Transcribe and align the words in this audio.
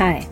Hi, 0.00 0.26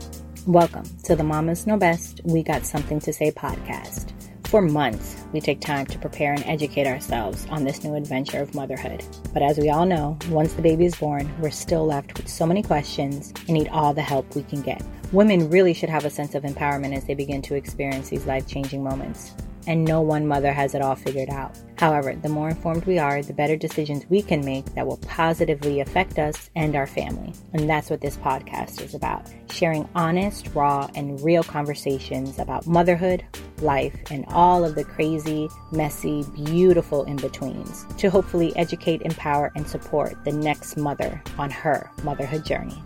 welcome 0.47 0.85
to 1.05 1.15
the 1.15 1.23
Mamas 1.23 1.67
Know 1.67 1.77
Best 1.77 2.23
We 2.25 2.43
Got 2.43 2.65
Something 2.65 3.01
to 3.01 3.13
Say 3.13 3.31
podcast. 3.31 4.15
For 4.47 4.63
months, 4.63 5.23
we 5.35 5.43
take 5.43 5.61
time 5.61 5.85
to 5.85 5.99
prepare 5.99 6.33
and 6.33 6.43
educate 6.47 6.87
ourselves 6.87 7.47
on 7.51 7.65
this 7.65 7.85
new 7.85 7.95
adventure 7.95 8.41
of 8.41 8.55
motherhood. 8.55 9.05
But 9.35 9.43
as 9.43 9.59
we 9.59 9.69
all 9.69 9.85
know, 9.85 10.17
once 10.31 10.55
the 10.55 10.63
baby 10.63 10.87
is 10.87 10.95
born, 10.95 11.31
we're 11.39 11.51
still 11.51 11.85
left 11.85 12.17
with 12.17 12.31
so 12.31 12.47
many 12.47 12.63
questions 12.63 13.35
and 13.41 13.51
need 13.51 13.69
all 13.69 13.93
the 13.93 14.01
help 14.01 14.35
we 14.35 14.43
can 14.43 14.63
get. 14.63 14.83
Women 15.13 15.51
really 15.51 15.75
should 15.75 15.91
have 15.91 16.07
a 16.07 16.11
sense 16.11 16.35
of 16.35 16.45
empowerment 16.45 16.97
as 16.97 17.05
they 17.05 17.13
begin 17.13 17.43
to 17.43 17.55
experience 17.55 18.09
these 18.09 18.25
life 18.25 18.47
changing 18.47 18.83
moments 18.83 19.35
and 19.69 19.85
no 19.85 20.01
one 20.01 20.27
mother 20.27 20.53
has 20.53 20.75
it 20.75 20.81
all 20.81 20.97
figured 20.97 21.29
out. 21.29 21.57
However, 21.77 22.17
the 22.17 22.29
more 22.29 22.49
informed 22.49 22.87
we 22.87 22.99
are, 22.99 23.23
the 23.23 23.35
better 23.35 23.55
decisions 23.55 24.07
we 24.09 24.23
can 24.23 24.45
make 24.45 24.65
that 24.75 24.87
will 24.87 24.97
positively 24.97 25.81
affect 25.81 26.19
us 26.19 26.49
and 26.57 26.75
our 26.75 26.87
family. 26.87 27.35
And 27.53 27.69
that's 27.69 27.91
what 27.91 28.01
this 28.01 28.17
podcast 28.17 28.81
is 28.81 28.95
about 28.95 29.29
sharing 29.51 29.89
honest, 29.95 30.49
raw, 30.55 30.89
and 30.95 31.21
real 31.23 31.43
conversations 31.43 32.39
about 32.39 32.67
motherhood, 32.67 33.25
life, 33.61 33.97
and 34.11 34.25
all 34.29 34.65
of 34.65 34.75
the 34.75 34.85
crazy, 34.85 35.49
messy, 35.71 36.25
beautiful 36.35 37.05
in 37.05 37.17
betweens 37.17 37.87
to 37.99 38.09
hopefully 38.09 38.57
educate, 38.57 39.03
empower, 39.03 39.53
and 39.55 39.69
support 39.69 40.17
the 40.25 40.33
next 40.33 40.77
mother 40.77 41.23
on 41.39 41.51
her 41.51 41.91
motherhood 42.03 42.45
journey. 42.45 42.83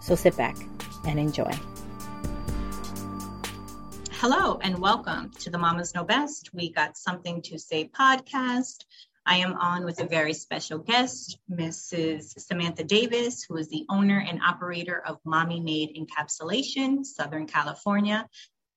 So 0.00 0.14
sit 0.16 0.36
back 0.36 0.56
and 1.06 1.18
enjoy. 1.18 1.52
Hello 4.18 4.58
and 4.62 4.78
welcome 4.78 5.30
to 5.40 5.50
the 5.50 5.58
Mamas 5.58 5.92
Know 5.92 6.04
Best. 6.04 6.54
We 6.54 6.70
got 6.70 6.96
something 6.96 7.42
to 7.42 7.58
say 7.58 7.88
podcast. 7.88 8.84
I 9.26 9.38
am 9.38 9.54
on 9.54 9.84
with 9.84 10.00
a 10.00 10.06
very 10.06 10.32
special 10.32 10.78
guest, 10.78 11.36
Mrs. 11.50 12.38
Samantha 12.38 12.84
Davis, 12.84 13.42
who 13.42 13.56
is 13.56 13.68
the 13.68 13.84
owner 13.90 14.24
and 14.26 14.40
operator 14.40 15.02
of 15.04 15.18
Mommy 15.24 15.60
Made 15.60 15.96
Encapsulation, 15.96 17.04
Southern 17.04 17.46
California. 17.46 18.26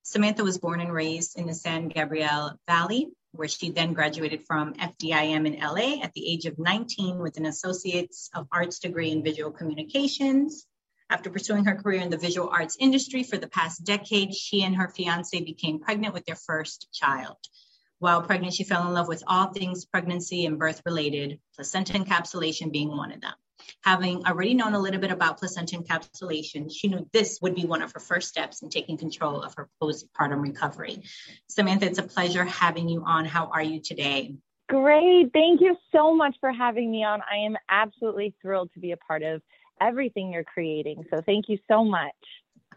Samantha 0.01 0.43
was 0.43 0.57
born 0.57 0.81
and 0.81 0.91
raised 0.91 1.37
in 1.37 1.45
the 1.45 1.53
San 1.53 1.87
Gabriel 1.87 2.59
Valley, 2.67 3.07
where 3.31 3.47
she 3.47 3.69
then 3.69 3.93
graduated 3.93 4.43
from 4.43 4.73
FIDM 4.73 5.45
in 5.45 5.59
LA 5.61 6.03
at 6.03 6.13
the 6.13 6.27
age 6.27 6.45
of 6.45 6.57
19 6.57 7.19
with 7.19 7.37
an 7.37 7.45
Associate's 7.45 8.29
of 8.33 8.47
Arts 8.51 8.79
degree 8.79 9.11
in 9.11 9.23
Visual 9.23 9.51
Communications. 9.51 10.65
After 11.09 11.29
pursuing 11.29 11.63
her 11.65 11.75
career 11.75 12.01
in 12.01 12.09
the 12.09 12.17
visual 12.17 12.49
arts 12.49 12.75
industry 12.79 13.23
for 13.23 13.37
the 13.37 13.47
past 13.47 13.85
decade, 13.85 14.35
she 14.35 14.63
and 14.63 14.75
her 14.75 14.89
fiance 14.89 15.39
became 15.39 15.79
pregnant 15.79 16.13
with 16.13 16.25
their 16.25 16.35
first 16.35 16.89
child. 16.91 17.37
While 17.99 18.21
pregnant, 18.21 18.53
she 18.53 18.65
fell 18.65 18.85
in 18.87 18.93
love 18.93 19.07
with 19.07 19.23
all 19.25 19.47
things 19.47 19.85
pregnancy 19.85 20.45
and 20.45 20.59
birth 20.59 20.81
related, 20.85 21.39
placenta 21.55 21.93
encapsulation 21.93 22.71
being 22.71 22.89
one 22.89 23.13
of 23.13 23.21
them. 23.21 23.33
Having 23.83 24.25
already 24.25 24.53
known 24.53 24.73
a 24.73 24.79
little 24.79 24.99
bit 24.99 25.11
about 25.11 25.39
placenta 25.39 25.77
encapsulation, 25.77 26.69
she 26.71 26.89
knew 26.89 27.07
this 27.13 27.39
would 27.41 27.55
be 27.55 27.65
one 27.65 27.81
of 27.81 27.91
her 27.93 27.99
first 27.99 28.27
steps 28.27 28.61
in 28.61 28.69
taking 28.69 28.97
control 28.97 29.41
of 29.41 29.55
her 29.55 29.69
postpartum 29.81 30.41
recovery. 30.41 31.03
Samantha, 31.47 31.85
it's 31.85 31.99
a 31.99 32.03
pleasure 32.03 32.43
having 32.43 32.89
you 32.89 33.03
on. 33.05 33.25
How 33.25 33.47
are 33.47 33.63
you 33.63 33.81
today? 33.81 34.35
Great. 34.69 35.31
Thank 35.31 35.61
you 35.61 35.77
so 35.95 36.13
much 36.13 36.35
for 36.41 36.51
having 36.51 36.91
me 36.91 37.03
on. 37.03 37.21
I 37.21 37.45
am 37.45 37.55
absolutely 37.69 38.35
thrilled 38.41 38.71
to 38.73 38.79
be 38.79 38.91
a 38.91 38.97
part 38.97 39.23
of 39.23 39.41
everything 39.81 40.31
you're 40.31 40.43
creating. 40.43 41.05
So 41.09 41.21
thank 41.21 41.49
you 41.49 41.57
so 41.69 41.83
much. 41.83 42.13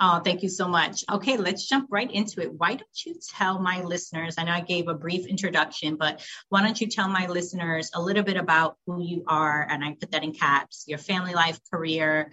Oh, 0.02 0.20
thank 0.24 0.42
you 0.42 0.48
so 0.48 0.66
much. 0.66 1.04
Okay, 1.12 1.36
let's 1.36 1.68
jump 1.68 1.88
right 1.90 2.10
into 2.10 2.40
it. 2.40 2.54
Why 2.54 2.70
don't 2.70 3.04
you 3.04 3.16
tell 3.34 3.60
my 3.60 3.82
listeners? 3.82 4.36
I 4.38 4.44
know 4.44 4.52
I 4.52 4.62
gave 4.62 4.88
a 4.88 4.94
brief 4.94 5.26
introduction, 5.26 5.96
but 5.96 6.24
why 6.48 6.62
don't 6.62 6.80
you 6.80 6.86
tell 6.86 7.08
my 7.08 7.26
listeners 7.26 7.90
a 7.94 8.00
little 8.00 8.22
bit 8.22 8.38
about 8.38 8.76
who 8.86 9.02
you 9.02 9.24
are? 9.26 9.66
And 9.68 9.84
I 9.84 9.94
put 10.00 10.12
that 10.12 10.24
in 10.24 10.32
caps 10.32 10.84
your 10.86 10.98
family 10.98 11.34
life, 11.34 11.60
career, 11.70 12.32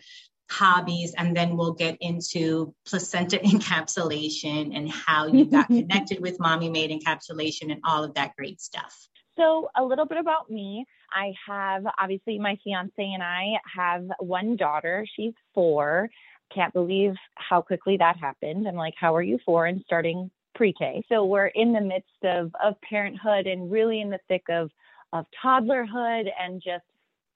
hobbies, 0.50 1.14
and 1.18 1.36
then 1.36 1.58
we'll 1.58 1.74
get 1.74 1.98
into 2.00 2.74
placenta 2.86 3.38
encapsulation 3.44 4.76
and 4.76 4.90
how 4.90 5.28
you 5.28 5.44
got 5.46 5.68
connected 5.68 6.22
with 6.22 6.40
Mommy 6.40 6.70
Made 6.70 6.92
Encapsulation 6.92 7.72
and 7.72 7.82
all 7.84 8.06
of 8.06 8.14
that 8.14 8.36
great 8.38 8.62
stuff. 8.62 8.96
So, 9.38 9.70
a 9.78 9.84
little 9.84 10.06
bit 10.06 10.18
about 10.18 10.50
me. 10.50 10.86
I 11.14 11.34
have 11.48 11.84
obviously 12.00 12.40
my 12.40 12.58
fiance 12.64 12.92
and 12.98 13.24
I 13.24 13.54
have 13.74 14.06
one 14.20 14.56
daughter. 14.58 15.06
She's 15.16 15.34
four. 15.54 16.10
Can't 16.54 16.74
believe 16.74 17.14
how 17.36 17.62
quickly 17.62 17.98
that 17.98 18.18
happened. 18.18 18.68
I'm 18.68 18.76
like, 18.76 18.96
how 19.00 19.16
are 19.16 19.22
you 19.22 19.40
four 19.46 19.68
and 19.68 19.82
starting 19.86 20.32
pre-K? 20.56 21.04
So 21.08 21.26
we're 21.26 21.48
in 21.48 21.72
the 21.72 21.82
midst 21.82 22.24
of 22.24 22.52
of 22.64 22.76
parenthood 22.82 23.48
and 23.48 23.72
really 23.72 24.02
in 24.02 24.10
the 24.10 24.20
thick 24.28 24.44
of 24.50 24.72
of 25.14 25.26
toddlerhood 25.44 26.26
and 26.40 26.62
just 26.62 26.84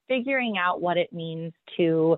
figuring 0.07 0.57
out 0.57 0.81
what 0.81 0.97
it 0.97 1.13
means 1.13 1.53
to 1.77 2.17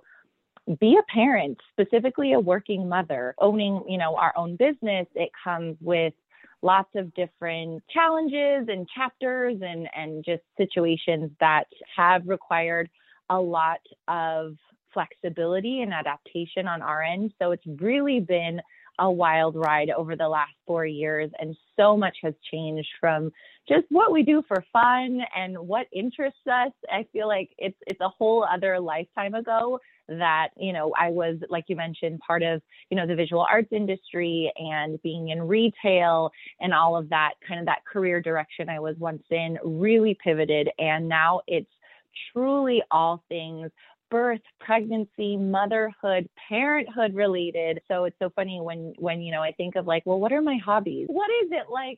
be 0.80 0.98
a 0.98 1.14
parent, 1.14 1.58
specifically 1.72 2.34
a 2.34 2.40
working 2.40 2.88
mother, 2.88 3.36
owning, 3.38 3.84
you 3.88 3.98
know, 3.98 4.16
our 4.16 4.34
own 4.38 4.56
business. 4.56 5.08
It 5.14 5.30
comes 5.44 5.76
with 5.82 6.14
lots 6.63 6.90
of 6.96 7.13
different 7.13 7.84
challenges 7.94 8.68
and 8.69 8.88
chapters 8.96 9.57
and, 9.62 9.88
and 9.96 10.24
just 10.25 10.41
situations 10.57 11.29
that 11.40 11.66
have 11.96 12.28
required 12.28 12.90
a 13.29 13.40
lot 13.40 13.81
of 14.07 14.56
flexibility 14.94 15.81
and 15.81 15.94
adaptation 15.94 16.68
on 16.68 16.81
our 16.81 17.03
end. 17.03 17.34
So 17.40 17.52
it's 17.52 17.66
really 17.81 18.19
been 18.19 18.62
a 19.00 19.12
wild 19.12 19.56
ride 19.56 19.90
over 19.90 20.16
the 20.16 20.29
last 20.29 20.53
four 20.66 20.85
years, 20.85 21.31
and 21.40 21.56
so 21.75 21.97
much 21.97 22.18
has 22.22 22.34
changed 22.52 22.88
from 23.00 23.31
just 23.68 23.85
what 23.90 24.12
we 24.12 24.24
do 24.24 24.44
for 24.47 24.63
fun 24.74 25.22
and 25.35 25.57
what 25.57 25.88
interests 25.94 26.46
us. 26.51 26.72
I 26.90 27.06
feel 27.13 27.28
like 27.28 27.50
it's 27.57 27.78
it's 27.88 28.01
a 28.01 28.09
whole 28.09 28.44
other 28.44 28.79
lifetime 28.79 29.35
ago 29.35 29.79
that 30.09 30.50
you 30.57 30.74
know 30.74 30.94
I 31.00 31.09
was 31.12 31.38
like 31.50 31.66
you 31.68 31.75
mentioned 31.75 32.19
part 32.25 32.44
of 32.44 32.62
you 32.90 32.97
know 32.97 33.07
the 33.07 33.16
visual 33.16 33.46
arts 33.50 33.69
industry 33.72 34.52
and 34.57 35.02
being 35.02 35.29
in 35.29 35.41
retail 35.41 36.31
and 36.59 36.73
all 36.73 36.97
of 36.97 37.09
that 37.09 37.34
kind 37.47 37.59
of 37.59 37.66
that 37.68 37.85
career 37.85 38.22
direction 38.22 38.68
I 38.68 38.79
was 38.79 38.97
once 38.97 39.23
in 39.29 39.57
really 39.63 40.18
pivoted 40.22 40.69
and 40.78 41.07
now 41.07 41.41
it's 41.47 41.72
truly 42.34 42.84
all 42.91 43.23
things 43.29 43.72
birth, 44.12 44.41
pregnancy, 44.59 45.35
motherhood, 45.35 46.29
parenthood 46.47 47.16
related. 47.16 47.81
So 47.88 48.03
it's 48.03 48.16
so 48.19 48.29
funny 48.35 48.62
when 48.62 48.94
when 49.00 49.22
you 49.22 49.31
know 49.31 49.41
I 49.41 49.53
think 49.53 49.75
of 49.75 49.88
like, 49.88 50.03
well, 50.06 50.19
what 50.19 50.31
are 50.31 50.41
my 50.41 50.57
hobbies? 50.63 51.07
What 51.09 51.31
is 51.44 51.50
it 51.52 51.66
like 51.72 51.97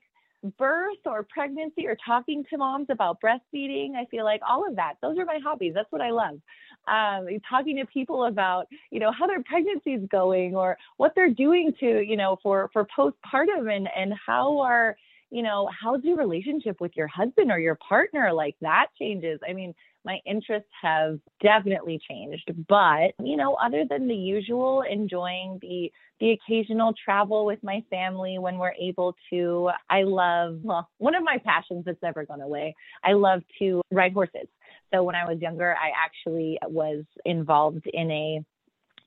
birth 0.58 0.98
or 1.06 1.24
pregnancy 1.24 1.88
or 1.88 1.98
talking 2.06 2.44
to 2.50 2.58
moms 2.58 2.88
about 2.90 3.20
breastfeeding? 3.22 3.96
I 3.96 4.06
feel 4.12 4.24
like 4.24 4.42
all 4.48 4.68
of 4.68 4.76
that. 4.76 4.96
Those 5.02 5.18
are 5.18 5.26
my 5.26 5.40
hobbies. 5.44 5.74
That's 5.74 5.92
what 5.92 6.02
I 6.02 6.12
love. 6.12 6.40
Um, 6.88 7.28
talking 7.50 7.78
to 7.78 7.86
people 7.86 8.26
about 8.26 8.68
you 8.92 9.00
know 9.00 9.12
how 9.12 9.26
their 9.28 9.42
pregnancy 9.44 9.94
is 9.94 10.08
going 10.10 10.56
or 10.56 10.78
what 10.98 11.14
they're 11.16 11.34
doing 11.34 11.74
to 11.80 12.02
you 12.02 12.16
know 12.16 12.38
for 12.44 12.70
for 12.74 12.86
postpartum 12.86 13.76
and 13.76 13.90
and 13.96 14.14
how 14.26 14.60
are 14.60 14.96
you 15.32 15.42
know 15.42 15.70
how's 15.82 16.04
your 16.04 16.18
relationship 16.18 16.80
with 16.80 16.92
your 16.96 17.08
husband 17.08 17.52
or 17.52 17.60
your 17.60 17.76
partner 17.76 18.32
like 18.32 18.56
that 18.62 18.88
changes. 19.00 19.40
I 19.48 19.54
mean 19.54 19.74
my 20.06 20.20
interests 20.26 20.70
have 20.82 21.20
definitely 21.42 22.00
changed. 22.10 22.52
But, 22.70 23.14
you 23.24 23.36
know, 23.36 23.56
other 23.56 23.84
than 23.90 24.08
the 24.08 24.16
usual, 24.16 24.84
enjoying 24.90 25.60
the 25.62 25.92
the 26.20 26.32
occasional 26.32 26.94
travel 27.04 27.46
with 27.46 27.62
my 27.62 27.84
family 27.90 28.38
when 28.40 28.58
we're 28.58 28.74
able 28.80 29.16
to. 29.30 29.70
I 29.90 30.04
love, 30.04 30.60
well, 30.64 30.88
one 30.98 31.16
of 31.16 31.24
my 31.24 31.40
passions 31.44 31.84
that's 31.86 32.02
never 32.02 32.26
gone 32.26 32.42
away. 32.42 32.74
I 33.04 33.14
love 33.14 33.42
to 33.60 33.82
ride 33.92 34.14
horses. 34.14 34.48
So 34.94 35.04
when 35.04 35.16
I 35.16 35.26
was 35.26 35.42
younger, 35.42 35.76
I 35.76 35.92
actually 35.98 36.58
was 36.70 37.04
involved 37.26 37.86
in 37.94 38.10
a 38.12 38.46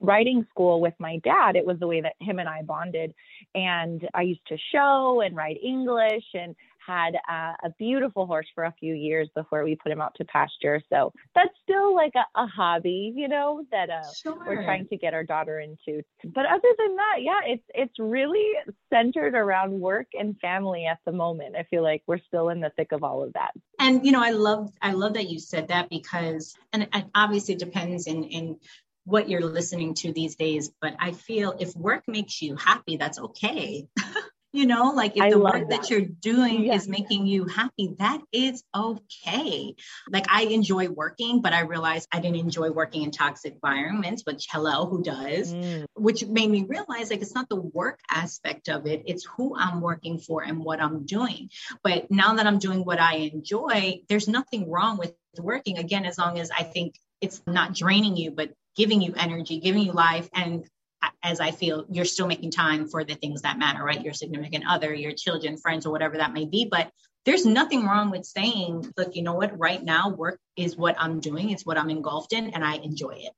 riding 0.01 0.45
school 0.49 0.81
with 0.81 0.93
my 0.99 1.17
dad. 1.23 1.55
It 1.55 1.65
was 1.65 1.79
the 1.79 1.87
way 1.87 2.01
that 2.01 2.13
him 2.21 2.39
and 2.39 2.47
I 2.47 2.61
bonded. 2.61 3.13
And 3.55 4.07
I 4.13 4.21
used 4.21 4.45
to 4.47 4.57
show 4.71 5.21
and 5.25 5.35
ride 5.35 5.57
English 5.63 6.23
and 6.33 6.55
had 6.89 7.15
uh, 7.29 7.53
a 7.63 7.69
beautiful 7.77 8.25
horse 8.25 8.47
for 8.55 8.63
a 8.63 8.73
few 8.79 8.95
years 8.95 9.29
before 9.35 9.63
we 9.63 9.75
put 9.75 9.91
him 9.91 10.01
out 10.01 10.15
to 10.15 10.25
pasture. 10.25 10.81
So 10.89 11.13
that's 11.35 11.53
still 11.61 11.93
like 11.93 12.13
a, 12.15 12.25
a 12.39 12.47
hobby, 12.47 13.13
you 13.15 13.27
know, 13.27 13.63
that 13.71 13.91
uh, 13.91 14.01
sure. 14.11 14.43
we're 14.45 14.63
trying 14.63 14.87
to 14.87 14.97
get 14.97 15.13
our 15.13 15.23
daughter 15.23 15.59
into. 15.59 16.01
But 16.23 16.45
other 16.47 16.67
than 16.77 16.95
that, 16.95 17.17
yeah, 17.21 17.39
it's 17.45 17.63
it's 17.75 17.99
really 17.99 18.47
centered 18.91 19.35
around 19.35 19.79
work 19.79 20.07
and 20.13 20.35
family 20.39 20.85
at 20.85 20.97
the 21.05 21.11
moment. 21.11 21.55
I 21.55 21.63
feel 21.63 21.83
like 21.83 22.01
we're 22.07 22.21
still 22.27 22.49
in 22.49 22.59
the 22.59 22.71
thick 22.75 22.91
of 22.91 23.03
all 23.03 23.23
of 23.23 23.33
that. 23.33 23.51
And 23.77 24.03
you 24.03 24.11
know, 24.11 24.23
I 24.23 24.31
love 24.31 24.71
I 24.81 24.93
love 24.93 25.13
that 25.13 25.29
you 25.29 25.39
said 25.39 25.67
that 25.67 25.89
because, 25.89 26.55
and 26.73 26.83
it 26.83 27.05
obviously 27.13 27.55
depends 27.55 28.07
in 28.07 28.23
in 28.23 28.57
what 29.05 29.29
you're 29.29 29.45
listening 29.45 29.93
to 29.95 30.11
these 30.11 30.35
days. 30.35 30.71
But 30.81 30.95
I 30.99 31.11
feel 31.11 31.55
if 31.59 31.75
work 31.75 32.07
makes 32.07 32.41
you 32.41 32.55
happy, 32.55 32.97
that's 32.97 33.19
okay. 33.19 33.87
You 34.51 34.65
know, 34.65 34.91
like 34.91 35.15
if 35.15 35.21
I 35.21 35.29
the 35.29 35.39
work 35.39 35.53
that. 35.53 35.69
that. 35.69 35.89
you're 35.91 36.01
doing 36.01 36.65
yeah. 36.65 36.73
is 36.73 36.87
making 36.87 37.27
you 37.27 37.45
happy, 37.45 37.95
that 37.99 38.19
is 38.31 38.63
okay. 38.75 39.75
Like 40.09 40.25
I 40.27 40.43
enjoy 40.43 40.89
working, 40.89 41.41
but 41.41 41.53
I 41.53 41.61
realized 41.61 42.07
I 42.11 42.19
didn't 42.19 42.37
enjoy 42.37 42.71
working 42.71 43.03
in 43.03 43.11
toxic 43.11 43.53
environments, 43.53 44.23
which 44.25 44.47
hello, 44.51 44.87
who 44.87 45.03
does? 45.03 45.53
Mm. 45.53 45.85
Which 45.93 46.25
made 46.25 46.49
me 46.49 46.63
realize 46.63 47.11
like 47.11 47.21
it's 47.21 47.35
not 47.35 47.47
the 47.47 47.61
work 47.61 47.99
aspect 48.09 48.69
of 48.69 48.87
it, 48.87 49.03
it's 49.05 49.23
who 49.37 49.55
I'm 49.55 49.81
working 49.81 50.17
for 50.17 50.41
and 50.41 50.59
what 50.59 50.81
I'm 50.81 51.05
doing. 51.05 51.49
But 51.83 52.09
now 52.09 52.33
that 52.33 52.47
I'm 52.47 52.59
doing 52.59 52.83
what 52.83 52.99
I 52.99 53.15
enjoy, 53.33 54.01
there's 54.09 54.27
nothing 54.27 54.69
wrong 54.69 54.97
with 54.97 55.13
working 55.37 55.77
again, 55.77 56.05
as 56.05 56.17
long 56.17 56.39
as 56.39 56.49
I 56.49 56.63
think 56.63 56.95
it's 57.21 57.41
not 57.45 57.75
draining 57.75 58.17
you, 58.17 58.31
but 58.31 58.53
giving 58.75 59.01
you 59.01 59.13
energy, 59.15 59.59
giving 59.59 59.83
you 59.83 59.91
life, 59.91 60.29
and 60.33 60.65
as 61.23 61.39
I 61.39 61.51
feel 61.51 61.85
you're 61.89 62.05
still 62.05 62.27
making 62.27 62.51
time 62.51 62.87
for 62.87 63.03
the 63.03 63.15
things 63.15 63.41
that 63.41 63.57
matter, 63.57 63.83
right? 63.83 64.01
Your 64.01 64.13
significant 64.13 64.65
other, 64.67 64.93
your 64.93 65.13
children, 65.13 65.57
friends, 65.57 65.85
or 65.85 65.91
whatever 65.91 66.17
that 66.17 66.33
may 66.33 66.45
be. 66.45 66.67
But 66.69 66.91
there's 67.25 67.45
nothing 67.45 67.85
wrong 67.85 68.11
with 68.11 68.25
saying, 68.25 68.91
look, 68.97 69.15
you 69.15 69.23
know 69.23 69.33
what, 69.33 69.57
right 69.59 69.83
now, 69.83 70.09
work 70.09 70.39
is 70.55 70.77
what 70.77 70.95
I'm 70.97 71.19
doing, 71.19 71.49
it's 71.49 71.65
what 71.65 71.77
I'm 71.77 71.89
engulfed 71.89 72.33
in, 72.33 72.49
and 72.51 72.63
I 72.63 72.75
enjoy 72.75 73.15
it. 73.17 73.33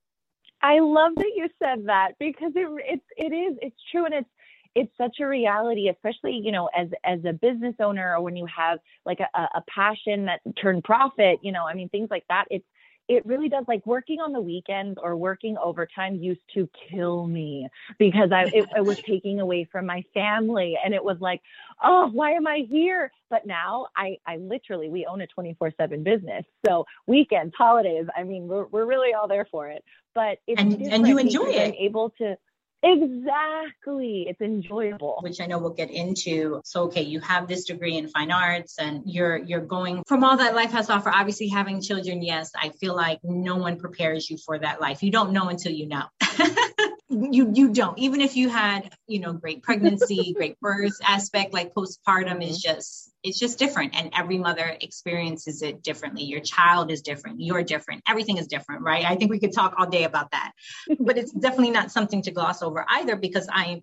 I 0.62 0.80
love 0.80 1.14
that 1.16 1.32
you 1.36 1.50
said 1.62 1.86
that 1.88 2.12
because 2.20 2.52
it 2.56 2.68
it's 2.86 3.06
it 3.18 3.34
is 3.34 3.58
it's 3.62 3.82
true 3.92 4.06
and 4.06 4.14
it's 4.14 4.30
it's 4.76 4.92
such 4.98 5.18
a 5.20 5.28
reality, 5.28 5.90
especially 5.90 6.34
you 6.34 6.52
know 6.52 6.70
as 6.76 6.90
as 7.04 7.20
a 7.26 7.34
business 7.34 7.76
owner 7.80 8.16
or 8.16 8.22
when 8.22 8.36
you 8.36 8.46
have 8.46 8.80
like 9.06 9.20
a, 9.20 9.40
a 9.56 9.64
passion 9.68 10.26
that 10.26 10.42
turned 10.62 10.84
profit. 10.84 11.40
You 11.42 11.52
know, 11.52 11.66
I 11.66 11.74
mean 11.74 11.90
things 11.90 12.10
like 12.12 12.26
that. 12.30 12.46
It's 12.52 12.66
it 13.08 13.26
really 13.26 13.50
does 13.50 13.66
like 13.68 13.86
working 13.86 14.20
on 14.20 14.32
the 14.32 14.42
weekends 14.42 14.98
or 15.02 15.16
working 15.16 15.58
overtime 15.58 16.16
used 16.16 16.42
to 16.54 16.70
kill 16.90 17.28
me 17.28 17.68
because 17.98 18.32
I 18.32 18.44
it, 18.54 18.66
it 18.76 18.86
was 18.86 19.02
taking 19.02 19.40
away 19.40 19.68
from 19.72 19.86
my 19.86 20.04
family 20.14 20.78
and 20.84 20.94
it 20.94 21.04
was 21.04 21.18
like, 21.20 21.42
oh, 21.84 22.10
why 22.12 22.32
am 22.32 22.48
I 22.48 22.66
here? 22.70 23.12
But 23.30 23.46
now 23.46 23.88
I 23.96 24.18
I 24.26 24.38
literally 24.38 24.90
we 24.90 25.06
own 25.06 25.22
a 25.22 25.28
24/7 25.28 26.04
business. 26.04 26.46
So 26.66 26.86
weekends, 27.08 27.54
holidays, 27.58 28.06
I 28.16 28.24
mean, 28.24 28.48
we're 28.48 28.66
we're 28.68 28.86
really 28.86 29.14
all 29.14 29.28
there 29.28 29.48
for 29.52 29.68
it. 29.68 29.84
But 30.14 30.40
it's 30.48 30.62
and, 30.62 30.82
and 30.82 31.08
you 31.08 31.18
enjoy 31.18 31.50
it. 31.50 31.76
able 31.80 32.12
to 32.20 32.38
Exactly. 32.84 34.26
It's 34.28 34.42
enjoyable. 34.42 35.20
Which 35.22 35.40
I 35.40 35.46
know 35.46 35.60
we'll 35.60 35.74
get 35.74 35.92
into. 35.92 36.62
So 36.66 36.84
okay, 36.84 37.04
you 37.04 37.20
have 37.20 37.48
this 37.48 37.66
degree 37.66 37.98
in 37.98 38.08
fine 38.08 38.32
arts 38.32 38.80
and 38.80 39.04
you're 39.06 39.38
you're 39.38 39.62
going 39.62 40.04
from 40.08 40.24
all 40.24 40.38
that 40.38 40.56
life 40.56 40.72
has 40.72 40.88
to 40.88 40.94
offer. 40.94 41.12
Obviously 41.14 41.48
having 41.48 41.82
children, 41.82 42.24
yes, 42.24 42.52
I 42.56 42.70
feel 42.80 42.96
like 42.96 43.20
no 43.24 43.58
one 43.58 43.78
prepares 43.80 44.30
you 44.30 44.38
for 44.38 44.58
that 44.58 44.82
life. 44.82 45.04
You 45.04 45.12
don't 45.12 45.32
know 45.32 45.50
until 45.50 45.72
you 45.72 45.88
know. 45.88 46.06
you 47.12 47.52
you 47.54 47.74
don't. 47.74 47.98
Even 48.00 48.22
if 48.22 48.36
you 48.36 48.50
had 48.50 48.94
you 49.08 49.20
know 49.20 49.34
great 49.34 49.62
pregnancy 49.62 50.34
great 50.38 50.60
birth 50.60 50.98
aspect 51.06 51.54
like 51.54 51.74
postpartum 51.74 52.28
mm-hmm. 52.28 52.42
is 52.44 52.60
just 52.60 53.12
it's 53.24 53.38
just 53.38 53.60
different 53.60 53.96
and 53.96 54.10
every 54.18 54.38
mother 54.38 54.76
experiences 54.82 55.62
it 55.62 55.84
differently. 55.84 56.24
Your 56.24 56.40
child 56.40 56.92
is 56.92 57.02
different. 57.02 57.42
You're 57.42 57.64
different. 57.64 58.04
Everything 58.08 58.38
is 58.38 58.48
different 58.48 58.82
right? 58.82 59.06
I 59.06 59.16
think 59.16 59.32
we 59.32 59.40
could 59.40 59.54
talk 59.54 59.76
all 59.78 59.88
day 59.88 60.06
about 60.06 60.32
that. 60.32 60.52
But 61.00 61.18
it's 61.18 61.32
definitely 61.46 61.72
not 61.72 61.92
something 61.92 62.22
to 62.24 62.32
gloss 62.32 62.62
over 62.62 62.86
either 62.90 63.16
because 63.16 63.48
i 63.52 63.82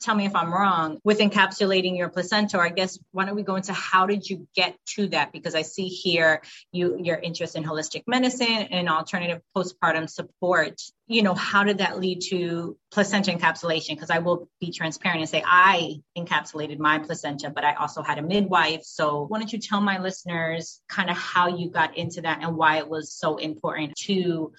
tell 0.00 0.14
me 0.14 0.26
if 0.26 0.34
I'm 0.34 0.52
wrong, 0.52 0.98
with 1.04 1.18
encapsulating 1.18 1.96
your 1.96 2.08
placenta, 2.08 2.58
I 2.58 2.70
guess 2.70 2.98
why 3.12 3.24
don't 3.26 3.36
we 3.36 3.42
go 3.42 3.56
into 3.56 3.72
how 3.72 4.06
did 4.06 4.28
you 4.28 4.48
get 4.54 4.76
to 4.94 5.08
that? 5.08 5.32
Because 5.32 5.54
I 5.54 5.62
see 5.62 5.88
here 5.88 6.42
you 6.72 6.98
your 7.02 7.16
interest 7.16 7.56
in 7.56 7.64
holistic 7.64 8.04
medicine 8.06 8.46
and 8.46 8.88
alternative 8.88 9.42
postpartum 9.56 10.08
support. 10.08 10.80
You 11.06 11.22
know, 11.22 11.34
how 11.34 11.64
did 11.64 11.78
that 11.78 11.98
lead 11.98 12.22
to 12.30 12.76
placenta 12.90 13.32
encapsulation? 13.32 13.90
Because 13.90 14.10
I 14.10 14.18
will 14.18 14.48
be 14.60 14.72
transparent 14.72 15.20
and 15.20 15.28
say 15.28 15.42
I 15.44 16.00
encapsulated 16.16 16.78
my 16.78 16.98
placenta, 16.98 17.50
but 17.50 17.64
I 17.64 17.74
also 17.74 18.02
had 18.02 18.18
a 18.18 18.22
midwife. 18.22 18.82
So 18.84 19.24
why 19.28 19.38
don't 19.38 19.52
you 19.52 19.58
tell 19.58 19.80
my 19.80 19.98
listeners 19.98 20.80
kind 20.88 21.10
of 21.10 21.16
how 21.16 21.56
you 21.56 21.68
got 21.68 21.96
into 21.96 22.22
that 22.22 22.42
and 22.42 22.56
why 22.56 22.78
it 22.78 22.88
was 22.88 23.12
so 23.12 23.36
important 23.36 23.96
to 24.06 24.52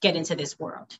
get 0.00 0.16
into 0.16 0.34
this 0.34 0.58
world? 0.58 0.96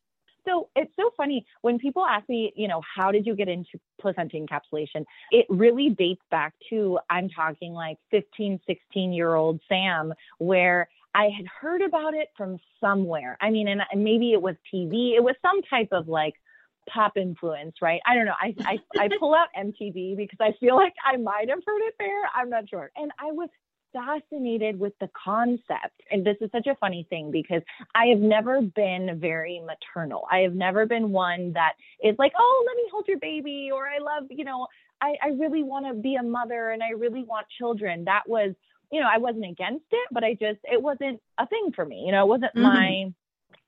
So 0.47 0.69
it's 0.75 0.93
so 0.97 1.11
funny 1.17 1.47
when 1.61 1.79
people 1.79 2.05
ask 2.05 2.29
me, 2.29 2.53
you 2.57 2.69
know, 2.69 2.83
how 2.97 3.13
did 3.13 3.27
you 3.27 3.35
get 3.35 3.49
into 3.49 3.79
placenta 4.01 4.37
encapsulation? 4.37 5.05
It 5.31 5.47
really 5.49 5.91
dates 5.91 6.23
back 6.31 6.55
to, 6.71 6.99
I'm 7.09 7.29
talking 7.29 7.73
like 7.73 7.99
15, 8.11 8.61
16 8.67 9.13
year 9.13 9.35
old 9.35 9.61
Sam, 9.69 10.13
where 10.39 10.89
I 11.15 11.25
had 11.25 11.47
heard 11.47 11.83
about 11.83 12.15
it 12.15 12.29
from 12.37 12.59
somewhere. 12.81 13.37
I 13.41 13.51
mean, 13.51 13.69
and 13.69 13.83
maybe 13.95 14.33
it 14.33 14.41
was 14.41 14.57
TV, 14.73 15.15
it 15.15 15.23
was 15.23 15.35
some 15.43 15.63
type 15.63 15.89
of 15.93 16.09
like 16.09 16.35
pop 16.89 17.17
influence, 17.17 17.77
right? 17.81 18.01
I 18.07 18.15
don't 18.15 18.27
know. 18.27 18.35
I, 18.41 18.55
I, 18.61 18.79
I 18.99 19.09
pull 19.19 19.35
out 19.35 19.49
MTV 19.57 20.17
because 20.17 20.39
I 20.41 20.53
feel 20.59 20.77
like 20.77 20.95
I 21.05 21.17
might 21.17 21.49
have 21.49 21.61
heard 21.65 21.83
it 21.83 21.95
there. 21.99 22.23
I'm 22.35 22.51
not 22.51 22.69
sure. 22.69 22.91
And 22.97 23.13
I 23.19 23.31
was 23.33 23.49
fascinated 23.93 24.79
with 24.79 24.93
the 25.01 25.09
concept. 25.25 26.03
And 26.11 26.25
this 26.25 26.37
is 26.41 26.51
such 26.53 26.67
a 26.67 26.75
funny 26.77 27.07
thing 27.11 27.31
because 27.31 27.63
I 27.95 28.07
have 28.07 28.19
never 28.19 28.63
been 28.63 29.19
very 29.21 29.61
maternal. 29.61 30.27
I 30.31 30.39
have 30.39 30.55
never 30.55 30.87
been 30.87 31.13
one 31.13 31.53
that 31.53 31.75
is 32.03 32.17
like, 32.19 32.33
oh, 32.39 32.65
let 32.67 32.77
me 32.77 32.85
hold 32.91 33.07
your 33.09 33.19
baby, 33.19 33.71
or 33.73 33.87
I 33.87 33.99
love, 33.99 34.29
you 34.31 34.45
know, 34.45 34.67
I, 35.01 35.15
I 35.23 35.29
really 35.29 35.63
want 35.63 35.87
to 35.87 35.95
be 35.95 36.15
a 36.15 36.23
mother 36.23 36.71
and 36.71 36.83
I 36.83 36.91
really 36.91 37.25
want 37.25 37.47
children. 37.59 38.05
That 38.05 38.23
was, 38.29 38.55
you 38.91 39.01
know, 39.01 39.09
I 39.11 39.19
wasn't 39.19 39.47
against 39.47 39.87
it, 39.91 40.09
but 40.13 40.23
I 40.23 40.35
just, 40.35 40.61
it 40.65 40.81
wasn't 40.81 41.21
a 41.39 41.47
thing 41.47 41.73
for 41.75 41.85
me. 41.85 42.05
You 42.07 42.13
know, 42.13 42.25
it 42.25 42.29
wasn't 42.29 42.55
mm-hmm. 42.55 42.63
my 42.63 43.13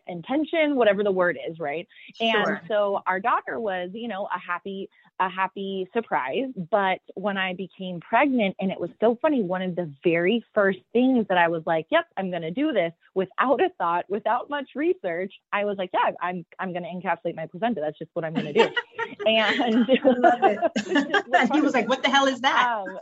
intention, 0.07 0.77
whatever 0.77 1.03
the 1.03 1.11
word 1.11 1.39
is, 1.49 1.59
right? 1.59 1.89
And 2.21 2.61
so 2.69 3.01
our 3.07 3.21
daughter 3.21 3.59
was, 3.59 3.91
you 3.95 4.07
know, 4.07 4.27
a 4.27 4.39
happy, 4.39 4.91
a 5.21 5.29
happy 5.29 5.89
surprise. 5.93 6.49
But 6.71 7.01
when 7.15 7.37
I 7.37 7.55
became 7.55 8.01
pregnant, 8.01 8.57
and 8.61 8.71
it 8.71 8.81
was 8.81 8.91
so 9.01 9.19
funny, 9.21 9.43
one 9.43 9.63
of 9.63 9.77
the 9.77 9.93
very 10.03 10.45
first 10.55 10.81
things 10.93 11.27
that 11.29 11.39
I 11.39 11.49
was 11.49 11.63
like, 11.67 11.87
yep, 11.91 12.07
I'm 12.17 12.31
going 12.31 12.43
to 12.43 12.51
do 12.51 12.73
this 12.73 12.93
without 13.15 13.61
a 13.63 13.71
thought, 13.79 14.05
without 14.09 14.51
much 14.51 14.71
research. 14.75 15.33
I 15.53 15.65
was 15.65 15.79
like, 15.79 15.91
yeah, 15.93 16.11
I'm, 16.21 16.45
I'm 16.59 16.73
going 16.73 16.83
to 16.83 16.89
encapsulate 16.89 17.37
my 17.37 17.47
placenta. 17.47 17.81
That's 17.81 17.99
just 17.99 18.11
what 18.15 18.25
I'm 18.25 18.35
going 18.35 18.53
to 18.53 18.53
do. 18.53 18.69
and 19.27 19.87
he 21.55 21.61
was 21.61 21.75
like, 21.75 21.89
what 21.89 22.03
the 22.03 22.11
hell 22.11 22.27
is 22.27 22.41
that? 22.41 22.77
Um, 22.77 22.99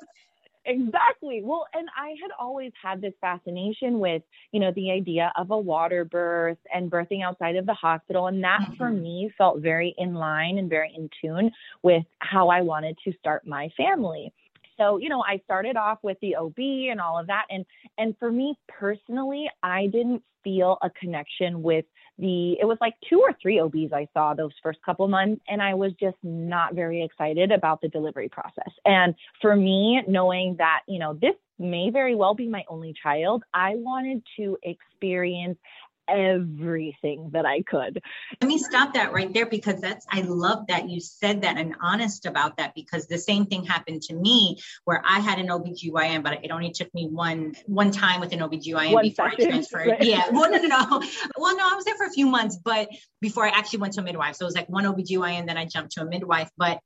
Exactly. 0.64 1.42
Well, 1.42 1.66
and 1.74 1.88
I 1.96 2.10
had 2.22 2.30
always 2.38 2.72
had 2.80 3.00
this 3.00 3.14
fascination 3.20 3.98
with, 3.98 4.22
you 4.52 4.60
know, 4.60 4.72
the 4.76 4.92
idea 4.92 5.32
of 5.36 5.50
a 5.50 5.58
water 5.58 6.04
birth 6.04 6.58
and 6.72 6.90
birthing 6.90 7.24
outside 7.24 7.56
of 7.56 7.66
the 7.66 7.74
hospital. 7.74 8.28
And 8.28 8.42
that 8.44 8.60
mm-hmm. 8.62 8.74
for 8.74 8.90
me 8.90 9.32
felt 9.36 9.60
very 9.60 9.94
in 9.98 10.14
line 10.14 10.58
and 10.58 10.70
very 10.70 10.92
in 10.96 11.10
tune 11.20 11.50
with 11.82 12.04
how 12.20 12.48
I 12.48 12.60
wanted 12.60 12.96
to 13.04 13.12
start 13.18 13.46
my 13.46 13.70
family. 13.76 14.32
So, 14.78 14.98
you 14.98 15.08
know, 15.08 15.22
I 15.22 15.40
started 15.44 15.76
off 15.76 15.98
with 16.02 16.18
the 16.20 16.36
OB 16.36 16.58
and 16.58 17.00
all 17.00 17.18
of 17.18 17.26
that. 17.26 17.46
And 17.50 17.66
and 17.98 18.16
for 18.18 18.30
me 18.30 18.56
personally, 18.68 19.50
I 19.62 19.86
didn't 19.86 20.22
feel 20.44 20.78
a 20.82 20.90
connection 20.90 21.62
with 21.62 21.84
the 22.18 22.52
it 22.60 22.66
was 22.66 22.78
like 22.80 22.94
two 23.08 23.20
or 23.20 23.32
three 23.40 23.58
OBs 23.58 23.92
I 23.92 24.08
saw 24.14 24.34
those 24.34 24.52
first 24.62 24.78
couple 24.84 25.08
months 25.08 25.42
and 25.48 25.62
I 25.62 25.74
was 25.74 25.92
just 25.98 26.16
not 26.22 26.74
very 26.74 27.02
excited 27.02 27.50
about 27.50 27.80
the 27.80 27.88
delivery 27.88 28.28
process. 28.28 28.70
And 28.84 29.14
for 29.40 29.56
me, 29.56 30.02
knowing 30.06 30.56
that, 30.58 30.80
you 30.86 30.98
know, 30.98 31.14
this 31.14 31.34
may 31.58 31.90
very 31.90 32.14
well 32.14 32.34
be 32.34 32.48
my 32.48 32.64
only 32.68 32.94
child, 33.02 33.44
I 33.54 33.74
wanted 33.76 34.22
to 34.36 34.58
experience 34.62 35.58
everything 36.08 37.30
that 37.32 37.46
I 37.46 37.62
could. 37.62 38.00
Let 38.40 38.48
me 38.48 38.58
stop 38.58 38.94
that 38.94 39.12
right 39.12 39.32
there 39.32 39.46
because 39.46 39.80
that's, 39.80 40.06
I 40.10 40.22
love 40.22 40.66
that 40.68 40.88
you 40.88 41.00
said 41.00 41.42
that 41.42 41.56
and 41.58 41.74
honest 41.80 42.26
about 42.26 42.56
that 42.56 42.74
because 42.74 43.06
the 43.06 43.18
same 43.18 43.46
thing 43.46 43.64
happened 43.64 44.02
to 44.02 44.14
me 44.14 44.58
where 44.84 45.02
I 45.06 45.20
had 45.20 45.38
an 45.38 45.48
OBGYN, 45.48 46.22
but 46.22 46.44
it 46.44 46.50
only 46.50 46.70
took 46.70 46.92
me 46.94 47.08
one, 47.08 47.54
one 47.66 47.90
time 47.90 48.20
with 48.20 48.32
an 48.32 48.40
OBGYN 48.40 48.92
one 48.92 49.04
before 49.04 49.30
second, 49.30 49.46
I 49.46 49.50
transferred. 49.50 49.88
Right. 49.88 50.02
Yeah. 50.12 50.28
Well, 50.30 50.50
no, 50.50 50.58
no, 50.58 50.68
no. 50.68 51.02
Well, 51.36 51.56
no, 51.56 51.68
I 51.70 51.74
was 51.74 51.84
there 51.84 51.96
for 51.96 52.06
a 52.06 52.10
few 52.10 52.26
months, 52.26 52.58
but 52.62 52.88
before 53.20 53.46
I 53.46 53.50
actually 53.50 53.78
went 53.78 53.94
to 53.94 54.00
a 54.00 54.04
midwife. 54.04 54.36
So 54.36 54.44
it 54.44 54.48
was 54.48 54.54
like 54.54 54.68
one 54.68 54.84
OBGYN, 54.84 55.46
then 55.46 55.56
I 55.56 55.64
jumped 55.64 55.92
to 55.92 56.02
a 56.02 56.04
midwife, 56.04 56.50
but 56.56 56.80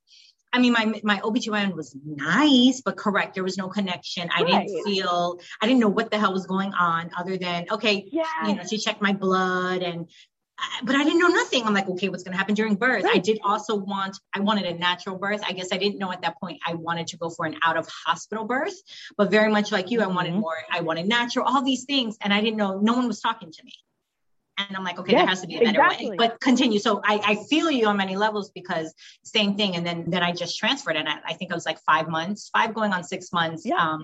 I 0.52 0.58
mean, 0.58 0.72
my 0.72 1.00
my 1.02 1.18
OBGYN 1.20 1.74
was 1.74 1.94
nice, 2.04 2.80
but 2.80 2.96
correct. 2.96 3.34
There 3.34 3.44
was 3.44 3.58
no 3.58 3.68
connection. 3.68 4.28
I 4.34 4.42
right. 4.42 4.66
didn't 4.66 4.84
feel, 4.84 5.38
I 5.60 5.66
didn't 5.66 5.80
know 5.80 5.88
what 5.88 6.10
the 6.10 6.18
hell 6.18 6.32
was 6.32 6.46
going 6.46 6.72
on 6.72 7.10
other 7.16 7.36
than, 7.36 7.66
okay, 7.70 8.08
yeah. 8.10 8.24
you 8.46 8.54
know, 8.54 8.62
she 8.68 8.78
checked 8.78 9.02
my 9.02 9.12
blood 9.12 9.82
and, 9.82 10.08
but 10.82 10.94
I 10.94 11.04
didn't 11.04 11.18
know 11.18 11.28
nothing. 11.28 11.64
I'm 11.64 11.74
like, 11.74 11.86
okay, 11.86 12.08
what's 12.08 12.22
going 12.22 12.32
to 12.32 12.38
happen 12.38 12.54
during 12.54 12.76
birth? 12.76 13.04
Right. 13.04 13.16
I 13.16 13.18
did 13.18 13.38
also 13.44 13.76
want, 13.76 14.18
I 14.34 14.40
wanted 14.40 14.64
a 14.64 14.72
natural 14.72 15.18
birth. 15.18 15.42
I 15.46 15.52
guess 15.52 15.68
I 15.70 15.76
didn't 15.76 15.98
know 15.98 16.10
at 16.10 16.22
that 16.22 16.40
point 16.40 16.60
I 16.66 16.72
wanted 16.74 17.08
to 17.08 17.18
go 17.18 17.28
for 17.28 17.44
an 17.44 17.56
out 17.62 17.76
of 17.76 17.86
hospital 18.06 18.46
birth, 18.46 18.74
but 19.18 19.30
very 19.30 19.50
much 19.50 19.70
like 19.70 19.90
you, 19.90 20.00
I 20.00 20.06
wanted 20.06 20.30
mm-hmm. 20.30 20.40
more, 20.40 20.56
I 20.72 20.80
wanted 20.80 21.06
natural, 21.06 21.44
all 21.44 21.62
these 21.62 21.84
things. 21.84 22.16
And 22.22 22.32
I 22.32 22.40
didn't 22.40 22.56
know, 22.56 22.80
no 22.80 22.94
one 22.94 23.06
was 23.06 23.20
talking 23.20 23.52
to 23.52 23.64
me 23.64 23.74
and 24.58 24.76
I'm 24.76 24.84
like, 24.84 24.98
okay, 24.98 25.12
yes, 25.12 25.20
there 25.20 25.26
has 25.28 25.40
to 25.42 25.46
be 25.46 25.56
a 25.56 25.58
better 25.58 25.82
exactly. 25.82 26.10
way. 26.10 26.16
But 26.16 26.40
continue. 26.40 26.78
So 26.78 27.00
I, 27.04 27.20
I 27.24 27.34
feel 27.48 27.70
you 27.70 27.86
on 27.86 27.96
many 27.96 28.16
levels 28.16 28.50
because 28.50 28.94
same 29.22 29.56
thing. 29.56 29.76
And 29.76 29.86
then 29.86 30.04
then 30.08 30.22
I 30.22 30.32
just 30.32 30.58
transferred, 30.58 30.96
and 30.96 31.08
I, 31.08 31.16
I 31.26 31.34
think 31.34 31.50
it 31.50 31.54
was 31.54 31.66
like 31.66 31.78
five 31.80 32.08
months, 32.08 32.48
five 32.50 32.74
going 32.74 32.92
on 32.92 33.04
six 33.04 33.32
months. 33.32 33.64
Yeah. 33.66 33.76
Um, 33.76 34.02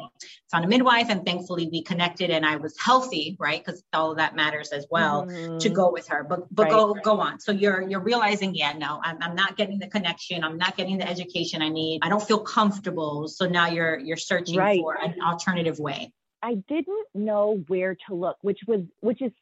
found 0.51 0.65
a 0.65 0.69
midwife, 0.69 1.09
and 1.09 1.25
thankfully 1.25 1.69
we 1.73 1.83
connected, 1.83 2.31
and 2.31 2.45
I 2.45 2.57
was 2.57 2.79
healthy, 2.79 3.37
right? 3.39 3.65
Because 3.65 3.83
all 3.93 4.11
of 4.11 4.19
that 4.19 4.37
matters 4.37 4.71
as 4.71 4.87
well 4.91 5.27
mm-hmm. 5.27 5.59
to 5.59 5.69
go 5.69 5.91
with 5.91 6.09
her. 6.09 6.25
But 6.25 6.41
but 6.55 6.65
right. 6.65 6.73
go 6.73 6.95
go 6.95 7.21
on. 7.21 7.41
So 7.41 7.53
you're 7.53 7.83
you're 7.89 8.01
realizing, 8.01 8.55
yeah, 8.55 8.73
no, 8.73 9.01
I'm, 9.03 9.19
I'm 9.21 9.35
not 9.35 9.57
getting 9.57 9.79
the 9.79 9.89
connection. 9.89 10.45
I'm 10.45 10.59
not 10.59 10.77
getting 10.77 10.99
the 10.99 11.09
education 11.09 11.63
I 11.63 11.69
need. 11.69 12.01
I 12.03 12.09
don't 12.09 12.23
feel 12.23 12.41
comfortable. 12.41 13.29
So 13.29 13.47
now 13.47 13.69
you're 13.69 13.99
you're 13.99 14.17
searching 14.17 14.59
right. 14.59 14.81
for 14.81 14.95
an 15.03 15.17
alternative 15.25 15.79
way. 15.79 16.13
I 16.43 16.55
didn't 16.55 17.07
know 17.15 17.63
where 17.69 17.97
to 18.09 18.15
look, 18.15 18.37
which 18.43 18.61
was 18.67 18.81
which 19.01 19.23
is 19.23 19.33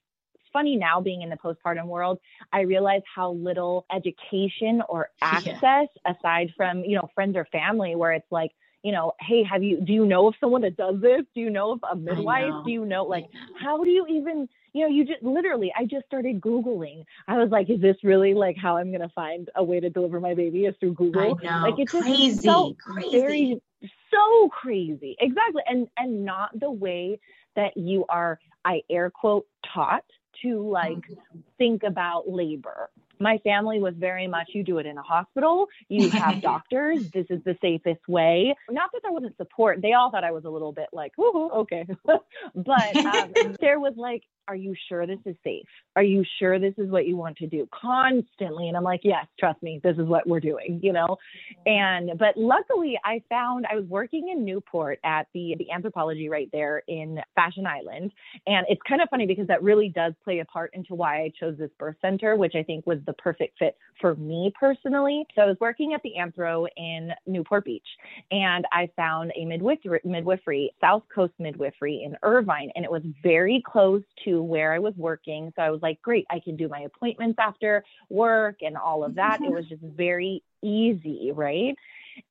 funny 0.52 0.76
now 0.76 1.00
being 1.00 1.22
in 1.22 1.30
the 1.30 1.36
postpartum 1.36 1.86
world, 1.86 2.18
I 2.52 2.62
realize 2.62 3.02
how 3.14 3.32
little 3.32 3.86
education 3.94 4.82
or 4.88 5.10
access 5.22 5.54
yeah. 5.56 5.86
aside 6.06 6.52
from, 6.56 6.84
you 6.84 6.96
know, 6.96 7.08
friends 7.14 7.36
or 7.36 7.46
family 7.46 7.96
where 7.96 8.12
it's 8.12 8.30
like, 8.30 8.50
you 8.82 8.92
know, 8.92 9.12
hey, 9.20 9.42
have 9.44 9.62
you 9.62 9.80
do 9.80 9.92
you 9.92 10.06
know 10.06 10.28
of 10.28 10.34
someone 10.40 10.62
that 10.62 10.76
does 10.76 11.00
this? 11.02 11.22
Do 11.34 11.40
you 11.40 11.50
know 11.50 11.72
of 11.72 11.80
a 11.90 11.94
midwife? 11.94 12.64
Do 12.64 12.70
you 12.72 12.86
know 12.86 13.04
like 13.04 13.26
how 13.60 13.84
do 13.84 13.90
you 13.90 14.06
even 14.08 14.48
you 14.72 14.82
know, 14.82 14.88
you 14.88 15.04
just 15.04 15.22
literally, 15.22 15.72
I 15.76 15.84
just 15.84 16.06
started 16.06 16.40
Googling. 16.40 17.04
I 17.26 17.38
was 17.38 17.50
like, 17.50 17.68
is 17.70 17.80
this 17.80 17.96
really 18.02 18.34
like 18.34 18.56
how 18.56 18.76
I'm 18.76 18.90
going 18.90 19.00
to 19.00 19.08
find 19.10 19.48
a 19.56 19.64
way 19.64 19.80
to 19.80 19.90
deliver 19.90 20.20
my 20.20 20.34
baby 20.34 20.66
is 20.66 20.74
through 20.80 20.94
Google? 20.94 21.38
Know. 21.42 21.60
Like 21.62 21.74
it's 21.78 21.92
crazy, 21.92 22.36
so 22.36 22.76
crazy. 22.78 23.10
Very, 23.10 23.62
so 24.10 24.48
crazy. 24.48 25.16
Exactly. 25.18 25.62
And, 25.66 25.88
and 25.96 26.24
not 26.24 26.58
the 26.58 26.70
way 26.70 27.18
that 27.56 27.76
you 27.76 28.04
are, 28.08 28.38
I 28.64 28.82
air 28.88 29.10
quote, 29.10 29.46
taught 29.74 30.04
to 30.42 30.68
like 30.68 30.98
mm-hmm. 30.98 31.38
think 31.58 31.82
about 31.82 32.28
labor 32.28 32.90
my 33.20 33.38
family 33.38 33.78
was 33.78 33.94
very 33.96 34.26
much 34.26 34.50
you 34.54 34.64
do 34.64 34.78
it 34.78 34.86
in 34.86 34.98
a 34.98 35.02
hospital, 35.02 35.68
you 35.88 36.10
have 36.10 36.40
doctors, 36.40 37.10
this 37.10 37.26
is 37.30 37.40
the 37.44 37.56
safest 37.60 38.08
way. 38.08 38.56
Not 38.70 38.90
that 38.92 39.02
there 39.02 39.12
wasn't 39.12 39.36
support, 39.36 39.82
they 39.82 39.92
all 39.92 40.10
thought 40.10 40.24
I 40.24 40.32
was 40.32 40.44
a 40.44 40.50
little 40.50 40.72
bit 40.72 40.88
like, 40.92 41.12
ooh, 41.18 41.50
okay. 41.50 41.86
but 42.04 42.96
um, 42.96 43.32
there 43.60 43.78
was 43.78 43.94
like, 43.96 44.22
are 44.50 44.56
you 44.56 44.74
sure 44.88 45.06
this 45.06 45.20
is 45.26 45.36
safe? 45.44 45.64
Are 45.94 46.02
you 46.02 46.24
sure 46.40 46.58
this 46.58 46.74
is 46.76 46.90
what 46.90 47.06
you 47.06 47.16
want 47.16 47.36
to 47.36 47.46
do? 47.46 47.68
Constantly. 47.72 48.66
And 48.66 48.76
I'm 48.76 48.82
like, 48.82 49.02
yes, 49.04 49.24
trust 49.38 49.62
me, 49.62 49.80
this 49.84 49.96
is 49.96 50.08
what 50.08 50.26
we're 50.26 50.40
doing, 50.40 50.80
you 50.82 50.92
know? 50.92 51.18
And, 51.66 52.18
but 52.18 52.36
luckily 52.36 52.98
I 53.04 53.22
found 53.28 53.64
I 53.70 53.76
was 53.76 53.84
working 53.84 54.30
in 54.32 54.44
Newport 54.44 54.98
at 55.04 55.28
the, 55.34 55.54
the 55.56 55.68
Anthropologie 55.72 56.28
right 56.28 56.48
there 56.52 56.82
in 56.88 57.20
Fashion 57.36 57.64
Island. 57.64 58.10
And 58.48 58.66
it's 58.68 58.80
kind 58.88 59.00
of 59.00 59.08
funny 59.08 59.24
because 59.24 59.46
that 59.46 59.62
really 59.62 59.88
does 59.88 60.14
play 60.24 60.40
a 60.40 60.44
part 60.46 60.72
into 60.74 60.96
why 60.96 61.18
I 61.18 61.32
chose 61.38 61.56
this 61.56 61.70
birth 61.78 61.96
center, 62.02 62.34
which 62.34 62.56
I 62.56 62.64
think 62.64 62.84
was 62.88 62.98
the 63.06 63.12
perfect 63.12 63.56
fit 63.56 63.76
for 64.00 64.16
me 64.16 64.52
personally. 64.58 65.26
So 65.36 65.42
I 65.42 65.46
was 65.46 65.58
working 65.60 65.92
at 65.94 66.02
the 66.02 66.14
Anthro 66.18 66.66
in 66.76 67.10
Newport 67.24 67.64
Beach 67.64 67.86
and 68.32 68.64
I 68.72 68.90
found 68.96 69.30
a 69.36 69.44
midwifery, 69.44 70.00
midwifery 70.04 70.74
South 70.80 71.04
Coast 71.14 71.34
midwifery 71.38 72.02
in 72.04 72.16
Irvine. 72.24 72.72
And 72.74 72.84
it 72.84 72.90
was 72.90 73.02
very 73.22 73.62
close 73.64 74.02
to 74.24 74.39
where 74.42 74.72
I 74.72 74.78
was 74.78 74.94
working. 74.96 75.52
So 75.56 75.62
I 75.62 75.70
was 75.70 75.82
like, 75.82 76.00
great, 76.02 76.26
I 76.30 76.40
can 76.40 76.56
do 76.56 76.68
my 76.68 76.80
appointments 76.80 77.38
after 77.38 77.84
work 78.08 78.56
and 78.62 78.76
all 78.76 79.04
of 79.04 79.14
that. 79.16 79.40
It 79.42 79.50
was 79.50 79.66
just 79.68 79.82
very 79.82 80.42
easy, 80.62 81.32
right? 81.34 81.74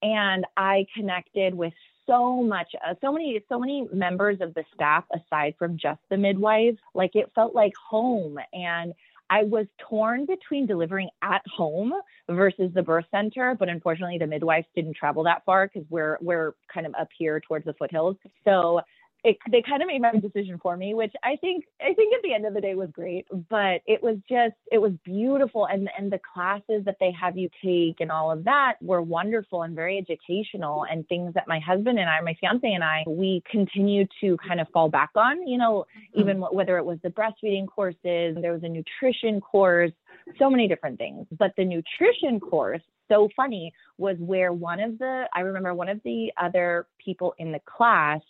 And 0.02 0.46
I 0.58 0.86
connected 0.96 1.54
with 1.54 1.74
so 2.06 2.42
much 2.42 2.68
uh, 2.88 2.96
so 3.02 3.12
many 3.14 3.40
so 3.50 3.60
many 3.60 3.88
members 3.94 4.40
of 4.42 4.54
the 4.56 4.64
staff 4.74 5.04
aside 5.14 5.54
from 5.60 5.78
just 5.78 6.00
the 6.10 6.18
midwives 6.18 6.80
like 6.96 7.12
it 7.14 7.32
felt 7.36 7.54
like 7.54 7.74
home 7.90 8.40
and 8.52 8.96
I 9.30 9.44
was 9.44 9.68
torn 9.78 10.26
between 10.26 10.66
delivering 10.66 11.10
at 11.22 11.44
home 11.48 11.94
versus 12.28 12.72
the 12.74 12.82
birth 12.82 13.06
center, 13.12 13.56
but 13.58 13.70
unfortunately 13.70 14.18
the 14.18 14.26
midwives 14.26 14.66
didn't 14.76 14.96
travel 14.96 15.24
that 15.24 15.44
far 15.46 15.68
because 15.68 15.88
we're 15.90 16.18
we're 16.20 16.54
kind 16.74 16.88
of 16.88 16.96
up 17.00 17.10
here 17.18 17.40
towards 17.40 17.66
the 17.66 17.74
foothills. 17.74 18.16
So 18.44 18.82
it, 19.24 19.38
they 19.52 19.62
kind 19.62 19.82
of 19.82 19.88
made 19.88 20.02
my 20.02 20.12
decision 20.14 20.60
for 20.62 20.78
me, 20.78 20.94
which 20.94 21.14
I 21.24 21.36
think 21.36 21.66
I 21.82 21.94
think 21.94 22.14
at 22.14 22.22
the 22.24 22.34
end 22.34 22.46
of 22.46 22.54
the 22.54 22.62
day 22.62 22.76
was 22.76 22.90
great. 22.92 23.26
But 23.50 23.82
it 23.86 24.02
was 24.02 24.18
just 24.30 24.56
it 24.72 24.78
was 24.78 24.94
beautiful, 25.04 25.66
and 25.66 25.90
and 25.98 26.12
the 26.12 26.20
classes 26.34 26.86
that 26.86 26.98
they 27.00 27.12
have 27.20 27.38
you 27.38 27.50
take 27.64 28.00
and 28.00 28.12
all 28.12 28.32
of 28.32 28.46
that 28.46 28.76
were 28.82 29.02
wonderful 29.02 29.64
and 29.64 29.76
very 29.76 29.98
educational, 29.98 30.86
and 30.90 31.08
things 31.08 31.34
that 31.34 31.48
my 31.48 31.60
husband 31.60 32.00
and 32.00 32.10
I, 32.10 32.22
my 32.22 32.36
fiance 32.40 32.72
and 32.72 32.84
I, 32.84 33.04
we 33.08 33.44
continue 33.50 34.06
to 34.22 34.38
kind 34.38 34.62
of 34.62 34.68
fall 34.70 34.90
back 34.90 35.12
on. 35.16 35.46
You 35.46 35.58
know, 35.58 35.86
mm-hmm. 36.16 36.20
even 36.22 36.38
whether 36.40 36.78
it 36.78 36.86
was 36.86 37.00
the 37.04 37.10
breastfeeding 37.10 37.68
courses, 37.68 38.38
there 38.42 38.54
was 38.54 38.64
a 38.64 38.70
nutrition 38.70 39.42
course, 39.42 39.92
so 40.38 40.50
many 40.50 40.68
different 40.68 40.98
things. 40.98 41.28
But 41.38 41.54
the 41.58 41.66
nutrition 41.66 42.40
course 42.40 42.82
so 43.10 43.28
funny 43.36 43.74
was 43.98 44.16
where 44.20 44.54
one 44.54 44.80
of 44.80 44.98
the 44.98 45.26
I 45.34 45.42
remember 45.42 45.74
one 45.74 45.90
of 45.90 46.00
the 46.06 46.32
other 46.42 46.88
people 47.04 47.34
in 47.38 47.52
the 47.52 47.60
class 47.66 48.22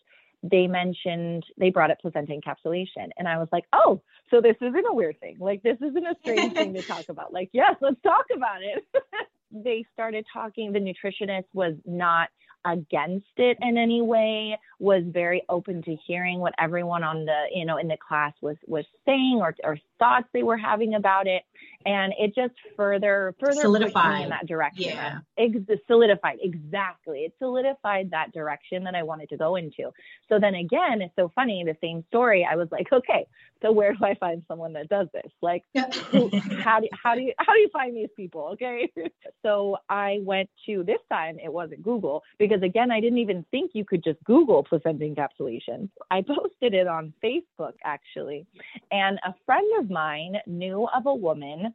they 0.43 0.67
mentioned 0.67 1.43
they 1.57 1.69
brought 1.69 1.91
up 1.91 1.99
placenta 2.01 2.33
encapsulation 2.33 3.09
and 3.17 3.27
i 3.27 3.37
was 3.37 3.47
like 3.51 3.65
oh 3.73 4.01
so 4.29 4.41
this 4.41 4.55
isn't 4.61 4.85
a 4.89 4.93
weird 4.93 5.19
thing. 5.19 5.37
Like 5.39 5.63
this 5.63 5.77
isn't 5.81 6.05
a 6.05 6.15
strange 6.21 6.53
thing 6.53 6.73
to 6.73 6.81
talk 6.81 7.09
about. 7.09 7.33
Like 7.33 7.49
yes 7.53 7.75
let's 7.81 8.01
talk 8.01 8.25
about 8.35 8.61
it. 8.61 8.85
They 9.51 9.83
started 9.93 10.27
talking 10.31 10.71
the 10.71 10.79
nutritionist 10.79 11.45
was 11.55 11.73
not 11.83 12.29
against 12.65 13.25
it 13.37 13.57
in 13.61 13.79
any 13.79 13.99
way 13.99 14.59
was 14.77 15.01
very 15.07 15.41
open 15.49 15.81
to 15.81 15.95
hearing 16.05 16.39
what 16.39 16.53
everyone 16.59 17.03
on 17.03 17.25
the 17.25 17.45
you 17.51 17.65
know 17.65 17.77
in 17.77 17.87
the 17.87 17.97
class 17.97 18.33
was 18.43 18.57
was 18.67 18.85
saying 19.07 19.39
or, 19.41 19.55
or 19.63 19.79
thoughts 19.99 20.27
they 20.33 20.43
were 20.43 20.57
having 20.57 20.95
about 20.95 21.27
it 21.27 21.43
and 21.85 22.13
it 22.19 22.35
just 22.35 22.53
further 22.75 23.35
further 23.39 23.61
solidified 23.61 24.23
in 24.23 24.29
that 24.29 24.47
direction. 24.47 24.83
Yeah. 24.83 25.19
Ex- 25.37 25.81
solidified 25.87 26.39
exactly. 26.41 27.19
It 27.21 27.33
solidified 27.39 28.11
that 28.11 28.33
direction 28.33 28.83
that 28.85 28.95
i 28.95 29.03
wanted 29.03 29.29
to 29.29 29.37
go 29.37 29.55
into. 29.55 29.91
So 30.27 30.39
then 30.39 30.55
again 30.55 31.01
it's 31.01 31.15
so 31.15 31.31
funny 31.35 31.63
the 31.65 31.77
same 31.81 32.03
story. 32.07 32.47
I 32.49 32.55
was 32.55 32.67
like 32.71 32.91
okay 32.91 33.27
so 33.61 33.71
where 33.71 33.93
do 33.93 34.03
i 34.05 34.15
find 34.15 34.43
someone 34.47 34.73
that 34.73 34.89
does 34.89 35.07
this? 35.13 35.31
Like 35.41 35.63
who, 36.11 36.29
how 36.63 36.79
do 36.79 36.87
how 36.91 37.15
do 37.15 37.21
you 37.21 37.33
how 37.37 37.53
do 37.53 37.59
you 37.59 37.69
find 37.71 37.95
these 37.95 38.09
people 38.15 38.49
okay? 38.53 38.91
So 39.43 39.77
i 39.89 40.19
went 40.23 40.49
to 40.65 40.83
this 40.83 40.99
time 41.09 41.37
it 41.39 41.51
wasn't 41.51 41.81
google 41.83 42.23
because 42.37 42.61
again 42.61 42.91
i 42.91 42.99
didn't 42.99 43.19
even 43.19 43.45
think 43.51 43.71
you 43.73 43.85
could 43.85 44.03
just 44.03 44.21
google 44.23 44.63
placenta 44.63 45.05
encapsulation. 45.05 45.89
I 46.11 46.21
posted 46.27 46.73
it 46.73 46.87
on 46.87 47.13
facebook 47.23 47.73
actually 47.83 48.45
and 48.91 49.19
a 49.25 49.33
friend 49.45 49.67
of 49.79 49.88
mine 49.89 50.37
knew 50.47 50.87
of 50.93 51.05
a 51.05 51.13
woman 51.15 51.73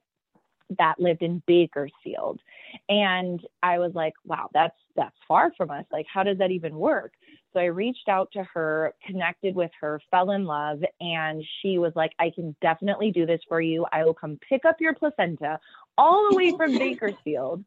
that 0.79 0.99
lived 0.99 1.23
in 1.23 1.43
Bakersfield. 1.47 2.41
And 2.89 3.41
I 3.63 3.79
was 3.79 3.93
like, 3.95 4.15
wow, 4.25 4.49
that's 4.53 4.77
that's 4.97 5.17
far 5.29 5.53
from 5.57 5.71
us. 5.71 5.85
Like 5.93 6.07
how 6.13 6.23
does 6.23 6.39
that 6.39 6.51
even 6.51 6.77
work? 6.77 7.13
So 7.53 7.61
I 7.61 7.67
reached 7.67 8.09
out 8.09 8.31
to 8.33 8.43
her, 8.55 8.95
connected 9.07 9.55
with 9.55 9.71
her, 9.81 10.01
fell 10.11 10.33
in 10.33 10.45
love, 10.45 10.83
and 11.01 11.45
she 11.61 11.79
was 11.79 11.93
like, 11.95 12.13
I 12.19 12.33
can 12.35 12.57
definitely 12.61 13.13
do 13.13 13.27
this 13.27 13.41
for 13.49 13.61
you. 13.61 13.87
I 13.93 14.05
will 14.05 14.15
come 14.15 14.39
pick 14.49 14.65
up 14.65 14.81
your 14.81 14.95
placenta 14.95 15.61
all 15.97 16.29
the 16.31 16.37
way 16.37 16.53
from 16.57 16.73
Bakersfield 16.79 17.65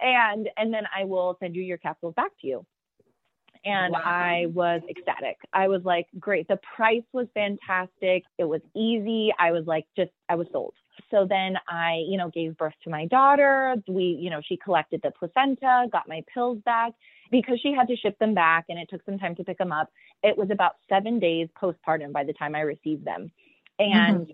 and 0.00 0.48
and 0.56 0.72
then 0.72 0.84
I 0.96 1.04
will 1.04 1.36
send 1.40 1.54
you 1.54 1.62
your 1.62 1.78
capsules 1.78 2.14
back 2.14 2.32
to 2.40 2.46
you 2.46 2.66
and 3.64 3.92
wow. 3.92 4.00
I 4.04 4.46
was 4.52 4.82
ecstatic. 4.88 5.36
I 5.52 5.68
was 5.68 5.82
like, 5.84 6.06
great. 6.18 6.48
The 6.48 6.58
price 6.76 7.04
was 7.12 7.26
fantastic. 7.34 8.24
It 8.38 8.44
was 8.44 8.60
easy. 8.74 9.32
I 9.38 9.52
was 9.52 9.66
like, 9.66 9.86
just, 9.96 10.10
I 10.28 10.34
was 10.34 10.46
sold. 10.52 10.74
So 11.10 11.26
then 11.28 11.56
I, 11.68 12.02
you 12.06 12.18
know, 12.18 12.30
gave 12.30 12.56
birth 12.56 12.74
to 12.84 12.90
my 12.90 13.06
daughter. 13.06 13.76
We, 13.86 14.18
you 14.20 14.30
know, 14.30 14.40
she 14.46 14.56
collected 14.56 15.00
the 15.02 15.10
placenta, 15.10 15.86
got 15.90 16.08
my 16.08 16.24
pills 16.32 16.58
back 16.64 16.92
because 17.30 17.60
she 17.60 17.72
had 17.72 17.88
to 17.88 17.96
ship 17.96 18.18
them 18.18 18.34
back 18.34 18.66
and 18.68 18.78
it 18.78 18.88
took 18.90 19.04
some 19.04 19.18
time 19.18 19.36
to 19.36 19.44
pick 19.44 19.58
them 19.58 19.72
up. 19.72 19.90
It 20.22 20.36
was 20.36 20.50
about 20.50 20.72
seven 20.88 21.18
days 21.18 21.48
postpartum 21.60 22.12
by 22.12 22.24
the 22.24 22.32
time 22.32 22.54
I 22.54 22.60
received 22.60 23.04
them. 23.04 23.30
And 23.78 24.26
mm-hmm. 24.26 24.32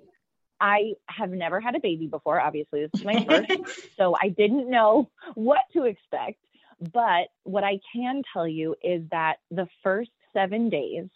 I 0.61 0.95
have 1.07 1.31
never 1.31 1.61
had 1.61 1.77
a 1.77 1.81
baby 1.81 2.07
before. 2.07 2.41
Obviously, 2.41 2.83
this 2.83 3.01
is 3.01 3.05
my 3.05 3.25
first. 3.29 3.97
so 3.97 4.17
I 4.21 4.29
didn't 4.29 4.71
know 4.71 5.11
what 5.35 5.61
to 5.75 5.85
expect. 5.85 6.39
But 6.81 7.29
what 7.45 7.65
I 7.65 7.81
can 7.93 8.23
tell 8.33 8.47
you 8.47 8.75
is 8.83 9.03
that 9.11 9.37
the 9.51 9.67
first 9.83 10.11
seven 10.33 10.69
days, 10.69 11.07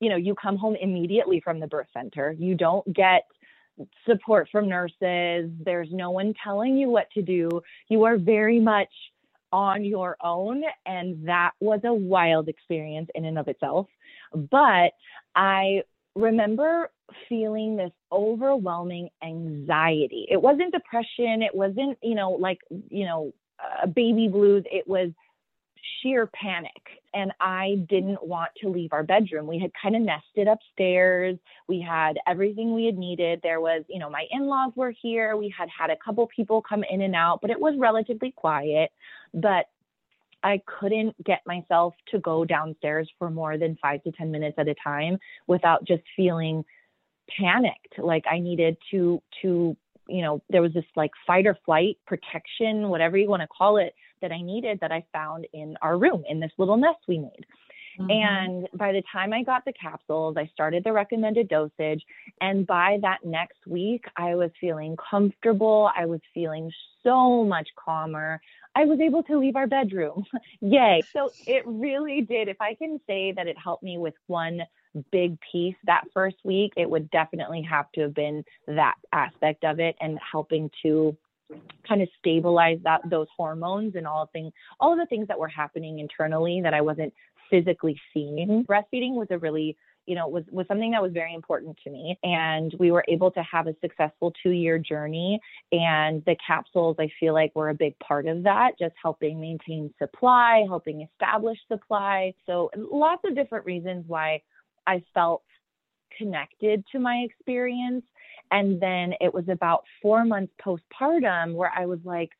you 0.00 0.08
know, 0.08 0.16
you 0.16 0.34
come 0.34 0.56
home 0.56 0.76
immediately 0.80 1.40
from 1.40 1.60
the 1.60 1.66
birth 1.66 1.88
center. 1.92 2.34
You 2.38 2.54
don't 2.54 2.92
get 2.92 3.22
support 4.06 4.48
from 4.50 4.68
nurses. 4.68 5.50
There's 5.64 5.88
no 5.90 6.10
one 6.10 6.34
telling 6.42 6.76
you 6.76 6.88
what 6.88 7.10
to 7.12 7.22
do. 7.22 7.62
You 7.88 8.04
are 8.04 8.16
very 8.16 8.60
much 8.60 8.92
on 9.52 9.84
your 9.84 10.16
own. 10.22 10.62
And 10.86 11.28
that 11.28 11.52
was 11.60 11.80
a 11.84 11.92
wild 11.92 12.48
experience 12.48 13.10
in 13.14 13.24
and 13.24 13.38
of 13.38 13.48
itself. 13.48 13.86
But 14.34 14.92
I 15.34 15.82
remember 16.14 16.90
feeling 17.28 17.76
this 17.76 17.92
overwhelming 18.10 19.08
anxiety. 19.22 20.26
It 20.30 20.40
wasn't 20.40 20.72
depression. 20.72 21.42
It 21.42 21.54
wasn't, 21.54 21.98
you 22.02 22.14
know, 22.14 22.32
like, 22.32 22.58
you 22.88 23.04
know, 23.04 23.32
uh, 23.62 23.86
baby 23.86 24.28
blues. 24.28 24.64
It 24.70 24.86
was 24.86 25.10
sheer 26.02 26.26
panic. 26.26 26.70
And 27.14 27.32
I 27.40 27.84
didn't 27.88 28.26
want 28.26 28.50
to 28.62 28.68
leave 28.68 28.92
our 28.92 29.02
bedroom. 29.02 29.46
We 29.46 29.58
had 29.58 29.70
kind 29.80 29.94
of 29.94 30.02
nested 30.02 30.48
upstairs. 30.48 31.38
We 31.68 31.80
had 31.80 32.18
everything 32.26 32.74
we 32.74 32.86
had 32.86 32.96
needed. 32.96 33.40
There 33.42 33.60
was, 33.60 33.84
you 33.88 33.98
know, 33.98 34.08
my 34.08 34.26
in 34.30 34.46
laws 34.46 34.72
were 34.74 34.94
here. 35.02 35.36
We 35.36 35.54
had 35.56 35.68
had 35.68 35.90
a 35.90 35.96
couple 35.96 36.26
people 36.34 36.62
come 36.62 36.84
in 36.88 37.02
and 37.02 37.14
out, 37.14 37.40
but 37.42 37.50
it 37.50 37.60
was 37.60 37.74
relatively 37.78 38.32
quiet. 38.32 38.90
But 39.34 39.66
I 40.42 40.60
couldn't 40.66 41.22
get 41.22 41.40
myself 41.46 41.94
to 42.10 42.18
go 42.18 42.44
downstairs 42.44 43.08
for 43.18 43.30
more 43.30 43.58
than 43.58 43.78
five 43.80 44.02
to 44.04 44.12
10 44.12 44.30
minutes 44.30 44.56
at 44.58 44.68
a 44.68 44.74
time 44.82 45.18
without 45.46 45.84
just 45.84 46.02
feeling 46.16 46.64
panicked. 47.38 47.98
Like 47.98 48.24
I 48.30 48.40
needed 48.40 48.76
to, 48.90 49.22
to 49.42 49.76
you 50.12 50.22
know, 50.22 50.42
there 50.50 50.62
was 50.62 50.72
this 50.72 50.84
like 50.94 51.10
fight 51.26 51.46
or 51.46 51.56
flight 51.64 51.96
protection, 52.06 52.88
whatever 52.88 53.16
you 53.16 53.28
want 53.28 53.42
to 53.42 53.48
call 53.48 53.78
it, 53.78 53.94
that 54.20 54.30
I 54.30 54.42
needed 54.42 54.78
that 54.80 54.92
I 54.92 55.04
found 55.12 55.46
in 55.52 55.76
our 55.82 55.96
room 55.98 56.24
in 56.28 56.38
this 56.38 56.52
little 56.58 56.76
nest 56.76 56.98
we 57.08 57.18
made. 57.18 57.46
Mm-hmm. 57.98 58.10
And 58.10 58.68
by 58.74 58.92
the 58.92 59.02
time 59.12 59.32
I 59.32 59.42
got 59.42 59.64
the 59.64 59.72
capsules, 59.72 60.36
I 60.38 60.50
started 60.52 60.84
the 60.84 60.92
recommended 60.92 61.48
dosage. 61.48 62.04
And 62.40 62.66
by 62.66 62.98
that 63.02 63.18
next 63.24 63.66
week, 63.66 64.04
I 64.16 64.34
was 64.34 64.50
feeling 64.60 64.96
comfortable. 65.10 65.90
I 65.96 66.06
was 66.06 66.20
feeling 66.32 66.70
so 67.02 67.44
much 67.44 67.68
calmer. 67.76 68.40
I 68.74 68.84
was 68.84 69.00
able 69.00 69.22
to 69.24 69.38
leave 69.38 69.56
our 69.56 69.66
bedroom. 69.66 70.24
Yay. 70.60 71.02
So 71.12 71.30
it 71.46 71.64
really 71.66 72.22
did. 72.22 72.48
If 72.48 72.60
I 72.60 72.74
can 72.74 73.00
say 73.06 73.32
that 73.32 73.46
it 73.46 73.56
helped 73.58 73.82
me 73.82 73.98
with 73.98 74.14
one 74.26 74.62
big 75.10 75.38
piece 75.50 75.76
that 75.84 76.04
first 76.12 76.36
week, 76.44 76.72
it 76.76 76.88
would 76.88 77.10
definitely 77.10 77.62
have 77.62 77.90
to 77.92 78.02
have 78.02 78.14
been 78.14 78.44
that 78.66 78.94
aspect 79.12 79.64
of 79.64 79.80
it 79.80 79.96
and 80.00 80.18
helping 80.30 80.70
to 80.82 81.16
kind 81.86 82.02
of 82.02 82.08
stabilize 82.18 82.78
that 82.84 83.00
those 83.08 83.26
hormones 83.36 83.94
and 83.94 84.06
all 84.06 84.28
things 84.32 84.52
all 84.80 84.92
of 84.92 84.98
the 84.98 85.06
things 85.06 85.28
that 85.28 85.38
were 85.38 85.48
happening 85.48 85.98
internally 85.98 86.60
that 86.62 86.74
I 86.74 86.80
wasn't 86.80 87.12
physically 87.50 88.00
seeing. 88.14 88.64
Breastfeeding 88.68 89.14
was 89.14 89.28
a 89.30 89.38
really 89.38 89.76
you 90.06 90.16
know 90.16 90.26
was 90.26 90.44
was 90.50 90.66
something 90.66 90.90
that 90.92 91.02
was 91.02 91.12
very 91.12 91.34
important 91.34 91.78
to 91.84 91.90
me. 91.90 92.18
And 92.22 92.74
we 92.78 92.90
were 92.90 93.04
able 93.08 93.30
to 93.32 93.42
have 93.42 93.66
a 93.66 93.74
successful 93.80 94.32
2 94.42 94.50
year 94.50 94.78
journey. 94.78 95.40
And 95.72 96.24
the 96.24 96.36
capsules 96.44 96.96
I 96.98 97.10
feel 97.20 97.34
like 97.34 97.54
were 97.54 97.68
a 97.68 97.74
big 97.74 97.98
part 97.98 98.26
of 98.26 98.42
that 98.44 98.78
just 98.78 98.94
helping 99.00 99.40
maintain 99.40 99.92
supply 99.98 100.64
helping 100.66 101.02
establish 101.02 101.58
supply. 101.68 102.34
So 102.46 102.70
lots 102.76 103.22
of 103.26 103.34
different 103.34 103.66
reasons 103.66 104.04
why 104.06 104.42
I 104.86 105.02
felt 105.14 105.42
connected 106.16 106.84
to 106.92 106.98
my 106.98 107.26
experience 107.28 108.04
and 108.50 108.80
then 108.80 109.14
it 109.20 109.32
was 109.32 109.48
about 109.48 109.84
4 110.02 110.24
months 110.24 110.52
postpartum 110.64 111.54
where 111.54 111.72
I 111.74 111.86
was 111.86 112.00
like 112.04 112.30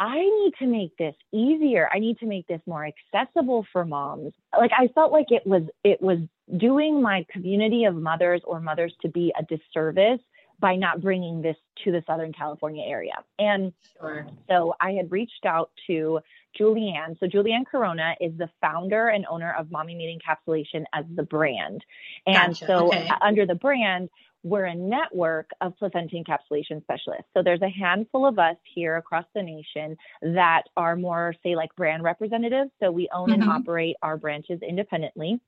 I 0.00 0.18
need 0.18 0.52
to 0.58 0.66
make 0.66 0.96
this 0.96 1.14
easier. 1.32 1.88
I 1.92 2.00
need 2.00 2.18
to 2.18 2.26
make 2.26 2.48
this 2.48 2.60
more 2.66 2.84
accessible 2.84 3.64
for 3.72 3.84
moms. 3.84 4.32
Like 4.56 4.72
I 4.76 4.88
felt 4.88 5.12
like 5.12 5.30
it 5.30 5.46
was 5.46 5.62
it 5.84 6.02
was 6.02 6.18
doing 6.58 7.00
my 7.00 7.24
community 7.30 7.84
of 7.84 7.94
mothers 7.94 8.42
or 8.44 8.60
mothers 8.60 8.92
to 9.02 9.08
be 9.08 9.32
a 9.38 9.44
disservice 9.44 10.20
by 10.60 10.76
not 10.76 11.00
bringing 11.00 11.42
this 11.42 11.56
to 11.84 11.92
the 11.92 12.02
Southern 12.06 12.32
California 12.32 12.84
area. 12.84 13.14
And 13.38 13.72
sure. 14.00 14.26
so 14.48 14.74
I 14.80 14.92
had 14.92 15.10
reached 15.10 15.46
out 15.46 15.70
to 15.86 16.20
Julianne. 16.58 17.18
So 17.20 17.26
Julianne 17.26 17.66
Corona 17.66 18.14
is 18.20 18.32
the 18.38 18.48
founder 18.60 19.08
and 19.08 19.26
owner 19.28 19.54
of 19.58 19.70
Mommy 19.70 19.94
Made 19.94 20.18
Encapsulation 20.18 20.84
as 20.92 21.04
the 21.14 21.22
brand. 21.22 21.84
And 22.26 22.54
gotcha. 22.54 22.66
so 22.66 22.88
okay. 22.88 23.08
under 23.20 23.46
the 23.46 23.54
brand, 23.54 24.08
we're 24.44 24.66
a 24.66 24.74
network 24.74 25.50
of 25.62 25.76
placenta 25.78 26.14
encapsulation 26.16 26.82
specialists. 26.82 27.24
So 27.32 27.42
there's 27.42 27.62
a 27.62 27.68
handful 27.68 28.26
of 28.26 28.38
us 28.38 28.56
here 28.74 28.96
across 28.96 29.24
the 29.34 29.42
nation 29.42 29.96
that 30.20 30.64
are 30.76 30.96
more, 30.96 31.34
say, 31.42 31.56
like 31.56 31.74
brand 31.76 32.02
representatives. 32.02 32.70
So 32.78 32.92
we 32.92 33.08
own 33.12 33.30
mm-hmm. 33.30 33.40
and 33.40 33.50
operate 33.50 33.96
our 34.02 34.18
branches 34.18 34.60
independently. 34.66 35.40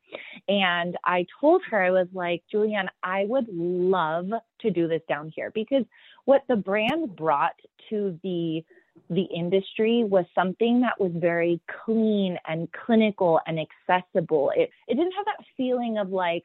And 0.49 0.97
I 1.05 1.27
told 1.41 1.63
her, 1.71 1.81
I 1.81 1.91
was 1.91 2.09
like, 2.15 2.43
Julianne, 2.53 2.89
I 3.03 3.27
would 3.29 3.49
love 3.53 4.31
to 4.61 4.71
do 4.71 4.89
this 4.89 5.03
down 5.09 5.31
here 5.37 5.53
because 5.55 5.85
what 6.25 6.43
the 6.49 6.57
brand 6.57 7.15
brought 7.15 7.55
to 7.91 8.19
the 8.23 8.65
the 9.11 9.23
industry 9.23 10.05
was 10.05 10.25
something 10.35 10.81
that 10.81 11.01
was 11.01 11.13
very 11.15 11.61
clean 11.85 12.39
and 12.47 12.69
clinical 12.73 13.41
and 13.47 13.59
accessible. 13.59 14.53
It 14.57 14.71
it 14.89 14.95
didn't 14.95 15.13
have 15.13 15.27
that 15.27 15.45
feeling 15.57 15.99
of 15.99 16.11
like, 16.11 16.43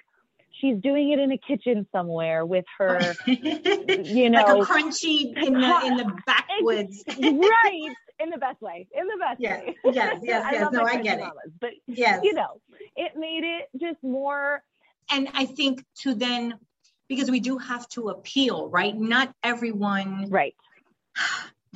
she's 0.60 0.78
doing 0.78 1.12
it 1.12 1.20
in 1.20 1.32
a 1.32 1.38
kitchen 1.38 1.88
somewhere 1.92 2.46
with 2.46 2.66
her, 2.78 3.16
you 3.26 4.30
know, 4.30 4.42
like 4.42 4.48
a 4.48 4.72
crunchy 4.72 5.36
in 5.36 5.54
the 5.54 5.82
in 5.86 5.98
the 5.98 6.12
backwoods, 6.26 7.04
right? 7.08 7.96
In 8.20 8.30
the 8.30 8.38
best 8.38 8.62
way, 8.62 8.88
in 8.94 9.08
the 9.08 9.18
best 9.20 9.40
yes, 9.40 9.64
way. 9.66 9.78
Yes, 9.86 10.20
yes, 10.24 10.46
yes. 10.52 10.72
no, 10.72 10.84
I 10.84 11.02
get 11.02 11.20
it. 11.20 11.26
But 11.60 11.72
yes, 11.88 12.20
you 12.24 12.34
know, 12.34 12.62
it 12.96 13.14
made 13.16 13.44
it 13.44 13.70
just 13.80 14.02
more. 14.04 14.62
And 15.12 15.28
I 15.34 15.46
think 15.46 15.84
to 16.04 16.14
then, 16.14 16.60
because 17.10 17.32
we 17.32 17.40
do 17.40 17.58
have 17.58 17.88
to 17.90 18.10
appeal, 18.10 18.70
right? 18.70 18.96
Not 18.96 19.34
everyone, 19.44 20.28
right, 20.30 20.56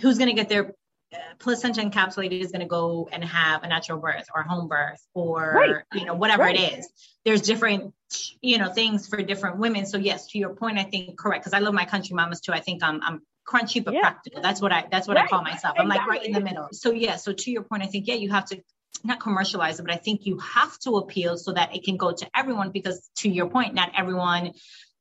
who's 0.02 0.18
going 0.18 0.30
to 0.30 0.36
get 0.36 0.50
their 0.50 0.74
uh, 1.14 1.18
placenta 1.40 1.82
encapsulated 1.82 2.40
is 2.40 2.52
going 2.52 2.62
to 2.62 2.68
go 2.68 3.08
and 3.12 3.24
have 3.24 3.64
a 3.64 3.68
natural 3.68 4.00
birth 4.00 4.26
or 4.34 4.44
home 4.44 4.68
birth 4.68 5.06
or 5.14 5.54
right. 5.54 5.84
you 5.94 6.06
know 6.06 6.16
whatever 6.16 6.44
right. 6.44 6.56
it 6.56 6.80
is 6.80 6.90
there's 7.26 7.42
different 7.42 7.94
you 8.42 8.58
know 8.58 8.72
things 8.72 9.08
for 9.08 9.22
different 9.22 9.58
women 9.58 9.86
so 9.86 9.98
yes 9.98 10.28
to 10.28 10.38
your 10.38 10.56
point 10.56 10.78
i 10.80 10.84
think 10.84 11.18
correct 11.18 11.44
because 11.44 11.54
i 11.54 11.60
love 11.60 11.74
my 11.74 11.86
country 11.86 12.16
mamas 12.16 12.42
too 12.42 12.52
i 12.52 12.60
think 12.60 12.84
i'm 12.84 13.02
i'm 13.04 13.22
crunchy 13.48 13.84
but 13.84 13.94
yeah. 13.94 14.02
practical 14.02 14.42
that's 14.42 14.62
what 14.62 14.72
i 14.72 14.86
that's 14.90 15.08
what 15.08 15.16
right. 15.16 15.26
i 15.26 15.28
call 15.28 15.44
myself 15.44 15.76
i'm 15.78 15.86
exactly. 15.86 16.14
like 16.14 16.20
right 16.20 16.26
in 16.26 16.34
the 16.34 16.40
middle 16.40 16.68
so 16.72 16.92
yeah 16.92 17.16
so 17.16 17.32
to 17.32 17.52
your 17.52 17.62
point 17.62 17.84
i 17.84 17.86
think 17.86 18.08
yeah 18.08 18.16
you 18.16 18.32
have 18.32 18.46
to 18.46 18.60
not 19.06 19.20
commercialize 19.20 19.80
it, 19.80 19.84
but 19.84 19.94
I 19.94 19.98
think 19.98 20.26
you 20.26 20.40
have 20.40 20.78
to 20.80 20.98
appeal 20.98 21.38
so 21.38 21.54
that 21.54 21.76
it 21.76 21.84
can 21.84 21.98
go 21.98 22.12
to 22.12 22.28
everyone 22.36 22.72
because 22.72 23.10
to 23.18 23.30
your 23.30 23.50
point, 23.50 23.74
not 23.74 23.92
everyone 23.96 24.54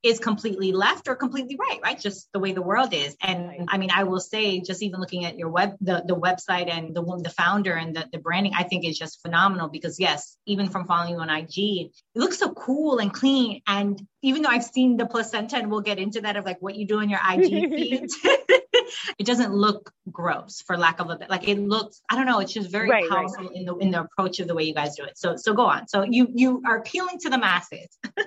is 0.04 0.18
completely 0.18 0.70
left 0.70 1.08
or 1.08 1.16
completely 1.16 1.56
right, 1.58 1.80
right? 1.82 1.98
Just 1.98 2.28
the 2.34 2.38
way 2.38 2.52
the 2.52 2.62
world 2.62 2.92
is. 2.92 3.16
And 3.22 3.68
I 3.68 3.78
mean, 3.78 3.90
I 3.90 4.04
will 4.04 4.20
say, 4.20 4.60
just 4.60 4.82
even 4.82 5.00
looking 5.00 5.24
at 5.24 5.38
your 5.38 5.48
web, 5.48 5.76
the, 5.80 6.04
the 6.06 6.14
website 6.14 6.70
and 6.70 6.94
the 6.94 7.02
the 7.22 7.30
founder 7.30 7.72
and 7.72 7.96
the, 7.96 8.06
the 8.12 8.18
branding, 8.18 8.52
I 8.54 8.64
think 8.64 8.84
is 8.84 8.98
just 8.98 9.22
phenomenal 9.22 9.68
because 9.68 9.98
yes, 9.98 10.36
even 10.44 10.68
from 10.68 10.86
following 10.86 11.14
you 11.14 11.20
on 11.20 11.30
IG, 11.30 11.56
it 11.56 11.92
looks 12.14 12.38
so 12.38 12.52
cool 12.52 12.98
and 12.98 13.12
clean. 13.12 13.62
And 13.66 14.00
even 14.22 14.42
though 14.42 14.50
I've 14.50 14.64
seen 14.64 14.98
the 14.98 15.06
placenta, 15.06 15.56
and 15.56 15.70
we'll 15.70 15.80
get 15.80 15.98
into 15.98 16.20
that 16.20 16.36
of 16.36 16.44
like 16.44 16.60
what 16.60 16.74
you 16.74 16.86
do 16.86 17.00
in 17.00 17.08
your 17.08 17.20
IG 17.26 17.70
feed, 17.70 18.10
it 19.18 19.26
doesn't 19.26 19.52
look 19.52 19.92
gross 20.10 20.62
for 20.66 20.76
lack 20.76 21.00
of 21.00 21.10
a 21.10 21.16
bit. 21.16 21.30
Like 21.30 21.48
it 21.48 21.58
looks, 21.58 22.02
I 22.10 22.16
don't 22.16 22.26
know, 22.26 22.40
it's 22.40 22.52
just 22.52 22.70
very 22.70 22.90
right, 22.90 23.08
powerful 23.08 23.46
right. 23.46 23.56
in 23.56 23.64
the 23.64 23.76
in 23.76 23.90
the 23.90 24.00
approach 24.02 24.40
of 24.40 24.48
the 24.48 24.54
way 24.54 24.64
you 24.64 24.74
guys 24.74 24.96
do 24.96 25.04
it. 25.04 25.16
So 25.18 25.36
so 25.36 25.54
go 25.54 25.66
on. 25.66 25.88
So 25.88 26.02
you 26.02 26.28
you 26.34 26.62
are 26.66 26.78
appealing 26.78 27.18
to 27.20 27.30
the 27.30 27.38
masses. 27.38 27.98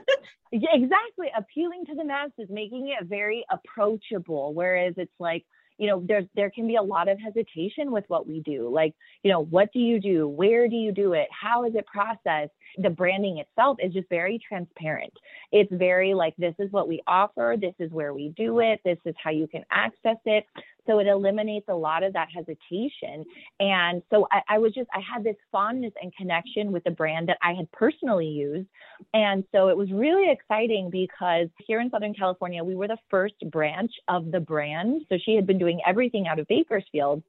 Yeah, 0.51 0.69
exactly. 0.73 1.27
Appealing 1.35 1.85
to 1.87 1.95
the 1.95 2.05
masses, 2.05 2.47
making 2.49 2.87
it 2.87 3.05
very 3.05 3.45
approachable. 3.51 4.53
Whereas 4.53 4.93
it's 4.97 5.13
like, 5.19 5.45
you 5.77 5.87
know, 5.87 6.03
there's 6.05 6.25
there 6.35 6.49
can 6.49 6.67
be 6.67 6.75
a 6.75 6.81
lot 6.81 7.07
of 7.07 7.19
hesitation 7.19 7.91
with 7.91 8.03
what 8.07 8.27
we 8.27 8.41
do. 8.41 8.69
Like, 8.69 8.95
you 9.23 9.31
know, 9.31 9.43
what 9.43 9.71
do 9.73 9.79
you 9.79 9.99
do? 9.99 10.27
Where 10.27 10.67
do 10.67 10.75
you 10.75 10.91
do 10.91 11.13
it? 11.13 11.27
How 11.31 11.65
is 11.65 11.75
it 11.75 11.85
processed? 11.85 12.51
The 12.77 12.89
branding 12.89 13.37
itself 13.37 13.77
is 13.79 13.93
just 13.93 14.09
very 14.09 14.39
transparent. 14.47 15.13
It's 15.51 15.71
very 15.71 16.13
like 16.13 16.35
this 16.37 16.55
is 16.59 16.71
what 16.71 16.87
we 16.87 17.01
offer, 17.07 17.55
this 17.59 17.75
is 17.79 17.91
where 17.91 18.13
we 18.13 18.29
do 18.35 18.59
it, 18.59 18.81
this 18.83 18.97
is 19.05 19.15
how 19.23 19.31
you 19.31 19.47
can 19.47 19.63
access 19.71 20.17
it. 20.25 20.45
So 20.87 20.99
it 20.99 21.07
eliminates 21.07 21.67
a 21.69 21.75
lot 21.75 22.03
of 22.03 22.13
that 22.13 22.29
hesitation. 22.33 23.25
And 23.59 24.01
so 24.09 24.27
I, 24.31 24.41
I 24.49 24.57
was 24.57 24.73
just, 24.73 24.89
I 24.93 24.99
had 24.99 25.23
this 25.23 25.35
fondness 25.51 25.93
and 26.01 26.15
connection 26.15 26.71
with 26.71 26.83
the 26.83 26.91
brand 26.91 27.29
that 27.29 27.37
I 27.41 27.53
had 27.53 27.71
personally 27.71 28.27
used. 28.27 28.67
And 29.13 29.43
so 29.53 29.67
it 29.67 29.77
was 29.77 29.91
really 29.91 30.31
exciting 30.31 30.89
because 30.89 31.47
here 31.65 31.81
in 31.81 31.89
Southern 31.89 32.13
California, 32.13 32.63
we 32.63 32.75
were 32.75 32.87
the 32.87 32.97
first 33.09 33.35
branch 33.51 33.91
of 34.07 34.31
the 34.31 34.39
brand. 34.39 35.03
So 35.09 35.17
she 35.23 35.35
had 35.35 35.45
been 35.45 35.59
doing 35.59 35.79
everything 35.85 36.27
out 36.27 36.39
of 36.39 36.47
Bakersfield. 36.47 37.23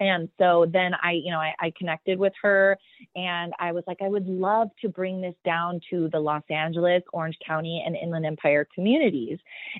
And 0.00 0.28
so 0.38 0.66
then 0.70 0.92
I, 1.02 1.12
you 1.12 1.30
know, 1.30 1.38
I, 1.38 1.54
I, 1.60 1.72
connected 1.76 2.18
with 2.18 2.32
her 2.42 2.76
and 3.14 3.52
I 3.60 3.72
was 3.72 3.84
like, 3.86 3.98
I 4.02 4.08
would 4.08 4.26
love 4.26 4.68
to 4.82 4.88
bring 4.88 5.20
this 5.20 5.34
down 5.44 5.80
to 5.90 6.08
the 6.12 6.18
Los 6.18 6.42
Angeles, 6.50 7.02
Orange 7.12 7.38
County, 7.46 7.82
and 7.86 7.96
Inland 7.96 8.26
Empire 8.26 8.66
communities. 8.74 9.38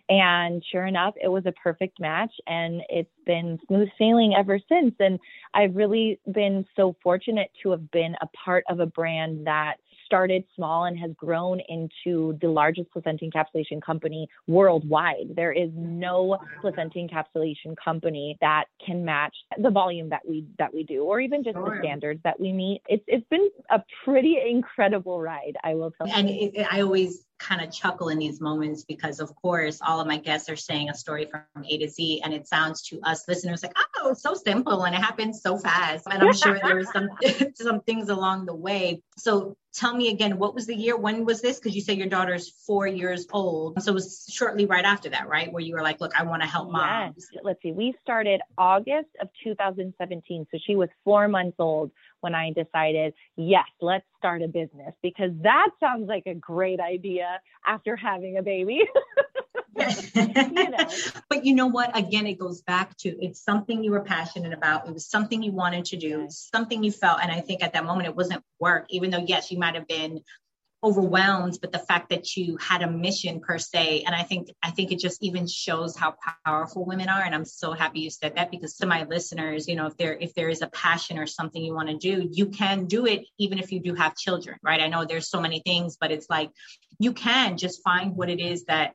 And 0.08 0.64
sure 0.70 0.86
enough, 0.86 1.14
it 1.20 1.28
was 1.28 1.46
a 1.46 1.52
perfect 1.52 1.98
match 2.00 2.32
and 2.46 2.82
it's 2.88 3.10
been 3.26 3.58
smooth 3.66 3.88
sailing 3.98 4.34
ever 4.38 4.60
since. 4.68 4.94
And 5.00 5.18
I've 5.52 5.74
really 5.74 6.20
been 6.32 6.64
so 6.76 6.94
fortunate 7.02 7.50
to 7.62 7.70
have 7.70 7.90
been 7.90 8.14
a 8.20 8.28
part 8.44 8.64
of 8.68 8.80
a 8.80 8.86
brand 8.86 9.46
that 9.46 9.76
started 10.04 10.44
small 10.54 10.84
and 10.84 10.98
has 10.98 11.10
grown 11.16 11.60
into 11.68 12.38
the 12.40 12.48
largest 12.48 12.90
placenta 12.90 13.24
encapsulation 13.24 13.82
company 13.82 14.28
worldwide. 14.46 15.34
There 15.34 15.52
is 15.52 15.70
no 15.74 16.38
placenta 16.60 16.98
encapsulation 16.98 17.76
company 17.82 18.36
that 18.40 18.64
can 18.84 19.04
match 19.04 19.34
the 19.58 19.70
volume 19.70 20.10
that 20.10 20.22
we 20.28 20.46
that 20.58 20.72
we 20.72 20.84
do, 20.84 21.04
or 21.04 21.20
even 21.20 21.44
just 21.44 21.56
sure. 21.56 21.76
the 21.76 21.82
standards 21.82 22.20
that 22.24 22.38
we 22.38 22.52
meet. 22.52 22.82
It's 22.88 23.04
it's 23.06 23.26
been 23.28 23.48
a 23.70 23.82
pretty 24.04 24.38
incredible 24.48 25.20
ride, 25.20 25.56
I 25.62 25.74
will 25.74 25.90
tell 25.90 26.06
and 26.12 26.28
you. 26.28 26.52
And 26.56 26.66
I 26.70 26.82
always 26.82 27.24
kind 27.38 27.60
of 27.60 27.72
chuckle 27.72 28.08
in 28.08 28.18
these 28.18 28.40
moments 28.40 28.84
because 28.84 29.20
of 29.20 29.34
course 29.36 29.80
all 29.84 30.00
of 30.00 30.06
my 30.06 30.16
guests 30.16 30.48
are 30.48 30.56
saying 30.56 30.88
a 30.88 30.94
story 30.94 31.26
from 31.26 31.42
A 31.68 31.78
to 31.78 31.88
Z 31.88 32.22
and 32.24 32.32
it 32.32 32.46
sounds 32.46 32.82
to 32.82 33.00
us 33.02 33.26
listeners 33.28 33.62
like 33.62 33.76
oh 33.98 34.10
it's 34.10 34.22
so 34.22 34.34
simple 34.34 34.84
and 34.84 34.94
it 34.94 35.02
happens 35.02 35.42
so 35.42 35.58
fast 35.58 36.06
and 36.10 36.22
I'm 36.22 36.32
sure 36.32 36.58
there 36.62 36.76
were 36.76 36.84
some 36.84 37.08
some 37.54 37.80
things 37.80 38.08
along 38.08 38.46
the 38.46 38.54
way 38.54 39.02
so 39.16 39.56
tell 39.72 39.94
me 39.94 40.08
again 40.08 40.38
what 40.38 40.54
was 40.54 40.66
the 40.66 40.74
year 40.74 40.96
when 40.96 41.24
was 41.24 41.40
this 41.40 41.58
because 41.58 41.74
you 41.74 41.80
say 41.80 41.94
your 41.94 42.08
daughter's 42.08 42.50
four 42.66 42.86
years 42.86 43.26
old 43.32 43.80
so 43.82 43.90
it 43.90 43.94
was 43.94 44.26
shortly 44.30 44.66
right 44.66 44.84
after 44.84 45.08
that 45.08 45.28
right 45.28 45.52
where 45.52 45.62
you 45.62 45.74
were 45.74 45.82
like 45.82 46.00
look 46.00 46.12
I 46.18 46.24
want 46.24 46.42
to 46.42 46.48
help 46.48 46.70
moms 46.70 47.28
yes. 47.32 47.42
let's 47.44 47.62
see 47.62 47.72
we 47.72 47.94
started 48.02 48.40
August 48.58 49.10
of 49.20 49.28
2017 49.42 50.46
so 50.50 50.58
she 50.64 50.76
was 50.76 50.88
four 51.04 51.28
months 51.28 51.56
old 51.58 51.90
when 52.24 52.34
I 52.34 52.52
decided, 52.52 53.12
yes, 53.36 53.66
let's 53.82 54.06
start 54.16 54.40
a 54.40 54.48
business 54.48 54.94
because 55.02 55.30
that 55.42 55.68
sounds 55.78 56.08
like 56.08 56.22
a 56.24 56.32
great 56.32 56.80
idea 56.80 57.38
after 57.66 57.96
having 57.96 58.38
a 58.38 58.42
baby. 58.42 58.80
you 59.76 60.70
know. 60.70 60.88
But 61.28 61.44
you 61.44 61.54
know 61.54 61.66
what? 61.66 61.96
Again, 61.98 62.26
it 62.26 62.38
goes 62.38 62.62
back 62.62 62.96
to 62.98 63.10
it's 63.22 63.40
something 63.40 63.84
you 63.84 63.90
were 63.90 64.00
passionate 64.00 64.54
about. 64.54 64.88
It 64.88 64.94
was 64.94 65.06
something 65.06 65.42
you 65.42 65.52
wanted 65.52 65.84
to 65.86 65.96
do, 65.96 66.26
something 66.30 66.82
you 66.82 66.92
felt. 66.92 67.18
And 67.22 67.30
I 67.30 67.40
think 67.40 67.62
at 67.62 67.74
that 67.74 67.84
moment 67.84 68.08
it 68.08 68.16
wasn't 68.16 68.42
work, 68.58 68.86
even 68.88 69.03
though, 69.10 69.24
yes, 69.26 69.50
you 69.50 69.58
might 69.58 69.74
have 69.74 69.86
been 69.86 70.20
overwhelmed 70.84 71.56
but 71.62 71.72
the 71.72 71.78
fact 71.78 72.10
that 72.10 72.36
you 72.36 72.58
had 72.58 72.82
a 72.82 72.90
mission 72.90 73.40
per 73.40 73.56
se 73.56 74.02
and 74.04 74.14
i 74.14 74.22
think 74.22 74.50
i 74.62 74.70
think 74.70 74.92
it 74.92 74.98
just 74.98 75.22
even 75.22 75.46
shows 75.46 75.96
how 75.96 76.14
powerful 76.44 76.84
women 76.84 77.08
are 77.08 77.22
and 77.22 77.34
i'm 77.34 77.46
so 77.46 77.72
happy 77.72 78.00
you 78.00 78.10
said 78.10 78.36
that 78.36 78.50
because 78.50 78.76
to 78.76 78.84
my 78.84 79.04
listeners 79.04 79.66
you 79.66 79.76
know 79.76 79.86
if 79.86 79.96
there 79.96 80.14
if 80.20 80.34
there 80.34 80.50
is 80.50 80.60
a 80.60 80.66
passion 80.68 81.18
or 81.18 81.26
something 81.26 81.64
you 81.64 81.74
want 81.74 81.88
to 81.88 81.96
do 81.96 82.28
you 82.30 82.46
can 82.46 82.84
do 82.84 83.06
it 83.06 83.24
even 83.38 83.58
if 83.58 83.72
you 83.72 83.80
do 83.80 83.94
have 83.94 84.14
children 84.14 84.58
right? 84.62 84.82
I 84.82 84.88
know 84.88 85.06
there's 85.06 85.30
so 85.30 85.40
many 85.40 85.60
things 85.60 85.96
but 85.98 86.10
it's 86.10 86.28
like 86.28 86.50
you 86.98 87.14
can 87.14 87.56
just 87.56 87.82
find 87.82 88.14
what 88.14 88.28
it 88.28 88.40
is 88.40 88.66
that 88.66 88.92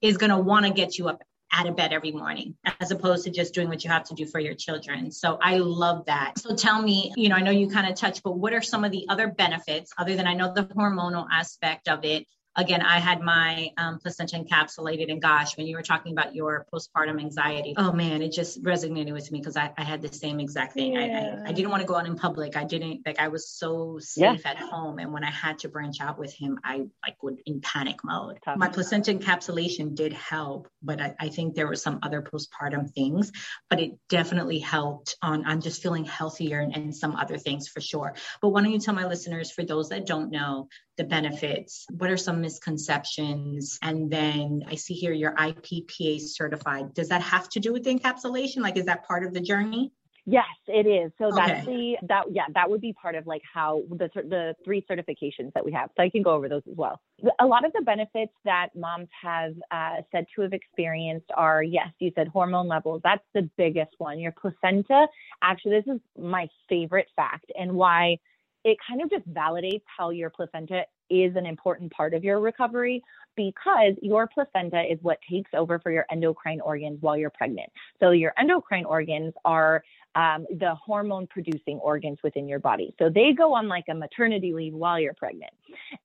is 0.00 0.18
going 0.18 0.30
to 0.30 0.38
want 0.38 0.66
to 0.66 0.72
get 0.72 0.98
you 0.98 1.08
up 1.08 1.24
out 1.52 1.66
of 1.66 1.76
bed 1.76 1.92
every 1.92 2.12
morning 2.12 2.56
as 2.80 2.90
opposed 2.90 3.24
to 3.24 3.30
just 3.30 3.54
doing 3.54 3.68
what 3.68 3.84
you 3.84 3.90
have 3.90 4.04
to 4.04 4.14
do 4.14 4.26
for 4.26 4.38
your 4.38 4.54
children. 4.54 5.10
So 5.10 5.38
I 5.40 5.56
love 5.56 6.06
that. 6.06 6.38
So 6.38 6.54
tell 6.54 6.80
me, 6.80 7.12
you 7.16 7.28
know, 7.28 7.36
I 7.36 7.40
know 7.40 7.50
you 7.50 7.68
kind 7.68 7.90
of 7.90 7.96
touched, 7.96 8.22
but 8.22 8.32
what 8.32 8.52
are 8.52 8.62
some 8.62 8.84
of 8.84 8.92
the 8.92 9.06
other 9.08 9.28
benefits 9.28 9.92
other 9.98 10.16
than 10.16 10.26
I 10.26 10.34
know 10.34 10.52
the 10.52 10.64
hormonal 10.64 11.26
aspect 11.30 11.88
of 11.88 12.04
it 12.04 12.26
again, 12.58 12.82
I 12.82 12.98
had 12.98 13.22
my 13.22 13.70
um, 13.78 13.98
placenta 14.00 14.36
encapsulated, 14.36 15.10
and 15.10 15.22
gosh, 15.22 15.56
when 15.56 15.66
you 15.66 15.76
were 15.76 15.82
talking 15.82 16.12
about 16.12 16.34
your 16.34 16.66
postpartum 16.72 17.20
anxiety, 17.20 17.72
oh 17.76 17.92
man, 17.92 18.20
it 18.20 18.32
just 18.32 18.62
resonated 18.62 19.12
with 19.12 19.30
me 19.30 19.38
because 19.38 19.56
I, 19.56 19.72
I, 19.78 19.84
had 19.84 20.02
the 20.02 20.12
same 20.12 20.40
exact 20.40 20.74
thing. 20.74 20.94
Yeah. 20.94 21.36
I, 21.44 21.46
I, 21.46 21.48
I, 21.50 21.52
didn't 21.52 21.70
want 21.70 21.82
to 21.82 21.86
go 21.86 21.94
out 21.94 22.06
in 22.06 22.16
public. 22.16 22.56
I 22.56 22.64
didn't 22.64 23.06
like 23.06 23.20
I 23.20 23.28
was 23.28 23.48
so 23.48 23.98
safe 24.00 24.42
yeah. 24.44 24.50
at 24.50 24.58
home, 24.58 24.98
and 24.98 25.12
when 25.12 25.24
I 25.24 25.30
had 25.30 25.60
to 25.60 25.68
branch 25.68 26.00
out 26.00 26.18
with 26.18 26.34
him, 26.34 26.58
I 26.64 26.86
like 27.02 27.22
would 27.22 27.40
in 27.46 27.60
panic 27.60 28.00
mode. 28.04 28.40
Tough. 28.44 28.58
My 28.58 28.68
placenta 28.68 29.14
encapsulation 29.14 29.94
did 29.94 30.12
help, 30.12 30.68
but 30.82 31.00
I, 31.00 31.14
I 31.20 31.28
think 31.28 31.54
there 31.54 31.68
were 31.68 31.76
some 31.76 32.00
other 32.02 32.22
postpartum 32.22 32.90
things, 32.90 33.30
but 33.70 33.80
it 33.80 33.92
definitely 34.08 34.58
helped 34.58 35.16
on 35.22 35.46
on 35.46 35.60
just 35.60 35.80
feeling 35.80 36.04
healthier 36.04 36.58
and, 36.58 36.76
and 36.76 36.94
some 36.94 37.14
other 37.14 37.38
things 37.38 37.68
for 37.68 37.80
sure. 37.80 38.14
But 38.42 38.48
why 38.48 38.62
don't 38.62 38.72
you 38.72 38.80
tell 38.80 38.94
my 38.94 39.06
listeners, 39.06 39.52
for 39.52 39.64
those 39.64 39.90
that 39.90 40.06
don't 40.06 40.30
know, 40.30 40.68
the 40.98 41.04
benefits? 41.04 41.86
What 41.96 42.10
are 42.10 42.18
some 42.18 42.42
misconceptions? 42.42 43.78
And 43.80 44.10
then 44.10 44.64
I 44.68 44.74
see 44.74 44.92
here 44.92 45.12
you're 45.12 45.34
IPPA 45.34 46.20
certified. 46.20 46.92
Does 46.92 47.08
that 47.08 47.22
have 47.22 47.48
to 47.50 47.60
do 47.60 47.72
with 47.72 47.84
the 47.84 47.94
encapsulation? 47.94 48.58
Like, 48.58 48.76
is 48.76 48.84
that 48.84 49.06
part 49.06 49.24
of 49.24 49.32
the 49.32 49.40
journey? 49.40 49.92
Yes, 50.30 50.44
it 50.66 50.86
is. 50.86 51.10
So 51.16 51.28
okay. 51.28 51.36
that's 51.36 51.66
the 51.66 51.96
that 52.02 52.24
yeah 52.30 52.44
that 52.52 52.68
would 52.68 52.82
be 52.82 52.92
part 52.92 53.14
of 53.14 53.26
like 53.26 53.40
how 53.50 53.82
the 53.88 54.10
the 54.14 54.54
three 54.62 54.84
certifications 54.90 55.54
that 55.54 55.64
we 55.64 55.72
have. 55.72 55.88
So 55.96 56.02
I 56.02 56.10
can 56.10 56.22
go 56.22 56.32
over 56.32 56.50
those 56.50 56.60
as 56.70 56.76
well. 56.76 57.00
A 57.40 57.46
lot 57.46 57.64
of 57.64 57.72
the 57.72 57.80
benefits 57.80 58.34
that 58.44 58.68
moms 58.76 59.08
have 59.22 59.54
uh, 59.70 60.02
said 60.12 60.26
to 60.36 60.42
have 60.42 60.52
experienced 60.52 61.30
are 61.34 61.62
yes, 61.62 61.88
you 61.98 62.12
said 62.14 62.28
hormone 62.28 62.68
levels. 62.68 63.00
That's 63.02 63.24
the 63.32 63.48
biggest 63.56 63.94
one. 63.96 64.20
Your 64.20 64.32
placenta. 64.32 65.06
Actually, 65.40 65.80
this 65.80 65.94
is 65.94 66.00
my 66.18 66.46
favorite 66.68 67.08
fact 67.16 67.50
and 67.58 67.72
why 67.72 68.18
it 68.68 68.76
kind 68.86 69.00
of 69.00 69.10
just 69.10 69.26
validates 69.32 69.82
how 69.86 70.10
your 70.10 70.28
placenta 70.28 70.82
is 71.08 71.34
an 71.36 71.46
important 71.46 71.90
part 71.90 72.12
of 72.12 72.22
your 72.22 72.38
recovery 72.38 73.02
because 73.34 73.94
your 74.02 74.26
placenta 74.26 74.82
is 74.82 74.98
what 75.00 75.18
takes 75.28 75.50
over 75.54 75.78
for 75.78 75.90
your 75.90 76.04
endocrine 76.10 76.60
organs 76.60 76.98
while 77.00 77.16
you're 77.16 77.30
pregnant. 77.30 77.70
So 77.98 78.10
your 78.10 78.34
endocrine 78.38 78.84
organs 78.84 79.32
are 79.44 79.82
um, 80.18 80.46
the 80.50 80.74
hormone 80.74 81.28
producing 81.28 81.78
organs 81.78 82.18
within 82.24 82.48
your 82.48 82.58
body. 82.58 82.92
So 82.98 83.08
they 83.08 83.32
go 83.32 83.54
on 83.54 83.68
like 83.68 83.84
a 83.88 83.94
maternity 83.94 84.52
leave 84.52 84.74
while 84.74 84.98
you're 84.98 85.14
pregnant. 85.14 85.52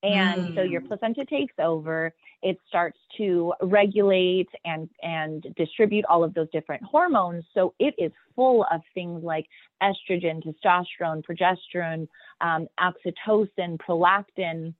And 0.04 0.48
mm. 0.48 0.54
so 0.54 0.62
your 0.62 0.82
mm. 0.82 0.86
placenta 0.86 1.24
takes 1.24 1.54
over, 1.58 2.14
it 2.40 2.56
starts 2.68 2.98
to 3.16 3.52
regulate 3.60 4.48
and, 4.64 4.88
and 5.02 5.44
distribute 5.56 6.04
all 6.04 6.22
of 6.22 6.32
those 6.32 6.48
different 6.52 6.84
hormones. 6.84 7.44
So 7.54 7.74
it 7.80 7.94
is 7.98 8.12
full 8.36 8.64
of 8.70 8.82
things 8.94 9.24
like 9.24 9.46
estrogen, 9.82 10.40
testosterone, 10.44 11.24
progesterone, 11.28 12.06
um, 12.40 12.68
oxytocin, 12.78 13.78
prolactin, 13.78 14.74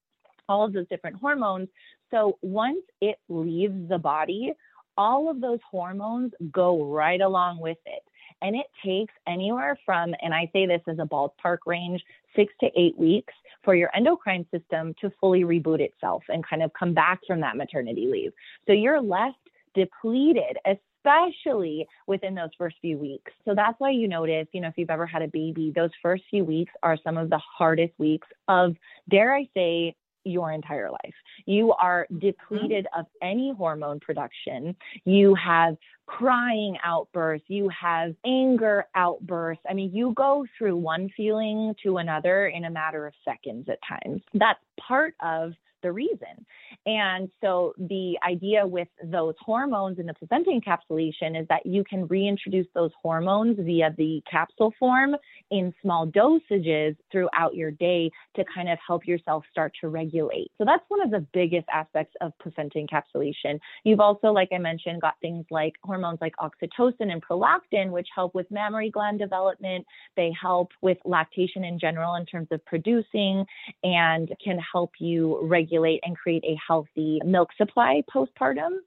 all 0.48 0.64
of 0.64 0.72
those 0.72 0.86
different 0.88 1.16
hormones. 1.16 1.68
So 2.12 2.38
once 2.40 2.84
it 3.00 3.16
leaves 3.28 3.88
the 3.88 3.98
body, 3.98 4.52
all 4.96 5.28
of 5.28 5.40
those 5.40 5.58
hormones 5.68 6.32
go 6.52 6.84
right 6.84 7.20
along 7.20 7.58
with 7.58 7.78
it. 7.84 8.02
And 8.42 8.54
it 8.54 8.66
takes 8.84 9.14
anywhere 9.26 9.78
from, 9.86 10.14
and 10.20 10.34
I 10.34 10.50
say 10.52 10.66
this 10.66 10.82
as 10.86 10.98
a 10.98 11.06
ballpark 11.06 11.58
range, 11.66 12.02
six 12.36 12.52
to 12.60 12.68
eight 12.76 12.98
weeks 12.98 13.32
for 13.62 13.74
your 13.74 13.90
endocrine 13.96 14.46
system 14.50 14.94
to 15.00 15.10
fully 15.20 15.42
reboot 15.42 15.80
itself 15.80 16.22
and 16.28 16.46
kind 16.46 16.62
of 16.62 16.70
come 16.78 16.92
back 16.92 17.20
from 17.26 17.40
that 17.40 17.56
maternity 17.56 18.06
leave. 18.06 18.32
So 18.66 18.72
you're 18.72 19.00
left 19.00 19.38
depleted, 19.74 20.58
especially 20.66 21.86
within 22.06 22.34
those 22.34 22.50
first 22.58 22.76
few 22.80 22.98
weeks. 22.98 23.32
So 23.44 23.54
that's 23.54 23.78
why 23.78 23.90
you 23.90 24.08
notice, 24.08 24.46
you 24.52 24.60
know, 24.60 24.68
if 24.68 24.74
you've 24.76 24.90
ever 24.90 25.06
had 25.06 25.22
a 25.22 25.28
baby, 25.28 25.72
those 25.74 25.90
first 26.02 26.24
few 26.30 26.44
weeks 26.44 26.72
are 26.82 26.98
some 27.02 27.16
of 27.16 27.30
the 27.30 27.38
hardest 27.38 27.92
weeks 27.98 28.28
of, 28.48 28.76
dare 29.08 29.34
I 29.34 29.48
say, 29.54 29.94
your 30.24 30.52
entire 30.52 30.90
life. 30.90 31.14
You 31.46 31.72
are 31.72 32.06
mm-hmm. 32.10 32.26
depleted 32.26 32.86
of 32.96 33.06
any 33.22 33.52
hormone 33.56 34.00
production. 34.00 34.76
You 35.04 35.34
have 35.34 35.76
crying 36.06 36.76
outbursts. 36.84 37.46
You 37.48 37.68
have 37.68 38.14
anger 38.26 38.86
outbursts. 38.94 39.64
I 39.68 39.74
mean, 39.74 39.90
you 39.94 40.12
go 40.14 40.46
through 40.58 40.76
one 40.76 41.10
feeling 41.16 41.74
to 41.82 41.98
another 41.98 42.48
in 42.48 42.64
a 42.64 42.70
matter 42.70 43.06
of 43.06 43.14
seconds 43.24 43.68
at 43.68 43.78
times. 43.88 44.22
That's 44.34 44.60
part 44.80 45.14
of 45.22 45.52
the 45.84 45.92
reason. 45.92 46.44
And 46.86 47.30
so 47.40 47.74
the 47.78 48.18
idea 48.26 48.66
with 48.66 48.88
those 49.04 49.34
hormones 49.40 49.98
in 49.98 50.06
the 50.06 50.14
placenta 50.14 50.50
encapsulation 50.50 51.40
is 51.40 51.46
that 51.48 51.64
you 51.64 51.84
can 51.84 52.08
reintroduce 52.08 52.66
those 52.74 52.90
hormones 53.00 53.56
via 53.60 53.94
the 53.96 54.22
capsule 54.28 54.74
form 54.78 55.14
in 55.50 55.72
small 55.80 56.06
dosages 56.06 56.96
throughout 57.12 57.54
your 57.54 57.70
day 57.70 58.10
to 58.34 58.44
kind 58.52 58.68
of 58.68 58.78
help 58.84 59.06
yourself 59.06 59.44
start 59.50 59.72
to 59.80 59.88
regulate. 59.88 60.50
So 60.58 60.64
that's 60.64 60.82
one 60.88 61.02
of 61.02 61.10
the 61.10 61.26
biggest 61.32 61.66
aspects 61.72 62.14
of 62.20 62.32
placenta 62.40 62.78
encapsulation. 62.78 63.60
You've 63.84 64.00
also, 64.00 64.28
like 64.28 64.48
I 64.52 64.58
mentioned, 64.58 65.00
got 65.00 65.14
things 65.20 65.44
like 65.50 65.74
hormones 65.84 66.18
like 66.20 66.34
oxytocin 66.36 67.12
and 67.12 67.22
prolactin, 67.22 67.90
which 67.90 68.08
help 68.14 68.34
with 68.34 68.50
mammary 68.50 68.90
gland 68.90 69.18
development. 69.18 69.86
They 70.16 70.32
help 70.40 70.70
with 70.80 70.98
lactation 71.04 71.64
in 71.64 71.78
general 71.78 72.16
in 72.16 72.26
terms 72.26 72.48
of 72.50 72.64
producing 72.64 73.44
and 73.82 74.32
can 74.42 74.58
help 74.58 74.92
you 74.98 75.38
regulate 75.42 75.73
and 75.76 76.16
create 76.16 76.44
a 76.44 76.56
healthy 76.66 77.20
milk 77.24 77.50
supply 77.56 78.02
postpartum. 78.14 78.78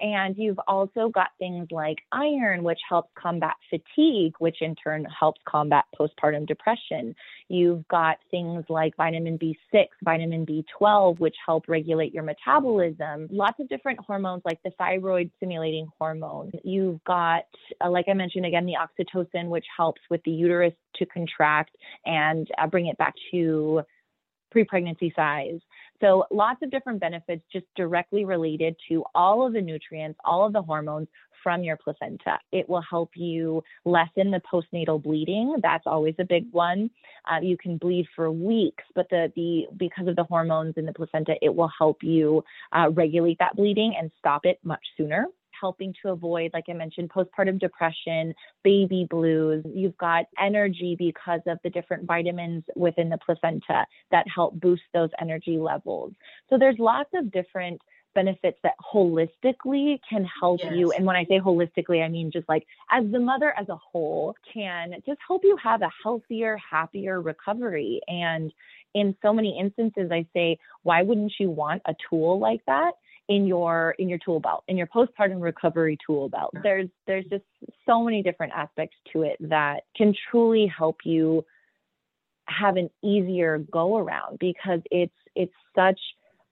And 0.00 0.36
you've 0.36 0.58
also 0.66 1.10
got 1.10 1.28
things 1.38 1.68
like 1.70 1.98
iron, 2.10 2.64
which 2.64 2.80
helps 2.88 3.10
combat 3.16 3.54
fatigue, 3.70 4.34
which 4.40 4.56
in 4.60 4.74
turn 4.74 5.04
helps 5.04 5.40
combat 5.46 5.84
postpartum 5.98 6.46
depression. 6.46 7.14
You've 7.48 7.86
got 7.86 8.16
things 8.30 8.64
like 8.68 8.96
vitamin 8.96 9.38
B6, 9.38 9.86
vitamin 10.02 10.44
B12, 10.44 11.20
which 11.20 11.36
help 11.46 11.68
regulate 11.68 12.12
your 12.12 12.24
metabolism. 12.24 13.28
Lots 13.30 13.60
of 13.60 13.68
different 13.68 14.00
hormones 14.00 14.42
like 14.44 14.60
the 14.64 14.72
thyroid 14.76 15.30
stimulating 15.36 15.86
hormone. 15.98 16.50
You've 16.64 17.02
got, 17.04 17.44
uh, 17.80 17.90
like 17.90 18.06
I 18.08 18.14
mentioned 18.14 18.46
again, 18.46 18.66
the 18.66 18.74
oxytocin, 18.74 19.48
which 19.48 19.66
helps 19.76 20.00
with 20.10 20.22
the 20.24 20.32
uterus 20.32 20.74
to 20.96 21.06
contract 21.06 21.76
and 22.04 22.48
uh, 22.58 22.66
bring 22.66 22.86
it 22.86 22.98
back 22.98 23.14
to 23.30 23.82
pre 24.50 24.64
pregnancy 24.64 25.12
size. 25.16 25.60
So, 26.02 26.24
lots 26.32 26.60
of 26.62 26.70
different 26.70 27.00
benefits 27.00 27.42
just 27.52 27.66
directly 27.76 28.24
related 28.24 28.76
to 28.88 29.04
all 29.14 29.46
of 29.46 29.52
the 29.52 29.60
nutrients, 29.60 30.18
all 30.24 30.44
of 30.44 30.52
the 30.52 30.60
hormones 30.60 31.06
from 31.42 31.62
your 31.62 31.76
placenta. 31.76 32.38
It 32.50 32.68
will 32.68 32.82
help 32.88 33.10
you 33.14 33.62
lessen 33.84 34.30
the 34.30 34.40
postnatal 34.52 35.02
bleeding. 35.02 35.56
That's 35.62 35.86
always 35.86 36.14
a 36.18 36.24
big 36.24 36.46
one. 36.50 36.90
Uh, 37.30 37.40
you 37.40 37.56
can 37.56 37.76
bleed 37.76 38.06
for 38.16 38.30
weeks, 38.30 38.84
but 38.94 39.08
the, 39.10 39.32
the 39.36 39.66
because 39.76 40.08
of 40.08 40.16
the 40.16 40.24
hormones 40.24 40.74
in 40.76 40.86
the 40.86 40.92
placenta, 40.92 41.34
it 41.40 41.54
will 41.54 41.70
help 41.78 41.98
you 42.02 42.44
uh, 42.72 42.90
regulate 42.90 43.38
that 43.38 43.56
bleeding 43.56 43.94
and 43.98 44.10
stop 44.18 44.44
it 44.44 44.58
much 44.64 44.84
sooner 44.96 45.26
helping 45.62 45.94
to 46.02 46.10
avoid, 46.10 46.50
like 46.52 46.64
I 46.68 46.72
mentioned, 46.72 47.10
postpartum 47.10 47.58
depression, 47.60 48.34
baby 48.64 49.06
blues. 49.08 49.64
You've 49.72 49.96
got 49.96 50.24
energy 50.38 50.96
because 50.98 51.40
of 51.46 51.58
the 51.62 51.70
different 51.70 52.04
vitamins 52.04 52.64
within 52.74 53.08
the 53.08 53.18
placenta 53.24 53.86
that 54.10 54.26
help 54.34 54.60
boost 54.60 54.82
those 54.92 55.10
energy 55.20 55.56
levels. 55.56 56.12
So 56.50 56.58
there's 56.58 56.78
lots 56.78 57.10
of 57.14 57.30
different 57.30 57.80
benefits 58.14 58.58
that 58.62 58.74
holistically 58.92 59.98
can 60.08 60.26
help 60.40 60.60
yes. 60.62 60.72
you. 60.74 60.92
And 60.92 61.06
when 61.06 61.16
I 61.16 61.24
say 61.24 61.38
holistically, 61.38 62.04
I 62.04 62.08
mean 62.08 62.30
just 62.30 62.48
like 62.48 62.66
as 62.90 63.04
the 63.10 63.20
mother 63.20 63.54
as 63.58 63.68
a 63.68 63.76
whole 63.76 64.34
can 64.52 64.94
just 65.06 65.20
help 65.26 65.42
you 65.44 65.56
have 65.62 65.82
a 65.82 65.90
healthier, 66.02 66.58
happier 66.70 67.22
recovery. 67.22 68.00
And 68.08 68.52
in 68.94 69.16
so 69.22 69.32
many 69.32 69.58
instances, 69.58 70.10
I 70.10 70.26
say, 70.34 70.58
why 70.82 71.02
wouldn't 71.02 71.32
you 71.38 71.50
want 71.50 71.82
a 71.86 71.94
tool 72.10 72.38
like 72.38 72.60
that? 72.66 72.92
In 73.28 73.46
your 73.46 73.94
in 73.98 74.08
your 74.08 74.18
tool 74.24 74.40
belt 74.40 74.64
in 74.68 74.76
your 74.76 74.86
postpartum 74.88 75.40
recovery 75.40 75.96
tool 76.04 76.28
belt. 76.28 76.54
There's 76.62 76.88
there's 77.06 77.24
just 77.26 77.44
so 77.86 78.02
many 78.02 78.22
different 78.22 78.52
aspects 78.54 78.96
to 79.12 79.22
it 79.22 79.36
that 79.40 79.84
can 79.96 80.14
truly 80.30 80.66
help 80.66 80.98
you 81.04 81.44
have 82.46 82.76
an 82.76 82.90
easier 83.02 83.58
go 83.70 83.96
around 83.96 84.38
because 84.38 84.80
it's 84.90 85.14
it's 85.34 85.52
such 85.74 85.98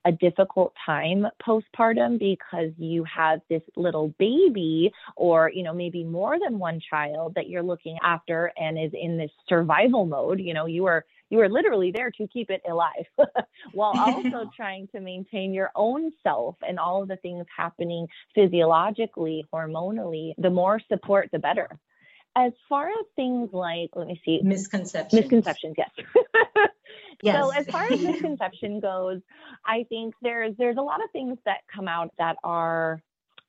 a 0.06 0.12
difficult 0.12 0.72
time 0.86 1.26
postpartum 1.46 2.18
because 2.18 2.70
you 2.78 3.04
have 3.04 3.40
this 3.50 3.62
little 3.76 4.14
baby 4.18 4.90
or 5.16 5.50
you 5.52 5.62
know 5.62 5.74
maybe 5.74 6.04
more 6.04 6.38
than 6.42 6.58
one 6.58 6.80
child 6.88 7.34
that 7.34 7.48
you're 7.48 7.62
looking 7.62 7.98
after 8.02 8.52
and 8.56 8.78
is 8.78 8.92
in 8.94 9.18
this 9.18 9.30
survival 9.48 10.06
mode. 10.06 10.40
You 10.40 10.54
know 10.54 10.66
you 10.66 10.86
are 10.86 11.04
you 11.30 11.40
are 11.40 11.48
literally 11.48 11.92
there 11.92 12.10
to 12.10 12.26
keep 12.26 12.50
it 12.50 12.60
alive 12.68 13.06
while 13.72 13.92
also 13.96 14.50
trying 14.56 14.88
to 14.88 15.00
maintain 15.00 15.54
your 15.54 15.70
own 15.74 16.10
self 16.22 16.56
and 16.66 16.78
all 16.78 17.02
of 17.02 17.08
the 17.08 17.16
things 17.16 17.46
happening 17.56 18.08
physiologically, 18.34 19.46
hormonally. 19.54 20.34
The 20.38 20.50
more 20.50 20.80
support, 20.88 21.30
the 21.32 21.38
better. 21.38 21.68
As 22.36 22.52
far 22.68 22.88
as 22.88 23.06
things 23.16 23.50
like, 23.52 23.90
let 23.94 24.06
me 24.06 24.20
see, 24.24 24.40
misconceptions. 24.42 25.22
Misconceptions, 25.22 25.74
yes. 25.78 25.90
yes. 25.96 26.06
So 27.22 27.50
as 27.50 27.66
far 27.66 27.84
as 27.84 28.00
misconception 28.00 28.80
goes, 28.80 29.20
I 29.64 29.84
think 29.88 30.14
there's 30.22 30.54
there's 30.56 30.76
a 30.76 30.82
lot 30.82 31.02
of 31.02 31.10
things 31.10 31.38
that 31.44 31.58
come 31.72 31.86
out 31.86 32.12
that 32.18 32.36
are 32.42 33.02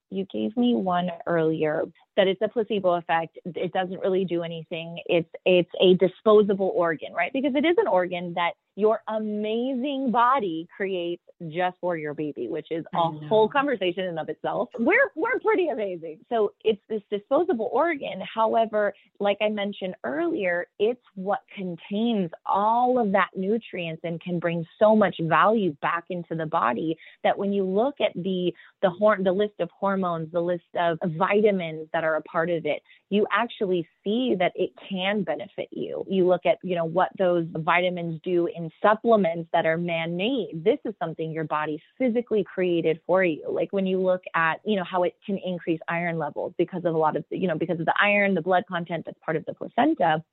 you 0.09 0.25
gave 0.25 0.55
me 0.57 0.75
one 0.75 1.09
earlier 1.25 1.85
that 2.17 2.27
it's 2.27 2.41
a 2.41 2.47
placebo 2.47 2.95
effect. 2.95 3.37
It 3.45 3.71
doesn't 3.73 3.99
really 3.99 4.25
do 4.25 4.43
anything. 4.43 5.01
It's 5.05 5.29
it's 5.45 5.69
a 5.81 5.95
disposable 5.95 6.71
organ, 6.75 7.13
right? 7.13 7.31
Because 7.33 7.53
it 7.55 7.65
is 7.65 7.75
an 7.77 7.87
organ 7.87 8.33
that 8.35 8.51
your 8.75 9.01
amazing 9.07 10.11
body 10.11 10.67
creates 10.75 11.21
just 11.49 11.75
for 11.81 11.97
your 11.97 12.13
baby, 12.13 12.47
which 12.47 12.67
is 12.71 12.85
a 12.93 13.27
whole 13.27 13.49
conversation 13.49 14.05
in 14.05 14.17
of 14.17 14.29
itself. 14.29 14.69
We're 14.79 15.11
we're 15.15 15.39
pretty 15.39 15.67
amazing. 15.67 16.19
So 16.29 16.53
it's 16.63 16.81
this 16.87 17.01
disposable 17.09 17.69
organ. 17.73 18.21
However, 18.33 18.93
like 19.19 19.37
I 19.41 19.49
mentioned 19.49 19.95
earlier, 20.03 20.67
it's 20.79 21.01
what 21.15 21.39
contains 21.55 22.31
all 22.45 22.99
of 22.99 23.11
that 23.11 23.29
nutrients 23.35 24.01
and 24.03 24.21
can 24.21 24.39
bring 24.39 24.65
so 24.79 24.95
much 24.95 25.15
value 25.21 25.75
back 25.81 26.05
into 26.09 26.35
the 26.35 26.45
body 26.45 26.97
that 27.23 27.37
when 27.37 27.51
you 27.51 27.65
look 27.65 27.95
at 27.99 28.13
the 28.15 28.53
the 28.81 28.89
horn 28.89 29.23
the 29.23 29.31
list 29.31 29.59
of 29.59 29.69
hormones, 29.77 30.31
the 30.31 30.39
list 30.39 30.63
of 30.79 30.97
vitamins 31.17 31.87
that 31.93 32.00
are 32.03 32.15
a 32.15 32.21
part 32.21 32.49
of 32.49 32.65
it, 32.65 32.81
you 33.09 33.27
actually 33.31 33.87
see 34.03 34.35
that 34.39 34.53
it 34.55 34.71
can 34.89 35.23
benefit 35.23 35.69
you. 35.71 36.05
You 36.09 36.27
look 36.27 36.45
at, 36.45 36.57
you 36.63 36.75
know, 36.75 36.85
what 36.85 37.09
those 37.17 37.45
vitamins 37.51 38.19
do 38.23 38.47
in 38.47 38.69
supplements 38.81 39.49
that 39.53 39.65
are 39.65 39.77
man-made. 39.77 40.63
This 40.63 40.79
is 40.85 40.93
something 40.99 41.31
your 41.31 41.43
body 41.43 41.81
physically 41.97 42.43
created 42.43 42.99
for 43.05 43.23
you. 43.23 43.43
Like 43.49 43.71
when 43.71 43.85
you 43.85 44.01
look 44.01 44.23
at, 44.35 44.61
you 44.65 44.75
know, 44.75 44.83
how 44.83 45.03
it 45.03 45.15
can 45.25 45.37
increase 45.37 45.79
iron 45.87 46.17
levels 46.17 46.53
because 46.57 46.85
of 46.85 46.95
a 46.95 46.97
lot 46.97 47.15
of, 47.15 47.25
you 47.29 47.47
know, 47.47 47.57
because 47.57 47.79
of 47.79 47.85
the 47.85 47.95
iron, 47.99 48.33
the 48.33 48.41
blood 48.41 48.63
content 48.67 49.05
that's 49.05 49.19
part 49.23 49.37
of 49.37 49.45
the 49.45 49.53
placenta. 49.53 50.23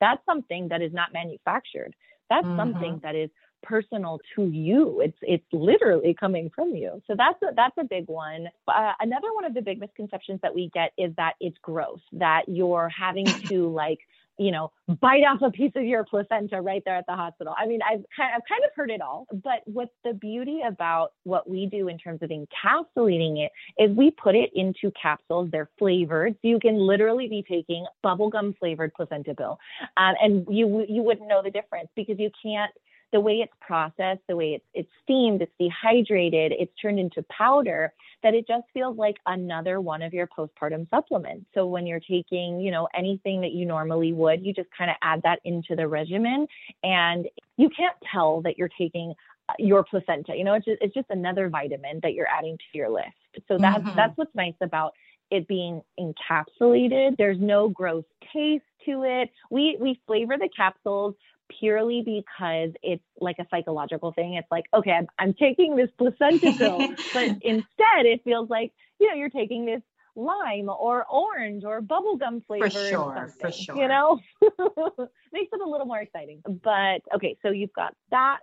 That's 0.00 0.24
something 0.26 0.68
that 0.68 0.82
is 0.82 0.92
not 0.92 1.12
manufactured. 1.12 1.94
That's 2.30 2.46
mm-hmm. 2.46 2.58
something 2.58 3.00
that 3.02 3.14
is 3.14 3.30
personal 3.64 4.20
to 4.36 4.44
you. 4.44 5.00
It's 5.00 5.18
it's 5.22 5.44
literally 5.52 6.14
coming 6.18 6.50
from 6.54 6.70
you. 6.70 7.02
So 7.06 7.14
that's 7.16 7.40
a, 7.42 7.54
that's 7.54 7.76
a 7.78 7.84
big 7.84 8.08
one. 8.08 8.48
Uh, 8.68 8.92
another 9.00 9.28
one 9.34 9.44
of 9.44 9.54
the 9.54 9.62
big 9.62 9.80
misconceptions 9.80 10.40
that 10.42 10.54
we 10.54 10.70
get 10.72 10.92
is 10.96 11.12
that 11.16 11.34
it's 11.40 11.56
gross, 11.62 12.00
that 12.12 12.42
you're 12.46 12.88
having 12.88 13.26
to 13.48 13.68
like 13.72 13.98
you 14.38 14.50
know, 14.50 14.72
bite 15.00 15.22
off 15.22 15.40
a 15.42 15.50
piece 15.50 15.72
of 15.76 15.84
your 15.84 16.04
placenta 16.04 16.60
right 16.60 16.82
there 16.84 16.96
at 16.96 17.06
the 17.06 17.14
hospital. 17.14 17.54
I 17.56 17.66
mean, 17.66 17.80
I've 17.82 18.04
kind, 18.16 18.32
I've 18.34 18.42
kind 18.48 18.64
of 18.64 18.70
heard 18.74 18.90
it 18.90 19.00
all. 19.00 19.26
But 19.32 19.62
what's 19.66 19.92
the 20.04 20.12
beauty 20.12 20.60
about 20.66 21.12
what 21.22 21.48
we 21.48 21.66
do 21.66 21.88
in 21.88 21.98
terms 21.98 22.20
of 22.22 22.30
encapsulating 22.30 23.44
it 23.44 23.52
is 23.78 23.96
we 23.96 24.10
put 24.10 24.34
it 24.34 24.50
into 24.54 24.92
capsules. 25.00 25.50
They're 25.52 25.70
flavored, 25.78 26.34
so 26.34 26.48
you 26.48 26.58
can 26.58 26.78
literally 26.78 27.28
be 27.28 27.44
taking 27.48 27.86
bubblegum 28.04 28.58
flavored 28.58 28.92
placenta 28.94 29.34
pill, 29.34 29.58
um, 29.96 30.14
and 30.20 30.46
you 30.50 30.84
you 30.88 31.02
wouldn't 31.02 31.28
know 31.28 31.42
the 31.42 31.50
difference 31.50 31.88
because 31.94 32.18
you 32.18 32.30
can't 32.42 32.72
the 33.12 33.20
way 33.20 33.34
it's 33.34 33.52
processed, 33.60 34.20
the 34.28 34.36
way 34.36 34.54
it's, 34.54 34.64
it's 34.74 34.88
steamed, 35.02 35.42
it's 35.42 35.52
dehydrated, 35.58 36.52
it's 36.58 36.72
turned 36.80 36.98
into 36.98 37.24
powder, 37.24 37.92
that 38.22 38.34
it 38.34 38.46
just 38.48 38.64
feels 38.72 38.96
like 38.96 39.16
another 39.26 39.80
one 39.80 40.02
of 40.02 40.12
your 40.12 40.26
postpartum 40.26 40.88
supplements. 40.90 41.46
So 41.54 41.66
when 41.66 41.86
you're 41.86 42.00
taking, 42.00 42.60
you 42.60 42.70
know, 42.70 42.88
anything 42.94 43.40
that 43.42 43.52
you 43.52 43.66
normally 43.66 44.12
would, 44.12 44.44
you 44.44 44.52
just 44.52 44.68
kind 44.76 44.90
of 44.90 44.96
add 45.02 45.22
that 45.22 45.40
into 45.44 45.76
the 45.76 45.86
regimen 45.86 46.46
and 46.82 47.28
you 47.56 47.68
can't 47.68 47.96
tell 48.10 48.40
that 48.42 48.58
you're 48.58 48.70
taking 48.76 49.14
uh, 49.48 49.52
your 49.58 49.84
placenta. 49.84 50.34
You 50.34 50.44
know, 50.44 50.54
it's 50.54 50.64
just, 50.64 50.80
it's 50.80 50.94
just 50.94 51.10
another 51.10 51.48
vitamin 51.48 52.00
that 52.02 52.14
you're 52.14 52.28
adding 52.28 52.56
to 52.56 52.78
your 52.78 52.88
list. 52.88 53.08
So 53.46 53.58
that's 53.58 53.82
mm-hmm. 53.82 53.96
that's 53.96 54.16
what's 54.16 54.34
nice 54.34 54.54
about 54.60 54.94
it 55.30 55.46
being 55.48 55.82
encapsulated. 55.98 57.16
There's 57.16 57.40
no 57.40 57.68
gross 57.68 58.04
taste 58.32 58.64
to 58.86 59.02
it. 59.02 59.30
We 59.50 59.76
we 59.80 60.00
flavor 60.06 60.36
the 60.38 60.48
capsules 60.56 61.14
purely 61.58 62.02
because 62.02 62.70
it's 62.82 63.02
like 63.20 63.36
a 63.38 63.46
psychological 63.50 64.12
thing. 64.12 64.34
It's 64.34 64.50
like, 64.50 64.64
okay, 64.74 64.92
I'm, 64.92 65.06
I'm 65.18 65.34
taking 65.34 65.76
this 65.76 65.90
placenta 65.98 66.52
pill, 66.56 66.78
but 67.12 67.24
instead 67.42 68.06
it 68.06 68.22
feels 68.24 68.50
like, 68.50 68.72
you 69.00 69.08
know, 69.08 69.14
you're 69.14 69.30
taking 69.30 69.64
this 69.66 69.82
lime 70.16 70.68
or 70.68 71.04
orange 71.06 71.64
or 71.64 71.80
bubblegum 71.80 72.44
flavor. 72.46 72.70
For 72.70 72.88
sure, 72.88 73.34
for 73.40 73.52
sure. 73.52 73.76
You 73.76 73.88
know, 73.88 74.20
makes 75.32 75.52
it 75.52 75.60
a 75.60 75.68
little 75.68 75.86
more 75.86 76.00
exciting. 76.00 76.42
But 76.46 77.02
okay, 77.14 77.36
so 77.42 77.50
you've 77.50 77.72
got 77.72 77.94
that. 78.10 78.38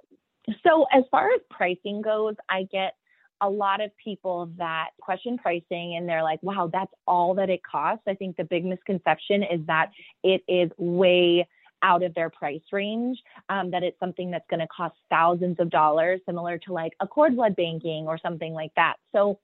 So 0.64 0.86
as 0.92 1.04
far 1.12 1.30
as 1.34 1.42
pricing 1.50 2.02
goes, 2.02 2.36
I 2.50 2.64
get 2.72 2.96
a 3.42 3.50
lot 3.50 3.82
of 3.82 3.92
people 3.98 4.52
that 4.58 4.90
question 5.02 5.38
pricing 5.38 5.96
and 5.96 6.08
they're 6.08 6.24
like, 6.24 6.42
wow, 6.44 6.70
that's 6.72 6.92
all 7.08 7.34
that 7.36 7.50
it 7.50 7.62
costs. 7.64 8.04
I 8.08 8.14
think 8.14 8.38
the 8.38 8.44
big 8.44 8.64
misconception 8.64 9.44
is 9.44 9.62
that 9.66 9.92
it 10.24 10.44
is 10.48 10.70
way 10.78 11.48
out 11.84 12.04
of 12.04 12.14
their 12.14 12.30
price 12.30 12.62
range, 12.72 13.20
um, 13.50 13.72
that 13.72 13.84
it's 13.84 14.00
something 14.00 14.32
that's 14.32 14.46
going 14.50 14.60
to 14.60 14.68
cost 14.68 14.96
thousands 15.10 15.58
of 15.60 15.70
dollars, 15.70 16.22
similar 16.26 16.58
to 16.60 16.74
like 16.74 16.94
a 17.00 17.08
cord 17.08 17.36
blood 17.36 17.56
banking 17.56 18.08
or 18.08 18.18
something 18.18 18.54
like 18.54 18.72
that. 18.76 18.96
So 19.14 19.40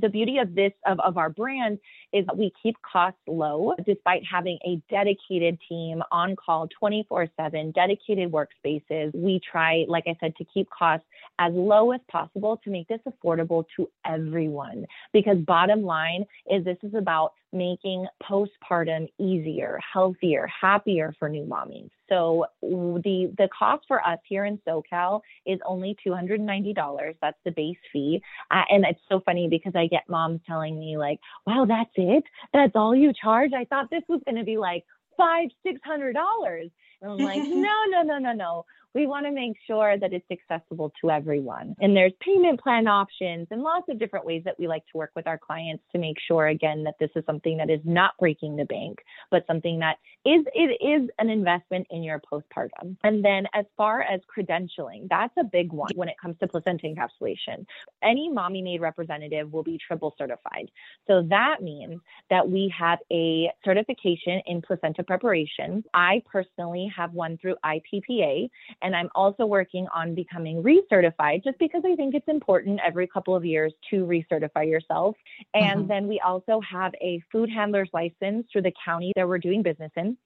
the 0.00 0.08
beauty 0.08 0.38
of 0.38 0.54
this 0.54 0.72
of, 0.86 0.98
of 1.00 1.16
our 1.16 1.30
brand 1.30 1.78
is 2.12 2.26
that 2.26 2.36
we 2.36 2.52
keep 2.62 2.76
costs 2.82 3.20
low 3.26 3.74
despite 3.84 4.22
having 4.30 4.58
a 4.64 4.80
dedicated 4.90 5.58
team 5.68 6.02
on 6.12 6.36
call 6.36 6.68
24 6.78 7.28
7 7.36 7.70
dedicated 7.72 8.30
workspaces 8.30 9.14
we 9.14 9.40
try 9.50 9.84
like 9.88 10.04
i 10.06 10.16
said 10.20 10.34
to 10.36 10.44
keep 10.52 10.68
costs 10.70 11.06
as 11.38 11.52
low 11.52 11.92
as 11.92 12.00
possible 12.10 12.60
to 12.62 12.70
make 12.70 12.86
this 12.88 13.00
affordable 13.08 13.64
to 13.76 13.88
everyone 14.04 14.86
because 15.12 15.38
bottom 15.38 15.82
line 15.82 16.24
is 16.50 16.64
this 16.64 16.78
is 16.82 16.94
about 16.94 17.32
making 17.52 18.06
postpartum 18.22 19.08
easier 19.18 19.78
healthier 19.92 20.48
happier 20.60 21.14
for 21.18 21.28
new 21.28 21.44
mommies 21.44 21.90
so 22.08 22.46
the 22.62 23.32
the 23.36 23.48
cost 23.56 23.84
for 23.86 24.06
us 24.06 24.18
here 24.26 24.44
in 24.44 24.58
SoCal 24.66 25.20
is 25.46 25.58
only 25.66 25.96
$290. 26.06 27.14
That's 27.20 27.38
the 27.44 27.50
base 27.50 27.76
fee. 27.92 28.22
Uh, 28.50 28.62
and 28.70 28.84
it's 28.84 29.00
so 29.08 29.20
funny 29.24 29.48
because 29.48 29.74
I 29.76 29.86
get 29.86 30.08
moms 30.08 30.40
telling 30.46 30.78
me 30.78 30.96
like, 30.96 31.20
"Wow, 31.46 31.66
that's 31.68 31.90
it? 31.96 32.24
That's 32.52 32.72
all 32.74 32.94
you 32.94 33.12
charge? 33.12 33.52
I 33.52 33.64
thought 33.64 33.90
this 33.90 34.04
was 34.08 34.20
going 34.24 34.38
to 34.38 34.44
be 34.44 34.56
like 34.56 34.84
five, 35.16 35.50
six 35.62 35.80
hundred 35.84 36.14
dollars." 36.14 36.70
And 37.02 37.12
I'm 37.12 37.18
like, 37.18 37.42
"No, 37.48 37.76
no, 37.88 38.02
no, 38.02 38.18
no, 38.18 38.32
no 38.32 38.64
we 38.94 39.06
want 39.06 39.26
to 39.26 39.32
make 39.32 39.56
sure 39.66 39.98
that 39.98 40.12
it's 40.12 40.26
accessible 40.30 40.92
to 41.00 41.10
everyone. 41.10 41.74
And 41.80 41.96
there's 41.96 42.12
payment 42.20 42.60
plan 42.60 42.86
options 42.86 43.46
and 43.50 43.62
lots 43.62 43.88
of 43.88 43.98
different 43.98 44.24
ways 44.24 44.42
that 44.44 44.58
we 44.58 44.66
like 44.66 44.84
to 44.92 44.96
work 44.96 45.10
with 45.14 45.26
our 45.26 45.38
clients 45.38 45.84
to 45.92 45.98
make 45.98 46.16
sure, 46.26 46.48
again, 46.48 46.84
that 46.84 46.94
this 46.98 47.10
is 47.14 47.24
something 47.26 47.58
that 47.58 47.70
is 47.70 47.80
not 47.84 48.12
breaking 48.18 48.56
the 48.56 48.64
bank, 48.64 48.98
but 49.30 49.46
something 49.46 49.78
that 49.80 49.96
is 50.24 50.44
it 50.54 50.78
is 50.82 51.08
an 51.18 51.28
investment 51.30 51.86
in 51.90 52.02
your 52.02 52.20
postpartum. 52.20 52.96
And 53.04 53.24
then 53.24 53.46
as 53.54 53.64
far 53.76 54.02
as 54.02 54.20
credentialing, 54.36 55.08
that's 55.08 55.34
a 55.38 55.44
big 55.44 55.72
one 55.72 55.90
when 55.94 56.08
it 56.08 56.16
comes 56.20 56.36
to 56.40 56.48
placenta 56.48 56.86
encapsulation. 56.86 57.66
Any 58.02 58.30
mommy 58.30 58.62
made 58.62 58.80
representative 58.80 59.52
will 59.52 59.62
be 59.62 59.78
triple 59.86 60.14
certified. 60.18 60.70
So 61.06 61.22
that 61.28 61.62
means 61.62 62.00
that 62.30 62.48
we 62.48 62.72
have 62.78 62.98
a 63.12 63.50
certification 63.64 64.40
in 64.46 64.62
placenta 64.62 65.02
preparation. 65.02 65.84
I 65.94 66.22
personally 66.30 66.90
have 66.96 67.12
one 67.12 67.38
through 67.38 67.56
IPPA 67.64 68.48
and 68.82 68.94
I'm 68.94 69.08
also 69.14 69.46
working 69.46 69.86
on 69.94 70.14
becoming 70.14 70.62
recertified 70.62 71.44
just 71.44 71.58
because 71.58 71.82
I 71.84 71.94
think 71.96 72.14
it's 72.14 72.28
important 72.28 72.80
every 72.86 73.06
couple 73.06 73.34
of 73.34 73.44
years 73.44 73.72
to 73.90 74.04
recertify 74.04 74.68
yourself. 74.68 75.16
And 75.54 75.80
mm-hmm. 75.80 75.88
then 75.88 76.08
we 76.08 76.20
also 76.20 76.60
have 76.60 76.94
a 77.00 77.22
food 77.30 77.50
handler's 77.50 77.90
license 77.92 78.46
through 78.52 78.62
the 78.62 78.72
county 78.84 79.12
that 79.16 79.26
we're 79.26 79.38
doing 79.38 79.62
business 79.62 79.92
in. 79.96 80.16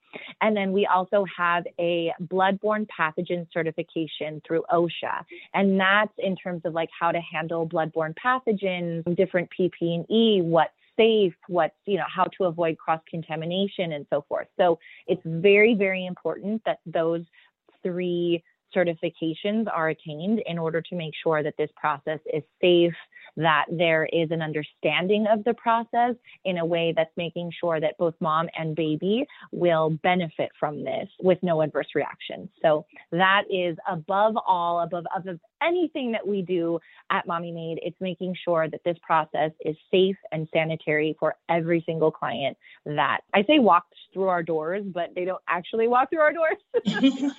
And 0.41 0.57
then 0.57 0.73
we 0.73 0.87
also 0.87 1.25
have 1.37 1.65
a 1.79 2.13
bloodborne 2.25 2.87
pathogen 2.87 3.47
certification 3.53 4.43
through 4.47 4.65
OSHA. 4.71 5.25
And 5.55 5.81
that's 5.81 6.13
in 6.19 6.37
terms 6.37 6.63
of 6.65 6.75
like 6.75 6.91
how 6.99 7.13
to 7.13 7.21
handle 7.21 7.67
bloodborne 7.67 8.15
pathogens, 8.23 9.17
different 9.17 9.49
PPE, 9.59 10.43
what's 10.43 10.73
safe, 10.97 11.35
what's, 11.49 11.75
you 11.87 11.97
know, 11.97 12.05
how 12.15 12.25
to 12.25 12.45
avoid 12.45 12.79
cross 12.79 13.01
contamination 13.09 13.93
and 13.93 14.07
so 14.11 14.25
forth. 14.29 14.47
So 14.59 14.79
it's 15.07 15.23
very, 15.25 15.75
very 15.75 16.07
important 16.07 16.63
that 16.67 16.81
those 16.87 17.23
three 17.83 18.45
certifications 18.75 19.67
are 19.73 19.89
attained 19.89 20.43
in 20.47 20.59
order 20.59 20.81
to 20.83 20.95
make 20.95 21.15
sure 21.23 21.43
that 21.43 21.55
this 21.59 21.71
process 21.77 22.21
is 22.33 22.43
safe, 22.61 22.95
that 23.37 23.67
there 23.71 24.07
is 24.13 24.31
an 24.31 24.43
understanding 24.43 25.27
of 25.31 25.45
the 25.45 25.55
process 25.55 26.15
in 26.45 26.59
a 26.59 26.65
way 26.65 26.93
that's 26.95 27.17
making 27.17 27.51
sure 27.59 27.81
that 27.81 27.97
both 27.99 28.15
mom 28.21 28.49
and 28.59 28.77
baby 28.77 29.27
will 29.53 29.91
benefit 30.03 30.51
from 30.59 30.85
this 30.85 31.09
with 31.21 31.39
no 31.43 31.63
adverse 31.63 31.89
reactions. 31.95 32.49
So 32.61 32.85
that 33.11 33.43
is 33.51 33.77
above 33.89 34.35
all, 34.47 34.81
above, 34.81 35.05
above 35.17 35.39
anything 35.63 36.13
that 36.13 36.27
we 36.27 36.43
do 36.43 36.79
at 37.11 37.27
Mommy 37.27 37.53
Made, 37.53 37.79
it's 37.83 38.01
making 38.01 38.35
sure 38.45 38.69
that 38.69 38.81
this 38.85 38.97
process 39.03 39.53
is 39.65 39.77
safe 39.91 40.17
and 40.31 40.49
sanitary 40.53 41.17
for 41.19 41.37
every 41.49 41.83
single 41.87 42.11
client 42.11 42.57
that 42.85 43.21
I 43.33 43.45
say 43.45 43.59
walks 43.59 43.97
through 44.13 44.29
our 44.29 44.43
doors, 44.43 44.83
but 44.85 45.11
they 45.15 45.25
don't 45.25 45.43
actually 45.49 45.89
walk 45.89 46.11
through 46.11 46.21
our 46.21 46.33
doors, 46.33 46.57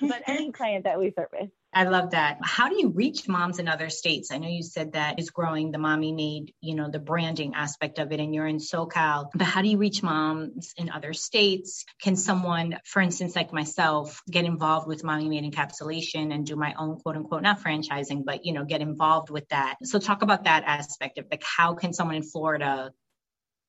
but 0.00 0.22
any 0.26 0.52
client 0.52 0.84
that 0.84 0.98
we 0.98 1.10
service. 1.32 1.50
I 1.76 1.84
love 1.84 2.10
that. 2.10 2.38
How 2.42 2.68
do 2.68 2.78
you 2.78 2.90
reach 2.90 3.26
moms 3.26 3.58
in 3.58 3.66
other 3.66 3.90
states? 3.90 4.30
I 4.30 4.38
know 4.38 4.46
you 4.46 4.62
said 4.62 4.92
that 4.92 5.18
is 5.18 5.30
growing 5.30 5.72
the 5.72 5.78
Mommy 5.78 6.12
Made, 6.12 6.54
you 6.60 6.76
know, 6.76 6.88
the 6.88 7.00
branding 7.00 7.54
aspect 7.56 7.98
of 7.98 8.12
it, 8.12 8.20
and 8.20 8.32
you're 8.32 8.46
in 8.46 8.58
SoCal. 8.58 9.30
But 9.34 9.46
how 9.46 9.60
do 9.60 9.68
you 9.68 9.78
reach 9.78 10.00
moms 10.00 10.72
in 10.76 10.90
other 10.90 11.12
states? 11.12 11.84
Can 12.00 12.14
someone, 12.14 12.78
for 12.84 13.02
instance, 13.02 13.34
like 13.34 13.52
myself, 13.52 14.22
get 14.30 14.44
involved 14.44 14.86
with 14.86 15.02
Mommy 15.02 15.28
Made 15.28 15.52
encapsulation 15.52 16.32
and 16.32 16.46
do 16.46 16.54
my 16.54 16.74
own 16.78 17.00
quote 17.00 17.16
unquote, 17.16 17.42
not 17.42 17.60
franchising, 17.60 18.24
but, 18.24 18.44
you 18.44 18.52
know, 18.52 18.64
get 18.64 18.80
involved 18.80 19.30
with 19.30 19.48
that? 19.48 19.74
So 19.82 19.98
talk 19.98 20.22
about 20.22 20.44
that 20.44 20.62
aspect 20.64 21.18
of 21.18 21.26
like, 21.28 21.42
how 21.42 21.74
can 21.74 21.92
someone 21.92 22.16
in 22.16 22.22
Florida 22.22 22.92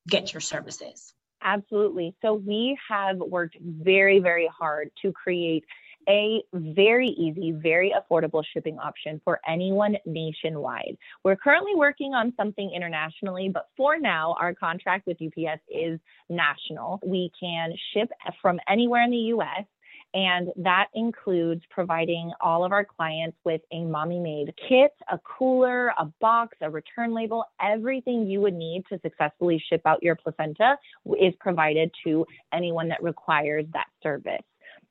get 0.07 0.31
your 0.31 0.41
services? 0.41 1.11
Absolutely. 1.41 2.15
So 2.21 2.33
we 2.33 2.77
have 2.89 3.17
worked 3.17 3.57
very, 3.61 4.19
very 4.19 4.47
hard 4.47 4.89
to 5.01 5.11
create 5.11 5.63
a 6.07 6.43
very 6.53 7.09
easy, 7.09 7.51
very 7.51 7.93
affordable 7.93 8.43
shipping 8.53 8.77
option 8.79 9.21
for 9.23 9.39
anyone 9.47 9.97
nationwide. 10.05 10.97
We're 11.23 11.35
currently 11.35 11.75
working 11.75 12.13
on 12.13 12.33
something 12.37 12.71
internationally, 12.75 13.49
but 13.49 13.69
for 13.77 13.97
now, 13.97 14.35
our 14.39 14.53
contract 14.53 15.07
with 15.07 15.17
UPS 15.21 15.61
is 15.69 15.99
national. 16.29 16.99
We 17.05 17.31
can 17.39 17.73
ship 17.93 18.09
from 18.41 18.59
anywhere 18.67 19.03
in 19.03 19.11
the 19.11 19.17
US. 19.17 19.65
And 20.13 20.49
that 20.55 20.87
includes 20.93 21.61
providing 21.69 22.31
all 22.39 22.63
of 22.63 22.71
our 22.71 22.85
clients 22.85 23.37
with 23.43 23.59
a 23.73 23.83
mommy 23.83 24.17
made 24.17 24.53
kit, 24.69 24.93
a 25.11 25.19
cooler, 25.19 25.89
a 25.99 26.05
box, 26.21 26.55
a 26.61 26.69
return 26.69 27.13
label, 27.13 27.43
everything 27.61 28.25
you 28.25 28.39
would 28.39 28.53
need 28.53 28.85
to 28.89 28.99
successfully 29.01 29.61
ship 29.69 29.81
out 29.85 30.01
your 30.01 30.15
placenta 30.15 30.77
is 31.19 31.33
provided 31.41 31.91
to 32.05 32.25
anyone 32.53 32.87
that 32.87 33.03
requires 33.03 33.65
that 33.73 33.87
service. 34.01 34.41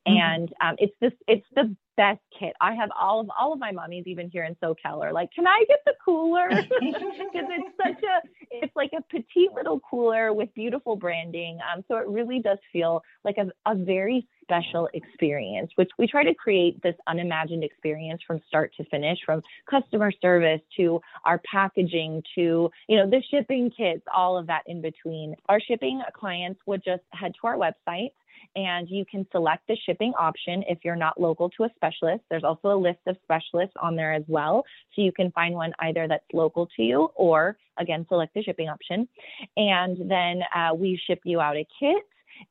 Mm-hmm. 0.06 0.18
And 0.18 0.54
um, 0.60 0.74
it's 0.78 0.94
this, 1.00 1.12
it's 1.26 1.46
the 1.54 1.74
best 1.96 2.20
kit. 2.38 2.52
I 2.60 2.74
have 2.74 2.90
all 2.98 3.20
of 3.20 3.30
all 3.38 3.52
of 3.52 3.58
my 3.58 3.72
mummies, 3.72 4.04
even 4.06 4.28
here 4.30 4.44
in 4.44 4.54
SoCal, 4.56 5.02
are 5.02 5.12
like, 5.12 5.30
"Can 5.32 5.46
I 5.46 5.64
get 5.66 5.78
the 5.86 5.94
cooler?" 6.04 6.48
Because 6.50 7.48
it's 7.50 7.76
such 7.82 8.02
a, 8.02 8.28
it's 8.50 8.76
like 8.76 8.90
a 8.96 9.02
petite 9.10 9.52
little 9.54 9.80
cooler 9.80 10.32
with 10.32 10.52
beautiful 10.54 10.96
branding. 10.96 11.58
Um, 11.72 11.84
so 11.88 11.96
it 11.96 12.06
really 12.06 12.40
does 12.40 12.58
feel 12.72 13.02
like 13.24 13.36
a, 13.38 13.50
a 13.70 13.74
very 13.74 14.28
special 14.44 14.88
experience, 14.94 15.70
which 15.74 15.90
we 15.98 16.06
try 16.06 16.24
to 16.24 16.34
create 16.34 16.80
this 16.82 16.94
unimagined 17.06 17.64
experience 17.64 18.20
from 18.26 18.40
start 18.46 18.72
to 18.76 18.84
finish, 18.84 19.18
from 19.24 19.42
customer 19.68 20.12
service 20.22 20.60
to 20.76 21.00
our 21.24 21.40
packaging 21.50 22.22
to 22.34 22.70
you 22.88 22.96
know 22.96 23.08
the 23.08 23.22
shipping 23.30 23.70
kits, 23.76 24.02
all 24.14 24.38
of 24.38 24.46
that 24.46 24.62
in 24.66 24.80
between. 24.80 25.34
Our 25.48 25.60
shipping 25.60 26.02
clients 26.14 26.60
would 26.66 26.84
just 26.84 27.02
head 27.12 27.32
to 27.40 27.46
our 27.48 27.56
website 27.56 28.10
and 28.56 28.88
you 28.88 29.04
can 29.04 29.26
select 29.32 29.66
the 29.68 29.76
shipping 29.84 30.12
option 30.18 30.62
if 30.68 30.78
you're 30.84 30.96
not 30.96 31.20
local 31.20 31.50
to 31.50 31.64
a 31.64 31.68
specialist. 31.74 32.22
There's 32.30 32.44
also 32.44 32.68
a 32.68 32.78
list 32.78 33.00
of 33.06 33.16
specialists 33.22 33.74
on 33.80 33.96
there 33.96 34.12
as 34.12 34.22
well. 34.28 34.64
So 34.94 35.02
you 35.02 35.12
can 35.12 35.30
find 35.32 35.54
one 35.54 35.72
either 35.80 36.06
that's 36.08 36.24
local 36.32 36.68
to 36.76 36.82
you 36.82 37.10
or 37.14 37.56
again, 37.78 38.06
select 38.08 38.34
the 38.34 38.42
shipping 38.42 38.68
option. 38.68 39.08
And 39.56 40.10
then 40.10 40.42
uh, 40.54 40.74
we 40.74 41.00
ship 41.06 41.20
you 41.24 41.40
out 41.40 41.56
a 41.56 41.66
kit 41.80 42.02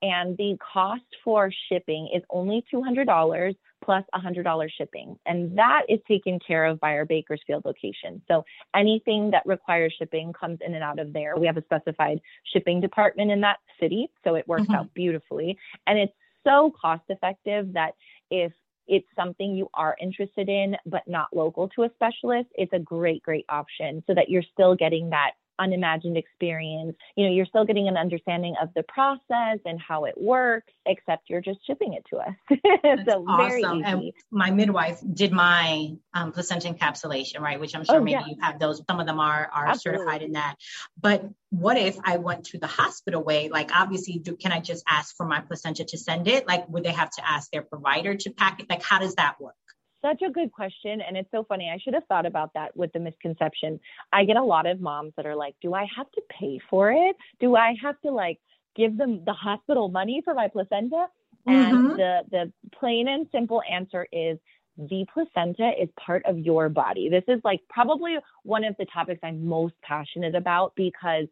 and 0.02 0.38
the 0.38 0.58
cost 0.74 1.04
for 1.24 1.52
shipping 1.70 2.10
is 2.14 2.24
only 2.30 2.64
$200 2.74 3.56
plus 3.84 4.04
$100 4.16 4.70
shipping. 4.78 5.18
And 5.26 5.58
that 5.58 5.84
is 5.90 6.00
taken 6.08 6.40
care 6.46 6.66
of 6.66 6.80
by 6.80 6.94
our 6.94 7.06
Bakersfield 7.06 7.66
location. 7.66 8.22
So 8.28 8.46
anything 8.76 9.32
that 9.32 9.44
requires 9.46 9.94
shipping 9.98 10.34
comes 10.34 10.60
in 10.66 10.74
and 10.74 10.84
out 10.84 11.00
of 11.00 11.14
there. 11.14 11.36
We 11.38 11.48
have 11.48 11.58
a 11.58 11.64
specified 11.64 12.22
shipping 12.54 12.80
department 12.80 13.32
in 13.32 13.42
that 13.42 13.58
city, 13.80 14.10
so 14.24 14.36
it 14.36 14.48
works 14.48 14.64
mm-hmm. 14.64 14.76
out 14.76 14.94
beautifully. 14.94 15.58
And 15.88 16.00
it's 16.00 16.14
so 16.46 16.74
cost 16.80 17.04
effective 17.10 17.74
that 17.74 17.94
if 18.30 18.54
it's 18.88 19.08
something 19.16 19.56
you 19.56 19.70
are 19.74 19.96
interested 20.02 20.50
in 20.50 20.76
but 20.86 21.08
not 21.08 21.34
local 21.34 21.70
to 21.70 21.84
a 21.84 21.90
specialist, 21.96 22.50
it's 22.56 22.74
a 22.74 22.80
great, 22.80 23.24
great 23.24 23.46
option 23.50 24.04
so 24.08 24.14
that 24.14 24.30
you're 24.30 24.44
still 24.54 24.76
getting 24.76 25.10
that 25.10 25.32
unimagined 25.60 26.18
experience. 26.18 26.96
You 27.16 27.26
know, 27.26 27.34
you're 27.34 27.46
still 27.46 27.66
getting 27.66 27.88
an 27.88 27.98
understanding 27.98 28.56
of 28.62 28.70
the 28.76 28.84
process 28.84 29.60
and 29.66 29.80
how 29.80 30.06
it 30.06 30.16
works, 30.20 30.74
except 30.86 31.30
you're 31.30 31.42
just 31.42 31.60
shipping 31.66 31.94
it 31.94 32.06
to 32.10 32.18
us. 32.18 32.36
so 33.08 33.26
awesome. 33.28 33.38
very 33.38 33.62
easy. 33.62 33.84
And 33.86 34.14
my 34.32 34.52
midwife 34.52 35.00
did 35.14 35.32
my 35.32 35.94
um, 36.14 36.32
placenta 36.32 36.72
encapsulation, 36.72 37.40
right? 37.40 37.60
Which 37.60 37.76
I'm 37.76 37.86
sure 37.86 37.98
oh, 37.98 38.04
maybe 38.04 38.22
yeah. 38.22 38.26
you 38.28 38.36
have 38.42 38.60
those. 38.60 38.82
Some 38.90 39.00
of 39.00 39.08
them 39.08 39.20
are 39.20 39.50
are 39.54 39.76
certified 39.76 40.22
in 40.22 40.34
that. 40.34 40.56
But 41.00 41.30
what 41.50 41.78
if 41.78 41.98
I 42.04 42.18
went 42.18 42.46
to 42.46 42.58
the 42.58 42.68
hospital 42.68 43.24
way? 43.24 43.50
Like, 43.50 43.72
obviously, 43.76 44.18
do, 44.18 44.36
can 44.36 44.52
I 44.52 44.60
just 44.60 44.84
ask 44.88 45.16
for 45.16 45.26
my 45.26 45.40
placenta 45.40 45.84
to 45.86 45.98
send 45.98 46.28
it? 46.28 46.48
Like, 46.48 46.68
would 46.70 46.84
they 46.84 46.92
have 46.92 47.12
to 47.12 47.30
ask 47.30 47.52
their 47.52 47.62
provider 47.62 48.16
to 48.16 48.30
pack 48.32 48.60
it? 48.60 48.70
Like, 48.70 48.82
how 48.82 49.00
does 49.00 49.16
that 49.16 49.40
work? 49.40 49.56
Such 50.04 50.22
a 50.22 50.32
good 50.32 50.52
question. 50.52 51.02
And 51.02 51.16
it's 51.18 51.30
so 51.32 51.44
funny. 51.44 51.72
I 51.74 51.80
should 51.80 51.94
have 51.94 52.06
thought 52.06 52.26
about 52.26 52.54
that 52.54 52.76
with 52.76 52.92
the 52.94 53.00
misconception. 53.00 53.80
I 54.12 54.26
get 54.26 54.38
a 54.38 54.44
lot 54.44 54.66
of 54.66 54.82
moms 54.82 55.14
that 55.18 55.26
are 55.26 55.36
like, 55.36 55.56
do 55.62 55.74
I 55.74 55.88
have 55.96 56.12
to 56.12 56.22
pay 56.30 56.60
for 56.70 56.92
it? 56.92 57.16
Do 57.40 57.56
I 57.56 57.76
have 57.82 58.00
to 58.02 58.12
like 58.12 58.40
give 58.76 58.98
them 58.98 59.24
the 59.26 59.34
hospital 59.34 59.90
money 59.90 60.22
for 60.24 60.34
my 60.34 60.48
placenta? 60.48 61.08
Mm-hmm. 61.48 61.52
And 61.52 61.90
the, 61.92 62.22
the 62.32 62.52
plain 62.78 63.08
and 63.08 63.28
simple 63.32 63.62
answer 63.70 64.08
is 64.12 64.38
the 64.78 65.06
placenta 65.14 65.72
is 65.80 65.90
part 66.00 66.26
of 66.26 66.40
your 66.40 66.70
body. 66.70 67.10
This 67.10 67.24
is 67.28 67.40
like 67.44 67.62
probably 67.70 68.18
one 68.44 68.64
of 68.64 68.76
the 68.78 68.86
topics 68.86 69.20
I'm 69.24 69.46
most 69.46 69.76
passionate 69.84 70.36
about 70.36 70.74
because 70.76 71.28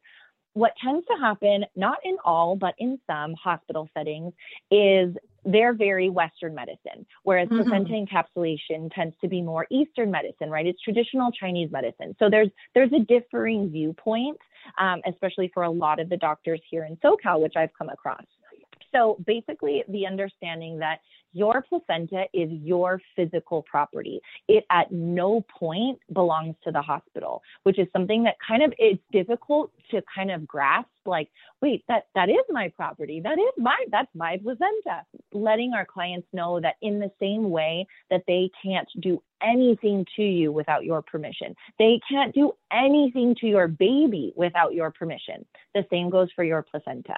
what 0.54 0.74
tends 0.84 1.06
to 1.08 1.14
happen, 1.20 1.66
not 1.76 2.00
in 2.04 2.18
all, 2.26 2.56
but 2.56 2.76
in 2.78 3.00
some 3.08 3.34
hospital 3.34 3.90
settings, 3.94 4.34
is 4.70 5.16
they're 5.46 5.74
very 5.74 6.10
Western 6.10 6.54
medicine, 6.54 7.06
whereas 7.24 7.48
mm-hmm. 7.50 7.70
placenta 7.70 7.94
encapsulation 7.94 8.94
tends 8.94 9.16
to 9.22 9.28
be 9.28 9.42
more 9.42 9.66
Eastern 9.72 10.12
medicine, 10.12 10.50
right? 10.50 10.66
It's 10.66 10.82
traditional 10.82 11.32
Chinese 11.32 11.72
medicine. 11.72 12.16
So 12.20 12.30
there's 12.30 12.50
there's 12.76 12.92
a 12.94 13.00
differing 13.00 13.70
viewpoint, 13.70 14.38
um, 14.80 15.02
especially 15.08 15.50
for 15.54 15.64
a 15.64 15.72
lot 15.72 16.00
of 16.00 16.10
the 16.10 16.18
doctors 16.18 16.62
here 16.70 16.86
in 16.86 16.98
SoCal, 16.98 17.42
which 17.42 17.54
I've 17.56 17.74
come 17.78 17.90
across. 17.90 18.24
So 18.94 19.18
basically, 19.26 19.84
the 19.88 20.06
understanding 20.06 20.78
that 20.80 21.00
your 21.34 21.64
placenta 21.68 22.26
is 22.34 22.50
your 22.52 23.02
physical 23.16 23.64
property. 23.64 24.20
It 24.48 24.66
at 24.70 24.92
no 24.92 25.46
point 25.58 26.00
belongs 26.14 26.56
to 26.66 26.72
the 26.72 26.82
hospital, 26.82 27.42
which 27.64 27.80
is 27.80 27.88
something 27.94 28.24
that 28.24 28.36
kind 28.46 28.64
of 28.64 28.74
it's 28.78 29.02
difficult 29.12 29.72
to 29.92 30.02
kind 30.14 30.30
of 30.30 30.46
grasp 30.46 30.90
like, 31.06 31.30
wait, 31.62 31.84
that 31.88 32.08
that 32.16 32.30
is 32.30 32.44
my 32.50 32.70
property. 32.70 33.22
That 33.22 33.40
is 33.40 33.54
my 33.58 33.78
that's 33.92 34.14
my 34.16 34.38
placenta. 34.38 35.06
Letting 35.34 35.74
our 35.74 35.86
clients 35.86 36.28
know 36.34 36.60
that 36.60 36.76
in 36.82 37.00
the 37.00 37.12
same 37.20 37.50
way 37.50 37.88
that 38.10 38.24
they 38.28 38.50
can't 38.64 38.88
do 39.00 39.22
anything 39.44 40.06
to 40.16 40.24
you 40.24 40.52
without 40.52 40.84
your 40.84 41.02
permission. 41.02 41.56
They 41.80 42.00
can't 42.10 42.34
do 42.34 42.54
anything 42.72 43.36
to 43.42 43.48
your 43.48 43.68
baby 43.68 44.34
without 44.36 44.74
your 44.74 44.92
permission. 44.92 45.46
The 45.74 45.86
same 45.90 46.10
goes 46.10 46.30
for 46.36 46.44
your 46.44 46.62
placenta. 46.62 47.16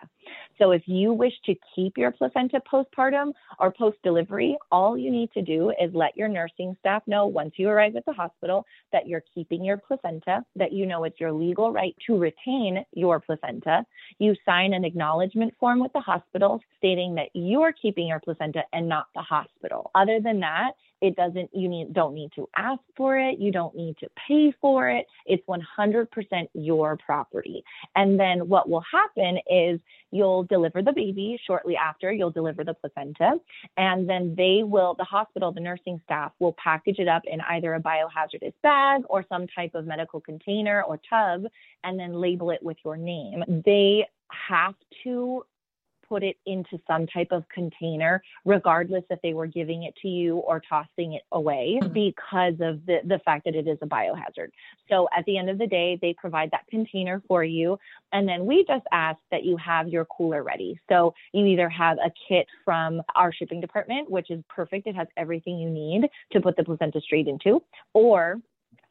So 0.58 0.72
if 0.72 0.84
you 0.86 1.14
wish 1.14 1.34
to 1.46 1.56
keep 1.76 1.98
your 1.98 2.12
placenta 2.12 2.62
postpartum 2.72 3.34
or 3.60 3.72
post 3.72 3.98
delivery, 4.04 4.58
all 4.72 4.98
you 4.98 5.12
need 5.12 5.32
to 5.34 5.42
do 5.42 5.72
is 5.82 5.94
let 5.94 6.16
your 6.16 6.28
nursing 6.28 6.76
staff 6.80 7.04
know 7.08 7.28
once 7.28 7.54
you 7.58 7.70
arrive 7.70 7.96
at 7.96 8.06
the 8.06 8.14
hospital 8.14 8.66
that 8.92 9.08
you're 9.08 9.24
keeping 9.34 9.64
your 9.64 9.78
placenta, 9.78 10.44
that 10.56 10.72
you 10.72 10.86
know 10.86 11.04
it's 11.04 11.20
your 11.20 11.32
legal 11.32 11.72
right 11.72 11.96
to 12.08 12.18
retain 12.18 12.86
your 12.94 13.20
placenta 13.20 13.73
placenta. 13.74 13.88
You 14.20 14.36
sign 14.46 14.74
an 14.74 14.86
acknowledgement 14.86 15.54
form 15.60 15.80
with 15.80 15.94
the 15.94 16.00
hospital 16.00 16.62
stating 16.78 17.16
that 17.16 17.30
you're 17.34 17.74
keeping 17.74 18.08
your 18.08 18.20
placenta 18.20 18.64
and 18.72 18.88
not 18.88 19.08
the 19.16 19.22
hospital. 19.22 19.92
Other 19.96 20.20
than 20.20 20.40
that, 20.42 20.74
it 21.04 21.18
doesn't 21.18 21.50
you 21.54 21.68
need 21.68 21.94
don't 21.94 22.16
need 22.16 22.32
to 22.34 22.48
ask 22.56 22.82
for 22.96 23.20
it. 23.20 23.38
You 23.38 23.52
don't 23.52 23.76
need 23.76 23.98
to 23.98 24.08
pay 24.28 24.54
for 24.62 24.90
it. 24.90 25.06
It's 25.26 25.44
100% 25.48 26.08
your 26.54 26.96
property. 26.96 27.62
And 27.98 28.18
then 28.18 28.48
what 28.48 28.70
will 28.70 28.86
happen 28.90 29.38
is 29.52 29.82
you'll 30.12 30.44
deliver 30.44 30.82
the 30.82 30.94
baby 30.94 31.38
shortly 31.46 31.76
after 31.76 32.14
you'll 32.14 32.32
deliver 32.32 32.64
the 32.64 32.74
placenta 32.74 33.34
and 33.76 34.10
then 34.10 34.34
they 34.38 34.64
will 34.64 34.96
the 34.98 35.04
hospital 35.04 35.52
the 35.52 35.60
nursing 35.60 36.00
staff 36.06 36.32
will 36.40 36.54
package 36.54 37.00
it 37.00 37.10
up 37.10 37.24
in 37.26 37.42
either 37.50 37.74
a 37.74 37.82
biohazardous 37.82 38.54
bag 38.64 39.02
or 39.10 39.26
some 39.28 39.46
type 39.48 39.76
of 39.76 39.86
medical 39.86 40.22
container 40.22 40.84
or 40.84 40.98
tub 41.10 41.44
and 41.84 42.00
then 42.00 42.14
label 42.14 42.50
it 42.50 42.64
with 42.64 42.78
your 42.86 42.96
name. 42.96 43.44
They 43.66 44.08
have 44.30 44.76
to 45.04 45.46
put 46.14 46.22
it 46.22 46.38
into 46.46 46.80
some 46.86 47.08
type 47.08 47.30
of 47.32 47.44
container, 47.50 48.22
regardless 48.46 49.04
if 49.10 49.20
they 49.24 49.34
were 49.34 49.48
giving 49.48 49.82
it 49.82 49.96
to 50.00 50.08
you 50.08 50.38
or 50.38 50.62
tossing 50.70 51.14
it 51.14 51.24
away 51.32 51.80
mm-hmm. 51.82 51.92
because 51.92 52.54
of 52.60 52.86
the, 52.86 53.00
the 53.06 53.20
fact 53.26 53.46
that 53.46 53.56
it 53.56 53.68
is 53.68 53.80
a 53.82 53.88
biohazard. 53.88 54.50
So 54.90 55.08
at 55.18 55.26
the 55.26 55.40
end 55.40 55.50
of 55.50 55.58
the 55.58 55.66
day, 55.66 55.98
they 56.00 56.14
provide 56.14 56.52
that 56.52 56.68
container 56.70 57.24
for 57.28 57.44
you. 57.44 57.80
And 58.12 58.30
then 58.30 58.46
we 58.46 58.64
just 58.68 58.86
ask 58.92 59.18
that 59.32 59.44
you 59.44 59.58
have 59.58 59.88
your 59.88 60.06
cooler 60.06 60.44
ready. 60.44 60.80
So 60.88 61.16
you 61.32 61.48
either 61.48 61.68
have 61.70 61.98
a 61.98 62.12
kit 62.28 62.46
from 62.64 63.02
our 63.16 63.34
shipping 63.34 63.60
department, 63.60 64.08
which 64.08 64.30
is 64.30 64.44
perfect. 64.50 64.86
It 64.86 64.96
has 64.96 65.08
everything 65.18 65.58
you 65.58 65.72
need 65.72 66.04
to 66.34 66.42
put 66.42 66.58
the 66.58 66.64
placenta 66.64 67.02
straight 67.02 67.28
into, 67.28 67.64
or 67.96 68.40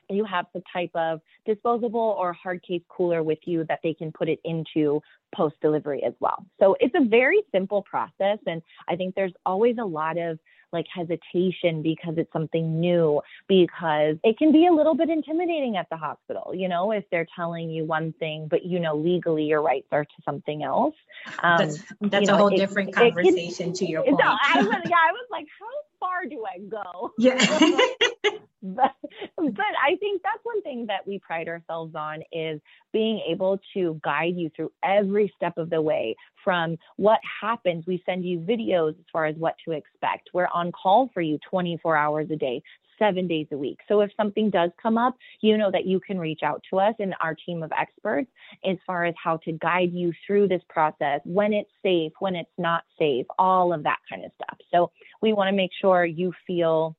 you 0.09 0.25
have 0.25 0.47
some 0.53 0.63
type 0.73 0.91
of 0.95 1.21
disposable 1.47 2.17
or 2.19 2.33
hard 2.33 2.63
case 2.63 2.83
cooler 2.89 3.23
with 3.23 3.39
you 3.45 3.65
that 3.69 3.81
they 3.83 3.95
can 3.95 4.13
put 4.13 4.29
it 4.29 4.41
into 4.45 5.01
post 5.35 5.57
delivery 5.61 6.03
as 6.05 6.13
well. 6.21 6.45
So 6.61 6.77
it's 6.81 6.95
a 6.95 7.05
very 7.05 7.43
simple 7.53 7.83
process. 7.83 8.39
And 8.47 8.63
I 8.89 8.97
think 8.97 9.15
there's 9.15 9.33
always 9.47 9.77
a 9.79 9.85
lot 9.85 10.19
of 10.19 10.39
like 10.73 10.87
hesitation 10.95 11.83
because 11.83 12.15
it's 12.17 12.33
something 12.33 12.81
new, 12.81 13.21
because 13.47 14.17
it 14.25 14.39
can 14.39 14.53
be 14.53 14.67
a 14.67 14.73
little 14.73 14.95
bit 14.95 15.11
intimidating 15.11 15.77
at 15.77 15.87
the 15.91 15.97
hospital, 15.97 16.55
you 16.55 16.69
know, 16.69 16.93
if 16.93 17.05
they're 17.11 17.27
telling 17.37 17.71
you 17.71 17.85
one 17.85 18.15
thing, 18.19 18.49
but 18.51 18.65
you 18.65 18.81
know, 18.81 18.97
legally 18.97 19.45
your 19.45 19.61
rights 19.61 19.89
are 19.93 20.05
to 20.05 20.23
something 20.25 20.63
else. 20.63 20.95
Um, 21.43 21.59
that's, 21.59 21.83
that's 22.01 22.29
a 22.29 22.33
know, 22.33 22.39
whole 22.39 22.55
it, 22.55 22.57
different 22.57 22.95
conversation 22.95 23.67
can, 23.67 23.75
to 23.75 23.87
your 23.87 24.03
point. 24.05 24.19
No, 24.19 24.25
I 24.27 24.57
was, 24.63 24.83
yeah, 24.87 24.97
I 24.97 25.13
was 25.13 25.27
like, 25.31 25.47
how 25.61 25.67
far 26.03 26.27
do 26.29 26.45
I 26.45 26.59
go? 26.59 27.13
Yeah. 27.17 27.37
but, 28.63 28.95
but 29.37 29.73
I 29.85 29.97
think 30.01 30.23
that's 30.23 30.43
one 30.43 30.63
thing 30.63 30.87
that 30.87 31.07
we 31.07 31.19
pride 31.19 31.49
ourselves 31.49 31.95
on 31.95 32.23
is 32.33 32.61
being 32.93 33.23
able 33.29 33.61
to 33.75 34.01
guide 34.03 34.35
you 34.37 34.51
through 34.55 34.73
every 34.85 35.33
step 35.37 35.59
of 35.59 35.71
the 35.71 35.81
way 35.81 36.17
from 36.45 36.77
what 36.97 37.21
happens. 37.41 37.85
We 37.87 38.03
send 38.05 38.25
you 38.25 38.41
videos 38.41 38.91
as 38.91 39.05
far 39.13 39.27
as 39.27 39.37
what 39.37 39.55
to 39.65 39.73
expect. 39.73 40.31
We're 40.33 40.49
on 40.53 40.73
call 40.73 41.11
for 41.15 41.21
you 41.21 41.39
24 41.51 41.97
hours 41.97 42.29
a 42.33 42.37
day, 42.37 42.63
seven 43.03 43.27
days 43.27 43.49
a 43.51 43.57
week. 43.59 43.79
So 43.89 44.01
if 44.01 44.11
something 44.17 44.49
does 44.51 44.71
come 44.81 44.97
up, 44.97 45.17
you 45.41 45.59
know 45.59 45.71
that 45.73 45.87
you 45.87 45.99
can 45.99 46.19
reach 46.19 46.41
out 46.45 46.63
to 46.71 46.79
us 46.79 46.95
and 47.01 47.15
our 47.21 47.35
team 47.35 47.63
of 47.63 47.73
experts 47.79 48.31
as 48.65 48.77
far 48.87 49.05
as 49.05 49.15
how 49.23 49.39
to 49.39 49.53
guide 49.53 49.93
you 49.93 50.13
through 50.25 50.49
this 50.49 50.63
process, 50.69 51.21
when 51.25 51.53
it's 51.53 51.71
safe, 51.83 52.13
when 52.21 52.37
it's 52.37 52.51
not 52.59 52.85
safe, 52.99 53.27
all 53.39 53.73
of 53.73 53.83
that 53.83 53.99
kind 54.09 54.25
of 54.25 54.31
stuff. 54.37 54.59
So 54.71 54.93
we 55.21 55.33
want 55.33 55.49
to 55.49 55.57
make 55.57 55.71
sure 55.81 56.05
you 56.05 56.33
feel 56.47 56.97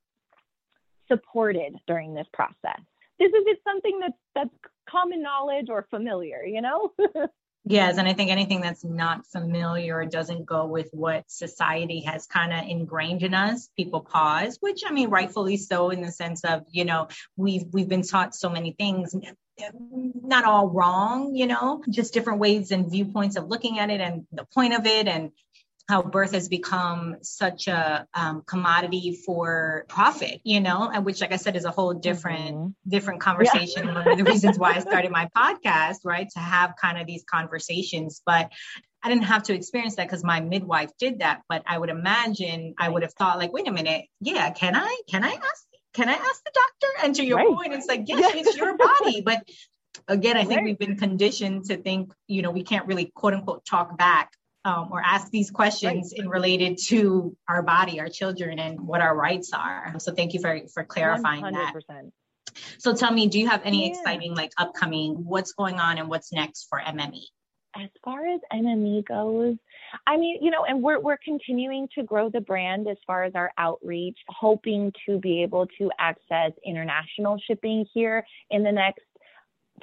supported 1.08 1.76
during 1.88 2.14
this 2.14 2.28
process. 2.34 2.82
This 3.20 3.30
is 3.30 3.44
it's 3.46 3.64
something 3.64 4.00
that's 4.02 4.14
that's 4.36 4.72
common 4.90 5.22
knowledge 5.22 5.68
or 5.70 5.88
familiar, 5.90 6.44
you 6.44 6.62
know? 6.62 6.92
Yes, 7.66 7.98
and 7.98 8.08
I 8.08 8.14
think 8.14 8.30
anything 8.30 8.60
that's 8.60 8.84
not 8.84 9.26
familiar 9.28 10.06
doesn't 10.06 10.46
go 10.46 10.66
with 10.66 10.90
what 10.92 11.32
society 11.32 12.02
has 12.02 12.28
kind 12.28 12.52
of 12.52 12.70
ingrained 12.70 13.24
in 13.24 13.34
us, 13.34 13.70
people 13.78 14.02
pause, 14.02 14.58
which 14.60 14.82
I 14.86 14.92
mean 14.92 15.10
rightfully 15.10 15.56
so 15.56 15.90
in 15.90 16.02
the 16.02 16.12
sense 16.12 16.44
of, 16.44 16.66
you 16.70 16.84
know, 16.84 17.08
we've 17.38 17.64
we've 17.72 17.88
been 17.88 18.02
taught 18.02 18.36
so 18.36 18.50
many 18.50 18.74
things 18.74 19.16
not 19.82 20.46
all 20.46 20.68
wrong, 20.68 21.36
you 21.36 21.48
know, 21.48 21.84
just 21.90 22.14
different 22.14 22.40
ways 22.40 22.72
and 22.72 22.90
viewpoints 22.90 23.38
of 23.38 23.48
looking 23.48 23.80
at 23.80 23.90
it 23.90 24.02
and 24.02 24.26
the 24.32 24.46
point 24.46 24.74
of 24.74 24.86
it 24.86 25.08
and 25.08 25.32
how 25.90 26.02
birth 26.02 26.32
has 26.32 26.48
become 26.48 27.18
such 27.22 27.68
a 27.68 28.08
um, 28.14 28.44
commodity 28.46 29.20
for 29.26 29.86
profit, 29.90 30.40
you 30.44 30.62
know, 30.62 30.90
and 30.94 31.06
which, 31.06 31.20
like 31.20 31.34
I 31.34 31.36
said, 31.36 31.56
is 31.56 31.66
a 31.66 31.72
whole 31.72 31.94
different 31.94 32.56
mm-hmm. 32.56 32.90
different 32.90 33.22
conversation. 33.22 33.88
Yeah. 33.88 33.94
One 33.96 34.08
of 34.08 34.18
the 34.18 34.24
reasons 34.24 34.58
why 34.58 34.76
I 34.76 34.80
started 34.80 35.12
my 35.12 35.30
podcast, 35.36 35.98
right, 36.06 36.28
to 36.34 36.40
have 36.40 36.76
kind 36.82 36.98
of 36.98 37.06
these 37.06 37.24
conversations. 37.30 38.22
But 38.26 38.50
I 39.04 39.10
didn't 39.10 39.26
have 39.26 39.44
to 39.44 39.54
experience 39.54 39.98
that 39.98 40.08
because 40.08 40.24
my 40.24 40.40
midwife 40.40 40.92
did 40.98 41.20
that. 41.20 41.42
But 41.50 41.64
I 41.68 41.78
would 41.78 41.90
imagine 41.90 42.76
I 42.78 42.88
would 42.88 43.02
have 43.02 43.14
thought, 43.14 43.38
like, 43.38 43.52
wait 43.52 43.68
a 43.68 43.72
minute, 43.72 44.06
yeah, 44.22 44.52
can 44.52 44.76
I? 44.76 45.02
Can 45.10 45.24
I 45.24 45.34
ask? 45.34 45.66
Can 45.94 46.08
I 46.10 46.14
ask 46.14 46.44
the 46.44 46.52
doctor? 46.54 47.06
And 47.06 47.16
to 47.16 47.26
your 47.26 47.38
right. 47.38 47.48
point, 47.48 47.74
it's 47.74 47.88
like, 47.88 48.04
yes, 48.06 48.34
it's 48.36 48.58
your 48.58 48.78
body, 48.78 49.22
but 49.22 49.44
again, 50.08 50.38
I 50.38 50.44
think 50.44 50.62
right. 50.62 50.66
we've 50.66 50.80
been 50.80 50.98
conditioned 50.98 51.66
to 51.66 51.78
think, 51.78 52.14
you 52.28 52.42
know, 52.42 52.52
we 52.52 52.64
can't 52.64 52.88
really 52.88 53.12
quote 53.14 53.34
unquote 53.34 53.64
talk 53.64 53.96
back 53.98 54.32
um, 54.66 54.90
or 54.92 55.02
ask 55.02 55.30
these 55.32 55.52
questions 55.52 56.14
right. 56.14 56.24
in 56.24 56.30
related 56.30 56.78
to 56.86 57.36
our 57.48 57.62
body, 57.62 58.00
our 58.00 58.10
children, 58.10 58.60
and 58.60 58.80
what 58.80 59.02
our 59.02 59.16
rights 59.16 59.52
are. 59.54 59.94
So 60.00 60.14
thank 60.14 60.34
you 60.34 60.40
for 60.40 60.60
for 60.74 60.84
clarifying 60.84 61.44
100%. 61.44 61.54
that. 61.54 62.12
So 62.78 62.94
tell 62.94 63.12
me, 63.12 63.28
do 63.28 63.40
you 63.40 63.48
have 63.48 63.62
any 63.64 63.84
yeah. 63.84 63.98
exciting 63.98 64.36
like 64.36 64.52
upcoming? 64.58 65.26
What's 65.26 65.54
going 65.54 65.80
on 65.80 65.98
and 65.98 66.08
what's 66.08 66.32
next 66.32 66.68
for 66.70 66.80
MME? 66.80 67.24
As 67.76 67.90
far 68.06 68.28
as 68.28 68.40
MME 68.54 69.04
goes, 69.06 69.58
I 70.06 70.18
mean, 70.18 70.38
you 70.42 70.52
know, 70.52 70.64
and 70.64 70.82
we're 70.84 71.00
we're 71.00 71.18
continuing 71.18 71.88
to 71.96 72.04
grow 72.04 72.30
the 72.30 72.42
brand 72.42 72.88
as 72.88 72.98
far 73.08 73.24
as 73.24 73.34
our 73.34 73.52
outreach, 73.58 74.18
hoping 74.30 74.94
to 75.08 75.18
be 75.20 75.42
able 75.42 75.68
to 75.80 75.90
access 75.98 76.52
international 76.64 77.40
shipping 77.46 77.86
here 77.94 78.26
in 78.52 78.64
the 78.64 78.72
next 78.72 79.02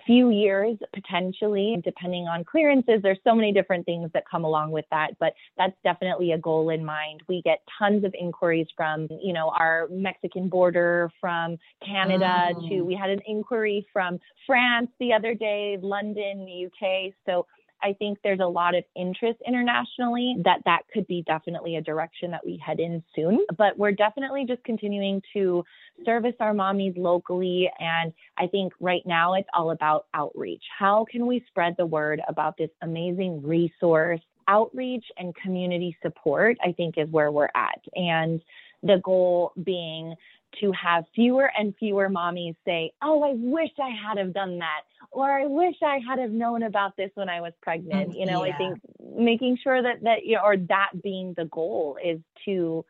few 0.06 0.30
years 0.30 0.76
potentially 0.92 1.80
depending 1.84 2.26
on 2.26 2.44
clearances. 2.44 3.00
There's 3.02 3.18
so 3.24 3.34
many 3.34 3.52
different 3.52 3.86
things 3.86 4.10
that 4.14 4.24
come 4.30 4.44
along 4.44 4.70
with 4.70 4.84
that 4.90 5.10
but 5.18 5.34
that's 5.56 5.76
definitely 5.84 6.32
a 6.32 6.38
goal 6.38 6.70
in 6.70 6.84
mind. 6.84 7.22
We 7.28 7.42
get 7.42 7.60
tons 7.78 8.04
of 8.04 8.14
inquiries 8.18 8.66
from 8.76 9.08
you 9.22 9.32
know 9.32 9.50
our 9.50 9.88
mexican 9.90 10.48
border 10.48 11.10
from 11.20 11.58
canada 11.84 12.50
mm. 12.54 12.68
to 12.68 12.82
we 12.82 12.94
had 12.94 13.10
an 13.10 13.20
inquiry 13.26 13.86
from 13.92 14.18
france 14.46 14.88
the 14.98 15.12
other 15.12 15.34
day 15.34 15.78
london 15.80 16.44
the 16.44 16.66
uk 16.66 17.12
so 17.26 17.46
I 17.82 17.94
think 17.94 18.18
there's 18.22 18.40
a 18.40 18.46
lot 18.46 18.74
of 18.74 18.84
interest 18.96 19.38
internationally 19.46 20.36
that 20.44 20.60
that 20.64 20.82
could 20.92 21.06
be 21.06 21.22
definitely 21.26 21.76
a 21.76 21.80
direction 21.80 22.30
that 22.32 22.44
we 22.44 22.60
head 22.64 22.80
in 22.80 23.02
soon. 23.14 23.44
But 23.56 23.78
we're 23.78 23.92
definitely 23.92 24.44
just 24.46 24.62
continuing 24.64 25.22
to 25.34 25.64
service 26.04 26.34
our 26.40 26.52
mommies 26.52 26.96
locally. 26.96 27.70
And 27.78 28.12
I 28.38 28.46
think 28.46 28.72
right 28.80 29.02
now 29.06 29.34
it's 29.34 29.48
all 29.54 29.70
about 29.70 30.06
outreach. 30.14 30.62
How 30.78 31.06
can 31.10 31.26
we 31.26 31.44
spread 31.48 31.74
the 31.78 31.86
word 31.86 32.20
about 32.28 32.56
this 32.56 32.70
amazing 32.82 33.42
resource? 33.42 34.20
Outreach 34.48 35.04
and 35.16 35.34
community 35.36 35.96
support, 36.02 36.56
I 36.64 36.72
think, 36.72 36.96
is 36.98 37.08
where 37.10 37.30
we're 37.30 37.50
at. 37.54 37.80
And 37.94 38.42
the 38.82 39.00
goal 39.04 39.52
being 39.62 40.14
to 40.60 40.72
have 40.72 41.04
fewer 41.14 41.50
and 41.56 41.74
fewer 41.76 42.08
mommies 42.08 42.56
say, 42.64 42.92
"Oh, 43.02 43.22
I 43.22 43.34
wish 43.34 43.70
I 43.78 43.90
had 43.90 44.18
have 44.18 44.32
done 44.32 44.58
that," 44.58 44.82
or 45.10 45.30
"I 45.30 45.46
wish 45.46 45.76
I 45.82 45.98
had 46.06 46.18
have 46.18 46.32
known 46.32 46.64
about 46.64 46.96
this 46.96 47.10
when 47.14 47.28
I 47.28 47.40
was 47.40 47.52
pregnant." 47.62 48.10
Mm, 48.10 48.18
you 48.18 48.26
know, 48.26 48.44
yeah. 48.44 48.54
I 48.54 48.58
think 48.58 48.78
making 49.16 49.58
sure 49.62 49.82
that 49.82 50.02
that 50.02 50.24
you 50.24 50.36
know, 50.36 50.42
or 50.42 50.56
that 50.56 50.90
being 51.02 51.34
the 51.36 51.46
goal 51.46 51.98
is 52.02 52.20
to 52.44 52.84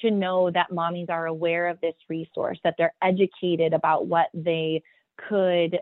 to 0.00 0.10
know 0.10 0.50
that 0.50 0.70
mommies 0.70 1.10
are 1.10 1.26
aware 1.26 1.68
of 1.68 1.80
this 1.80 1.94
resource, 2.08 2.58
that 2.64 2.74
they're 2.78 2.94
educated 3.02 3.72
about 3.72 4.06
what 4.06 4.26
they 4.34 4.82
could 5.16 5.78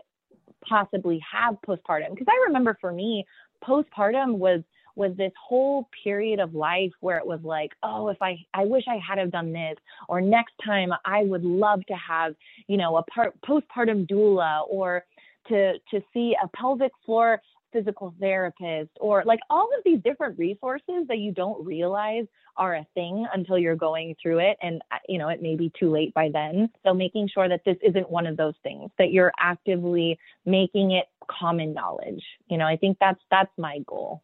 possibly 0.67 1.19
have 1.31 1.55
postpartum. 1.67 2.11
Because 2.11 2.27
I 2.29 2.45
remember 2.47 2.77
for 2.79 2.91
me, 2.91 3.25
postpartum 3.63 4.37
was 4.37 4.61
was 4.95 5.15
this 5.17 5.31
whole 5.41 5.89
period 6.03 6.39
of 6.39 6.53
life 6.53 6.91
where 6.99 7.17
it 7.17 7.25
was 7.25 7.39
like, 7.43 7.71
oh, 7.83 8.09
if 8.09 8.21
I, 8.21 8.37
I 8.53 8.65
wish 8.65 8.83
I 8.87 8.99
had 9.05 9.17
have 9.17 9.31
done 9.31 9.53
this, 9.53 9.77
or 10.07 10.21
next 10.21 10.53
time 10.63 10.91
I 11.05 11.23
would 11.23 11.43
love 11.43 11.85
to 11.87 11.95
have, 11.95 12.35
you 12.67 12.77
know, 12.77 12.97
a 12.97 13.03
part, 13.03 13.33
postpartum 13.41 14.07
doula, 14.07 14.61
or 14.69 15.03
to 15.49 15.73
to 15.91 16.01
see 16.13 16.35
a 16.41 16.47
pelvic 16.55 16.91
floor 17.05 17.41
physical 17.71 18.13
therapist, 18.19 18.91
or 18.99 19.23
like 19.25 19.39
all 19.49 19.67
of 19.75 19.83
these 19.83 19.99
different 20.03 20.37
resources 20.37 21.07
that 21.07 21.17
you 21.17 21.33
don't 21.33 21.65
realize 21.65 22.25
are 22.55 22.75
a 22.75 22.85
thing 22.93 23.25
until 23.33 23.57
you're 23.57 23.75
going 23.75 24.15
through 24.21 24.37
it, 24.39 24.57
and 24.61 24.81
uh, 24.91 24.97
you 25.09 25.17
know 25.17 25.29
it 25.29 25.41
may 25.41 25.55
be 25.55 25.71
too 25.77 25.89
late 25.89 26.13
by 26.13 26.29
then. 26.31 26.69
So 26.85 26.93
making 26.93 27.29
sure 27.33 27.49
that 27.49 27.61
this 27.65 27.77
isn't 27.81 28.09
one 28.09 28.27
of 28.27 28.37
those 28.37 28.53
things 28.61 28.91
that 28.99 29.11
you're 29.11 29.33
actively 29.39 30.19
making 30.45 30.91
it 30.91 31.05
common 31.27 31.73
knowledge. 31.73 32.23
You 32.47 32.57
know, 32.57 32.67
I 32.67 32.77
think 32.77 32.97
that's 32.99 33.21
that's 33.31 33.51
my 33.57 33.79
goal. 33.87 34.21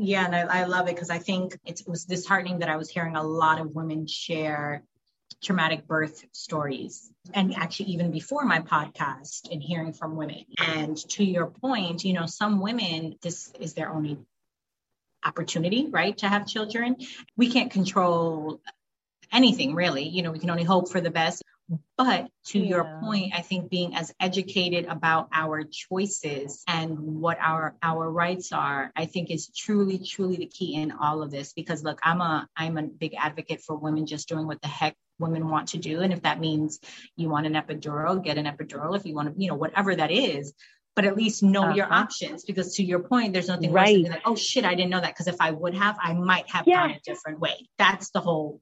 Yeah, 0.00 0.26
and 0.26 0.34
I, 0.34 0.60
I 0.60 0.64
love 0.64 0.86
it 0.86 0.94
because 0.94 1.10
I 1.10 1.18
think 1.18 1.58
it 1.64 1.82
was 1.84 2.04
disheartening 2.04 2.60
that 2.60 2.68
I 2.68 2.76
was 2.76 2.88
hearing 2.88 3.16
a 3.16 3.22
lot 3.22 3.60
of 3.60 3.74
women 3.74 4.06
share 4.06 4.84
traumatic 5.42 5.88
birth 5.88 6.24
stories 6.30 7.10
and 7.34 7.54
actually 7.56 7.90
even 7.90 8.12
before 8.12 8.44
my 8.44 8.60
podcast 8.60 9.50
and 9.50 9.60
hearing 9.60 9.92
from 9.92 10.14
women. 10.14 10.44
And 10.56 10.96
to 11.10 11.24
your 11.24 11.48
point 11.48 12.04
you 12.04 12.12
know 12.12 12.26
some 12.26 12.60
women 12.60 13.16
this 13.22 13.52
is 13.58 13.74
their 13.74 13.90
only 13.90 14.18
opportunity 15.24 15.88
right 15.90 16.16
to 16.18 16.28
have 16.28 16.46
children. 16.46 16.96
We 17.36 17.50
can't 17.50 17.72
control 17.72 18.60
anything 19.32 19.74
really. 19.74 20.08
You 20.08 20.22
know 20.22 20.30
we 20.30 20.38
can 20.38 20.50
only 20.50 20.64
hope 20.64 20.90
for 20.90 21.00
the 21.00 21.10
best 21.10 21.42
but 21.96 22.30
to 22.46 22.58
yeah. 22.58 22.66
your 22.66 23.00
point, 23.02 23.32
I 23.34 23.42
think 23.42 23.68
being 23.68 23.94
as 23.94 24.12
educated 24.18 24.86
about 24.86 25.28
our 25.32 25.64
choices 25.64 26.62
and 26.66 26.98
what 26.98 27.38
our 27.40 27.76
our 27.82 28.10
rights 28.10 28.52
are, 28.52 28.90
I 28.96 29.06
think 29.06 29.30
is 29.30 29.50
truly, 29.54 29.98
truly 29.98 30.36
the 30.36 30.46
key 30.46 30.76
in 30.76 30.92
all 30.92 31.22
of 31.22 31.30
this. 31.30 31.52
Because 31.52 31.82
look, 31.84 31.98
I'm 32.02 32.20
a 32.20 32.48
I'm 32.56 32.78
a 32.78 32.84
big 32.84 33.14
advocate 33.18 33.60
for 33.60 33.76
women 33.76 34.06
just 34.06 34.28
doing 34.28 34.46
what 34.46 34.62
the 34.62 34.68
heck 34.68 34.96
women 35.18 35.48
want 35.48 35.68
to 35.68 35.78
do. 35.78 36.00
And 36.00 36.12
if 36.12 36.22
that 36.22 36.40
means 36.40 36.78
you 37.16 37.28
want 37.28 37.46
an 37.46 37.54
epidural, 37.54 38.22
get 38.22 38.38
an 38.38 38.46
epidural. 38.46 38.96
If 38.96 39.04
you 39.04 39.14
want 39.14 39.34
to, 39.34 39.42
you 39.42 39.48
know, 39.48 39.56
whatever 39.56 39.94
that 39.94 40.10
is. 40.10 40.54
but 40.98 41.04
at 41.04 41.16
least 41.16 41.44
know 41.44 41.62
uh-huh. 41.62 41.74
your 41.74 41.92
options 41.92 42.44
because 42.44 42.74
to 42.74 42.82
your 42.82 42.98
point, 42.98 43.32
there's 43.32 43.46
nothing 43.46 43.70
right. 43.70 43.98
worse 43.98 44.02
than 44.02 44.12
like, 44.12 44.22
oh 44.24 44.34
shit, 44.34 44.64
I 44.64 44.74
didn't 44.74 44.90
know 44.90 45.00
that. 45.00 45.14
Because 45.14 45.28
if 45.28 45.36
I 45.38 45.52
would 45.52 45.74
have, 45.74 45.96
I 46.02 46.12
might 46.12 46.50
have 46.50 46.66
yeah. 46.66 46.88
gone 46.88 46.90
a 46.90 47.00
different 47.04 47.38
way. 47.38 47.68
That's 47.78 48.10
the 48.10 48.20
whole 48.20 48.60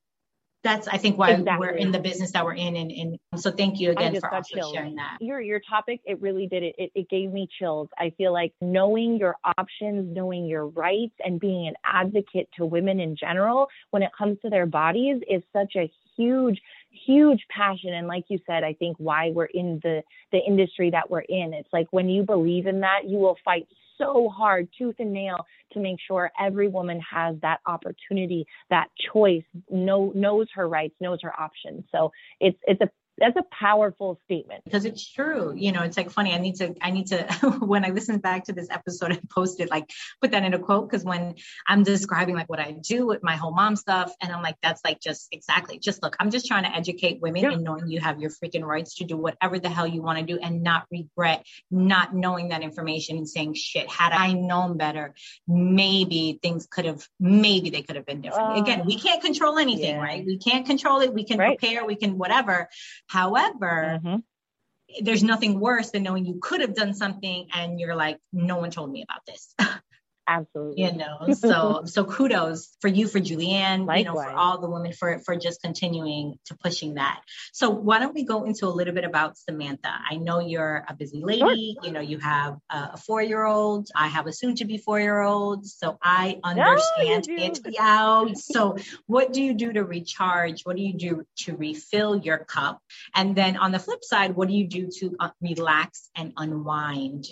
that's 0.62 0.88
I 0.88 0.96
think 0.96 1.18
why 1.18 1.30
exactly. 1.30 1.66
we're 1.66 1.74
in 1.74 1.92
the 1.92 1.98
business 1.98 2.32
that 2.32 2.44
we're 2.44 2.54
in. 2.54 2.76
And, 2.76 2.90
and 2.90 3.18
so 3.36 3.50
thank 3.50 3.78
you 3.78 3.92
again 3.92 4.18
for 4.18 4.34
also 4.34 4.54
chills. 4.54 4.72
sharing 4.72 4.96
that. 4.96 5.18
Your 5.20 5.40
your 5.40 5.60
topic, 5.60 6.00
it 6.04 6.20
really 6.20 6.46
did 6.46 6.62
it, 6.62 6.74
it. 6.78 6.90
It 6.94 7.08
gave 7.08 7.32
me 7.32 7.48
chills. 7.58 7.88
I 7.98 8.10
feel 8.18 8.32
like 8.32 8.52
knowing 8.60 9.16
your 9.18 9.36
options, 9.58 10.14
knowing 10.14 10.46
your 10.46 10.66
rights, 10.66 11.14
and 11.24 11.38
being 11.38 11.68
an 11.68 11.74
advocate 11.84 12.48
to 12.56 12.66
women 12.66 13.00
in 13.00 13.16
general 13.16 13.68
when 13.90 14.02
it 14.02 14.10
comes 14.16 14.38
to 14.42 14.50
their 14.50 14.66
bodies 14.66 15.22
is 15.28 15.42
such 15.52 15.74
a 15.76 15.90
huge 16.16 16.60
huge 16.90 17.44
passion 17.50 17.92
and 17.92 18.06
like 18.06 18.24
you 18.28 18.38
said 18.46 18.64
i 18.64 18.72
think 18.72 18.96
why 18.98 19.30
we're 19.30 19.44
in 19.44 19.78
the 19.82 20.02
the 20.32 20.38
industry 20.38 20.88
that 20.88 21.10
we're 21.10 21.20
in 21.20 21.52
it's 21.52 21.68
like 21.70 21.86
when 21.90 22.08
you 22.08 22.22
believe 22.22 22.66
in 22.66 22.80
that 22.80 23.00
you 23.06 23.18
will 23.18 23.36
fight 23.44 23.66
so 23.98 24.28
hard 24.28 24.68
tooth 24.76 24.96
and 24.98 25.12
nail 25.12 25.38
to 25.72 25.80
make 25.80 25.98
sure 26.06 26.30
every 26.38 26.68
woman 26.68 27.00
has 27.00 27.36
that 27.42 27.60
opportunity 27.66 28.46
that 28.70 28.88
choice 29.12 29.44
know, 29.70 30.12
knows 30.14 30.48
her 30.54 30.68
rights 30.68 30.94
knows 31.00 31.18
her 31.22 31.38
options. 31.38 31.84
So 31.92 32.12
it's 32.40 32.58
it's 32.66 32.80
a 32.80 32.90
that's 33.18 33.36
a 33.36 33.42
powerful 33.50 34.20
statement 34.24 34.62
because 34.64 34.84
it's 34.84 35.06
true 35.06 35.54
you 35.56 35.72
know 35.72 35.82
it's 35.82 35.96
like 35.96 36.10
funny 36.10 36.34
i 36.34 36.38
need 36.38 36.56
to 36.56 36.74
i 36.82 36.90
need 36.90 37.06
to 37.06 37.22
when 37.60 37.84
i 37.84 37.88
listen 37.88 38.18
back 38.18 38.44
to 38.44 38.52
this 38.52 38.68
episode 38.70 39.12
and 39.12 39.30
post 39.30 39.60
it 39.60 39.70
like 39.70 39.90
put 40.20 40.30
that 40.32 40.42
in 40.42 40.54
a 40.54 40.58
quote 40.58 40.88
because 40.88 41.04
when 41.04 41.34
i'm 41.66 41.82
describing 41.82 42.34
like 42.34 42.48
what 42.48 42.60
i 42.60 42.72
do 42.72 43.06
with 43.06 43.22
my 43.22 43.36
whole 43.36 43.52
mom 43.52 43.76
stuff 43.76 44.12
and 44.20 44.32
i'm 44.32 44.42
like 44.42 44.56
that's 44.62 44.82
like 44.84 45.00
just 45.00 45.28
exactly 45.32 45.78
just 45.78 46.02
look 46.02 46.16
i'm 46.20 46.30
just 46.30 46.46
trying 46.46 46.64
to 46.64 46.74
educate 46.74 47.20
women 47.20 47.42
yeah. 47.42 47.52
and 47.52 47.64
knowing 47.64 47.88
you 47.88 48.00
have 48.00 48.20
your 48.20 48.30
freaking 48.30 48.64
rights 48.64 48.96
to 48.96 49.04
do 49.04 49.16
whatever 49.16 49.58
the 49.58 49.68
hell 49.68 49.86
you 49.86 50.02
want 50.02 50.18
to 50.18 50.24
do 50.24 50.38
and 50.38 50.62
not 50.62 50.86
regret 50.90 51.44
not 51.70 52.14
knowing 52.14 52.48
that 52.48 52.62
information 52.62 53.16
and 53.16 53.28
saying 53.28 53.54
shit 53.54 53.88
had 53.90 54.12
i 54.12 54.32
known 54.32 54.76
better 54.76 55.14
maybe 55.48 56.38
things 56.42 56.66
could 56.70 56.84
have 56.84 57.06
maybe 57.18 57.70
they 57.70 57.82
could 57.82 57.96
have 57.96 58.06
been 58.06 58.20
different 58.20 58.58
uh, 58.58 58.60
again 58.60 58.84
we 58.84 58.98
can't 58.98 59.22
control 59.22 59.58
anything 59.58 59.96
yeah. 59.96 60.02
right 60.02 60.24
we 60.26 60.38
can't 60.38 60.66
control 60.66 61.00
it 61.00 61.12
we 61.12 61.24
can 61.24 61.38
right. 61.38 61.58
prepare 61.58 61.84
we 61.84 61.94
can 61.94 62.18
whatever 62.18 62.68
However, 63.06 64.00
mm-hmm. 64.02 65.04
there's 65.04 65.22
nothing 65.22 65.60
worse 65.60 65.90
than 65.90 66.02
knowing 66.02 66.26
you 66.26 66.38
could 66.40 66.60
have 66.60 66.74
done 66.74 66.94
something 66.94 67.48
and 67.52 67.78
you're 67.78 67.96
like, 67.96 68.18
no 68.32 68.58
one 68.58 68.70
told 68.70 68.90
me 68.90 69.02
about 69.02 69.24
this. 69.26 69.54
Absolutely. 70.28 70.82
You 70.82 70.92
know, 70.92 71.32
so 71.34 71.82
so 71.86 72.04
kudos 72.04 72.76
for 72.80 72.88
you, 72.88 73.06
for 73.06 73.20
Julianne, 73.20 73.86
Likewise. 73.86 73.98
you 73.98 74.04
know, 74.04 74.14
for 74.14 74.30
all 74.30 74.60
the 74.60 74.68
women 74.68 74.92
for 74.92 75.20
for 75.20 75.36
just 75.36 75.62
continuing 75.62 76.38
to 76.46 76.56
pushing 76.56 76.94
that. 76.94 77.20
So 77.52 77.70
why 77.70 78.00
don't 78.00 78.14
we 78.14 78.24
go 78.24 78.44
into 78.44 78.66
a 78.66 78.68
little 78.68 78.94
bit 78.94 79.04
about 79.04 79.38
Samantha? 79.38 79.92
I 80.10 80.16
know 80.16 80.40
you're 80.40 80.84
a 80.88 80.94
busy 80.94 81.22
lady. 81.22 81.76
Sure. 81.78 81.86
You 81.86 81.92
know, 81.92 82.00
you 82.00 82.18
have 82.18 82.56
a 82.70 82.96
four 82.96 83.22
year 83.22 83.44
old. 83.44 83.88
I 83.94 84.08
have 84.08 84.26
a 84.26 84.32
soon 84.32 84.56
to 84.56 84.64
be 84.64 84.78
four 84.78 84.98
year 84.98 85.20
old. 85.20 85.64
So 85.64 85.96
I 86.02 86.40
understand 86.42 87.28
no, 87.28 87.34
it. 87.36 87.60
Yeah. 87.70 88.24
So 88.34 88.76
what 89.06 89.32
do 89.32 89.42
you 89.42 89.54
do 89.54 89.72
to 89.72 89.84
recharge? 89.84 90.62
What 90.62 90.76
do 90.76 90.82
you 90.82 90.94
do 90.94 91.24
to 91.44 91.56
refill 91.56 92.16
your 92.16 92.38
cup? 92.38 92.80
And 93.14 93.36
then 93.36 93.56
on 93.56 93.70
the 93.70 93.78
flip 93.78 94.02
side, 94.02 94.34
what 94.34 94.48
do 94.48 94.54
you 94.54 94.66
do 94.66 94.88
to 94.98 95.16
uh, 95.20 95.30
relax 95.40 96.10
and 96.16 96.32
unwind 96.36 97.26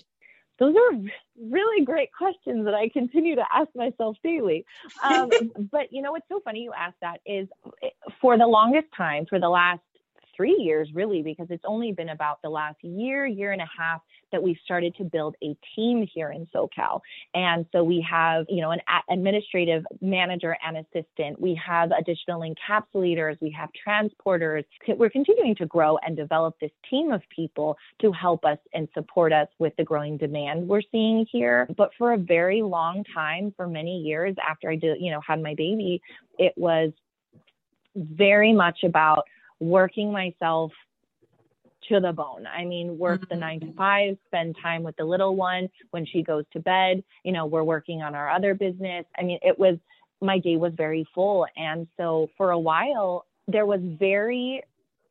those 0.58 0.74
are 0.76 0.98
really 1.40 1.84
great 1.84 2.10
questions 2.12 2.64
that 2.64 2.74
I 2.74 2.88
continue 2.88 3.34
to 3.36 3.44
ask 3.52 3.68
myself 3.74 4.16
daily. 4.22 4.64
Um, 5.02 5.30
but 5.70 5.92
you 5.92 6.00
know 6.00 6.12
what's 6.12 6.28
so 6.28 6.40
funny 6.44 6.60
you 6.60 6.72
asked 6.72 6.96
that 7.02 7.20
is 7.26 7.48
eh, 7.82 7.88
for 8.20 8.38
the 8.38 8.46
longest 8.46 8.86
time, 8.96 9.26
for 9.26 9.38
the 9.38 9.48
last 9.48 9.80
three 10.36 10.56
years 10.58 10.88
really, 10.94 11.22
because 11.22 11.46
it's 11.50 11.64
only 11.66 11.92
been 11.92 12.10
about 12.10 12.40
the 12.42 12.48
last 12.48 12.76
year, 12.82 13.26
year 13.26 13.52
and 13.52 13.62
a 13.62 13.68
half 13.78 14.00
that 14.32 14.42
we've 14.42 14.58
started 14.64 14.94
to 14.96 15.04
build 15.04 15.36
a 15.42 15.56
team 15.76 16.08
here 16.12 16.30
in 16.30 16.46
SoCal. 16.54 17.00
And 17.34 17.66
so 17.70 17.84
we 17.84 18.04
have, 18.08 18.46
you 18.48 18.60
know, 18.60 18.72
an 18.72 18.80
administrative 19.08 19.84
manager 20.00 20.56
and 20.66 20.78
assistant. 20.78 21.40
We 21.40 21.60
have 21.64 21.92
additional 21.92 22.40
encapsulators. 22.40 23.40
We 23.40 23.50
have 23.50 23.70
transporters. 23.86 24.64
We're 24.88 25.10
continuing 25.10 25.54
to 25.56 25.66
grow 25.66 25.98
and 25.98 26.16
develop 26.16 26.56
this 26.60 26.72
team 26.90 27.12
of 27.12 27.22
people 27.34 27.76
to 28.00 28.10
help 28.10 28.44
us 28.44 28.58
and 28.72 28.88
support 28.94 29.32
us 29.32 29.48
with 29.58 29.74
the 29.76 29.84
growing 29.84 30.16
demand 30.16 30.66
we're 30.66 30.82
seeing 30.90 31.26
here. 31.30 31.68
But 31.76 31.90
for 31.96 32.12
a 32.12 32.18
very 32.18 32.62
long 32.62 33.04
time, 33.14 33.54
for 33.56 33.68
many 33.68 34.00
years 34.00 34.34
after 34.48 34.70
I 34.70 34.76
did, 34.76 35.00
you 35.00 35.10
know, 35.12 35.20
had 35.26 35.40
my 35.40 35.54
baby, 35.54 36.02
it 36.38 36.54
was 36.56 36.90
very 37.94 38.52
much 38.52 38.82
about 38.82 39.24
working 39.60 40.12
myself 40.12 40.72
to 41.88 42.00
the 42.00 42.12
bone. 42.12 42.46
I 42.46 42.64
mean, 42.64 42.98
work 42.98 43.28
the 43.28 43.36
nine 43.36 43.60
to 43.60 43.66
mm-hmm. 43.66 43.76
five, 43.76 44.16
spend 44.26 44.56
time 44.62 44.82
with 44.82 44.96
the 44.96 45.04
little 45.04 45.36
one 45.36 45.68
when 45.90 46.06
she 46.06 46.22
goes 46.22 46.44
to 46.52 46.60
bed. 46.60 47.02
You 47.24 47.32
know, 47.32 47.46
we're 47.46 47.64
working 47.64 48.02
on 48.02 48.14
our 48.14 48.30
other 48.30 48.54
business. 48.54 49.04
I 49.18 49.22
mean, 49.22 49.38
it 49.42 49.58
was, 49.58 49.76
my 50.20 50.38
day 50.38 50.56
was 50.56 50.72
very 50.76 51.06
full. 51.14 51.46
And 51.56 51.86
so 51.96 52.30
for 52.36 52.50
a 52.52 52.58
while, 52.58 53.26
there 53.48 53.66
was 53.66 53.80
very 53.82 54.62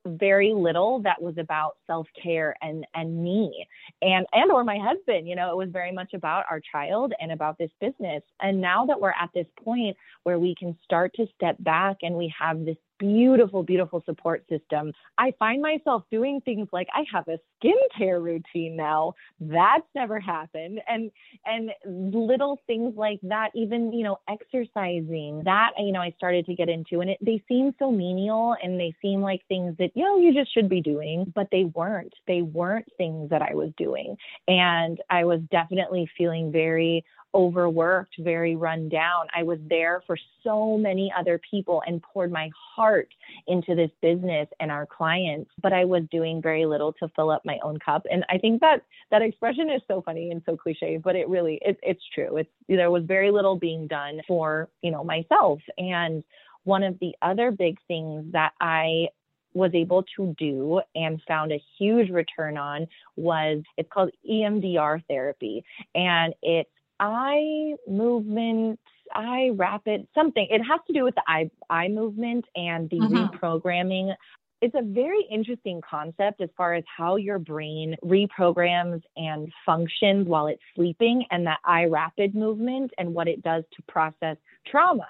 very 0.05 0.53
little 0.53 1.01
that 1.01 1.21
was 1.21 1.37
about 1.37 1.77
self-care 1.87 2.55
and 2.61 2.85
and 2.93 3.23
me 3.23 3.65
and 4.01 4.25
and 4.33 4.51
or 4.51 4.63
my 4.63 4.77
husband 4.77 5.27
you 5.27 5.35
know 5.35 5.49
it 5.49 5.55
was 5.55 5.69
very 5.71 5.93
much 5.93 6.13
about 6.13 6.43
our 6.49 6.59
child 6.71 7.13
and 7.21 7.31
about 7.31 7.57
this 7.57 7.71
business 7.79 8.21
and 8.41 8.59
now 8.59 8.85
that 8.85 8.99
we're 8.99 9.11
at 9.11 9.29
this 9.33 9.47
point 9.63 9.95
where 10.23 10.37
we 10.37 10.53
can 10.55 10.77
start 10.83 11.13
to 11.13 11.25
step 11.35 11.55
back 11.59 11.97
and 12.01 12.15
we 12.15 12.33
have 12.37 12.65
this 12.65 12.75
beautiful, 13.03 13.63
beautiful 13.63 14.01
support 14.05 14.45
system. 14.47 14.93
I 15.17 15.33
find 15.37 15.61
myself 15.61 16.03
doing 16.09 16.39
things 16.45 16.69
like 16.71 16.87
I 16.93 17.03
have 17.11 17.27
a 17.27 17.37
skincare 17.61 18.23
routine 18.23 18.77
now. 18.77 19.13
That's 19.41 19.85
never 19.93 20.19
happened. 20.19 20.79
And 20.87 21.11
and 21.45 21.71
little 21.85 22.59
things 22.65 22.93
like 22.95 23.19
that, 23.23 23.49
even, 23.55 23.91
you 23.91 24.03
know, 24.03 24.19
exercising, 24.29 25.41
that 25.43 25.71
you 25.77 25.91
know, 25.91 25.99
I 25.99 26.13
started 26.17 26.45
to 26.45 26.55
get 26.55 26.69
into 26.69 27.01
and 27.01 27.09
it 27.09 27.17
they 27.21 27.43
seem 27.47 27.73
so 27.77 27.91
menial 27.91 28.55
and 28.63 28.79
they 28.79 28.95
seem 29.01 29.21
like 29.21 29.41
things 29.49 29.75
that, 29.79 29.91
you 29.95 30.05
know, 30.05 30.17
you 30.17 30.33
just 30.33 30.53
should 30.53 30.69
be 30.69 30.81
doing, 30.81 31.31
but 31.35 31.49
they 31.51 31.65
weren't. 31.65 32.13
They 32.25 32.41
weren't 32.41 32.87
things 32.97 33.29
that 33.31 33.41
I 33.41 33.53
was 33.53 33.71
doing. 33.77 34.15
And 34.47 34.99
I 35.09 35.25
was 35.25 35.41
definitely 35.51 36.09
feeling 36.17 36.51
very 36.51 37.03
overworked, 37.33 38.15
very 38.19 38.55
run 38.55 38.89
down. 38.89 39.27
I 39.35 39.43
was 39.43 39.59
there 39.67 40.03
for 40.05 40.17
so 40.43 40.77
many 40.77 41.11
other 41.17 41.39
people 41.49 41.81
and 41.85 42.01
poured 42.01 42.31
my 42.31 42.49
heart 42.75 43.09
into 43.47 43.75
this 43.75 43.91
business 44.01 44.47
and 44.59 44.71
our 44.71 44.85
clients, 44.85 45.49
but 45.61 45.73
I 45.73 45.85
was 45.85 46.03
doing 46.11 46.41
very 46.41 46.65
little 46.65 46.93
to 46.93 47.09
fill 47.15 47.31
up 47.31 47.43
my 47.45 47.59
own 47.63 47.79
cup. 47.79 48.05
And 48.11 48.25
I 48.29 48.37
think 48.37 48.61
that 48.61 48.83
that 49.11 49.21
expression 49.21 49.69
is 49.69 49.81
so 49.87 50.01
funny 50.01 50.31
and 50.31 50.41
so 50.45 50.55
cliche, 50.55 50.97
but 50.97 51.15
it 51.15 51.27
really 51.27 51.59
it, 51.61 51.79
it's 51.81 52.03
true. 52.13 52.37
It's 52.37 52.49
there 52.67 52.91
was 52.91 53.03
very 53.05 53.31
little 53.31 53.57
being 53.57 53.87
done 53.87 54.21
for, 54.27 54.69
you 54.81 54.91
know, 54.91 55.03
myself. 55.03 55.59
And 55.77 56.23
one 56.63 56.83
of 56.83 56.97
the 56.99 57.13
other 57.21 57.51
big 57.51 57.77
things 57.87 58.31
that 58.31 58.53
I 58.61 59.07
was 59.53 59.71
able 59.73 60.03
to 60.17 60.35
do 60.37 60.81
and 60.95 61.21
found 61.27 61.51
a 61.51 61.61
huge 61.77 62.09
return 62.09 62.57
on 62.57 62.87
was 63.15 63.61
it's 63.77 63.89
called 63.91 64.11
EMDR 64.29 65.03
therapy 65.07 65.63
and 65.93 66.33
it's 66.41 66.69
eye 67.03 67.75
movement, 67.87 68.79
eye 69.13 69.51
rapid, 69.53 70.07
something. 70.15 70.47
It 70.49 70.61
has 70.61 70.79
to 70.87 70.93
do 70.93 71.03
with 71.03 71.15
the 71.15 71.23
eye 71.27 71.51
eye 71.69 71.89
movement 71.89 72.45
and 72.55 72.89
the 72.89 72.99
mm-hmm. 72.99 73.35
reprogramming. 73.35 74.13
It's 74.61 74.75
a 74.75 74.81
very 74.81 75.27
interesting 75.29 75.81
concept 75.87 76.39
as 76.39 76.47
far 76.55 76.73
as 76.73 76.85
how 76.97 77.17
your 77.17 77.37
brain 77.37 77.97
reprograms 78.01 79.01
and 79.17 79.51
functions 79.65 80.25
while 80.25 80.47
it's 80.47 80.61
sleeping 80.73 81.25
and 81.31 81.45
that 81.45 81.59
eye 81.65 81.83
rapid 81.83 82.33
movement 82.33 82.91
and 82.97 83.13
what 83.13 83.27
it 83.27 83.43
does 83.43 83.65
to 83.75 83.83
process 83.89 84.37
trauma. 84.65 85.07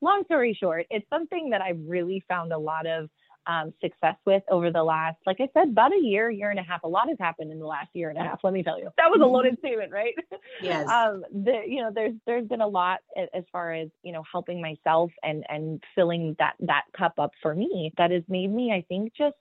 Long 0.00 0.24
story 0.24 0.58
short, 0.60 0.86
it's 0.90 1.08
something 1.08 1.50
that 1.50 1.62
I've 1.62 1.78
really 1.86 2.24
found 2.26 2.52
a 2.52 2.58
lot 2.58 2.84
of 2.88 3.08
um, 3.46 3.72
success 3.80 4.16
with 4.24 4.42
over 4.50 4.70
the 4.70 4.82
last, 4.82 5.16
like 5.26 5.38
I 5.40 5.48
said, 5.54 5.68
about 5.68 5.92
a 5.92 6.00
year, 6.00 6.30
year 6.30 6.50
and 6.50 6.58
a 6.58 6.62
half. 6.62 6.82
A 6.82 6.88
lot 6.88 7.08
has 7.08 7.16
happened 7.20 7.52
in 7.52 7.58
the 7.58 7.66
last 7.66 7.88
year 7.94 8.08
and 8.10 8.18
a 8.18 8.22
half. 8.22 8.40
Let 8.42 8.52
me 8.52 8.62
tell 8.62 8.78
you, 8.78 8.90
that 8.96 9.10
was 9.10 9.20
a 9.22 9.26
loaded 9.26 9.58
statement, 9.60 9.92
right? 9.92 10.14
Yes. 10.62 10.88
um, 10.88 11.24
the, 11.32 11.62
you 11.66 11.82
know, 11.82 11.90
there's 11.94 12.14
there's 12.26 12.46
been 12.46 12.60
a 12.60 12.66
lot 12.66 13.00
as 13.16 13.44
far 13.52 13.72
as 13.72 13.88
you 14.02 14.12
know 14.12 14.22
helping 14.30 14.60
myself 14.60 15.10
and 15.22 15.44
and 15.48 15.82
filling 15.94 16.36
that 16.38 16.54
that 16.60 16.84
cup 16.96 17.14
up 17.18 17.32
for 17.42 17.54
me 17.54 17.92
that 17.98 18.10
has 18.10 18.22
made 18.28 18.52
me, 18.52 18.72
I 18.72 18.84
think, 18.88 19.12
just 19.16 19.36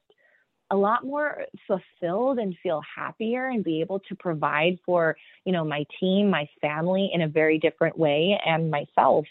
a 0.71 0.75
lot 0.75 1.05
more 1.05 1.45
fulfilled 1.67 2.39
and 2.39 2.55
feel 2.63 2.81
happier 2.95 3.47
and 3.47 3.63
be 3.63 3.81
able 3.81 3.99
to 3.99 4.15
provide 4.15 4.77
for 4.85 5.15
you 5.45 5.51
know 5.51 5.63
my 5.63 5.85
team 5.99 6.29
my 6.29 6.47
family 6.59 7.11
in 7.13 7.21
a 7.21 7.27
very 7.27 7.59
different 7.59 7.97
way 7.97 8.39
and 8.45 8.71
myself 8.71 9.25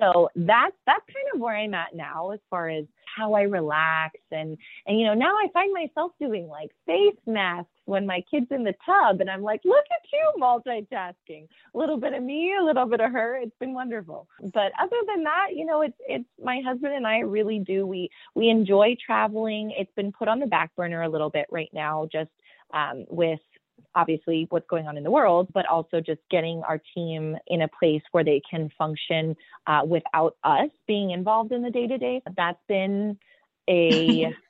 so 0.00 0.28
that's 0.34 0.76
that's 0.86 1.04
kind 1.06 1.34
of 1.34 1.40
where 1.40 1.56
I'm 1.56 1.74
at 1.74 1.94
now 1.94 2.30
as 2.30 2.40
far 2.48 2.68
as 2.68 2.84
how 3.16 3.34
I 3.34 3.42
relax 3.42 4.18
and 4.30 4.56
and 4.86 4.98
you 4.98 5.06
know 5.06 5.14
now 5.14 5.34
I 5.34 5.48
find 5.52 5.72
myself 5.72 6.12
doing 6.20 6.48
like 6.48 6.70
face 6.86 7.18
masks 7.26 7.70
when 7.84 8.06
my 8.06 8.22
kid's 8.30 8.46
in 8.50 8.64
the 8.64 8.74
tub 8.86 9.20
and 9.20 9.28
I'm 9.28 9.42
like 9.42 9.60
look 9.64 9.84
at 9.90 10.08
you 10.12 10.32
multitasking. 10.40 11.48
A 11.74 11.78
little 11.78 11.96
bit 11.98 12.14
of 12.14 12.22
me 12.22 12.54
a 12.60 12.64
little 12.64 12.86
bit 12.86 13.00
of 13.00 13.12
her. 13.12 13.36
It's 13.36 13.56
been 13.58 13.74
wonderful. 13.74 14.28
But 14.40 14.72
other 14.80 14.96
than 15.06 15.24
that 15.24 15.48
you 15.52 15.66
know 15.66 15.82
it's 15.82 15.98
it's 16.08 16.28
my 16.42 16.60
husband 16.64 16.94
and 16.94 17.06
I 17.06 17.18
really 17.20 17.58
do 17.58 17.86
we 17.86 18.10
we 18.34 18.48
enjoy 18.48 18.96
traveling. 19.04 19.72
It's 19.76 19.92
been 19.96 20.12
put 20.12 20.28
on 20.28 20.40
the 20.40 20.46
back 20.46 20.74
burner 20.76 21.02
a 21.02 21.08
little 21.08 21.30
bit 21.30 21.46
right 21.50 21.70
now 21.72 22.08
just 22.10 22.30
um, 22.72 23.04
with 23.08 23.40
obviously 23.94 24.46
what's 24.50 24.66
going 24.68 24.86
on 24.86 24.96
in 24.96 25.02
the 25.02 25.10
world, 25.10 25.48
but 25.52 25.66
also 25.66 26.00
just 26.00 26.20
getting 26.30 26.62
our 26.68 26.80
team 26.94 27.36
in 27.46 27.62
a 27.62 27.68
place 27.68 28.02
where 28.12 28.24
they 28.24 28.40
can 28.48 28.70
function 28.78 29.36
uh, 29.66 29.82
without 29.86 30.36
us 30.44 30.70
being 30.86 31.10
involved 31.10 31.52
in 31.52 31.62
the 31.62 31.70
day 31.70 31.86
to 31.86 31.98
day. 31.98 32.22
That's 32.36 32.60
been 32.68 33.18
a 33.68 34.34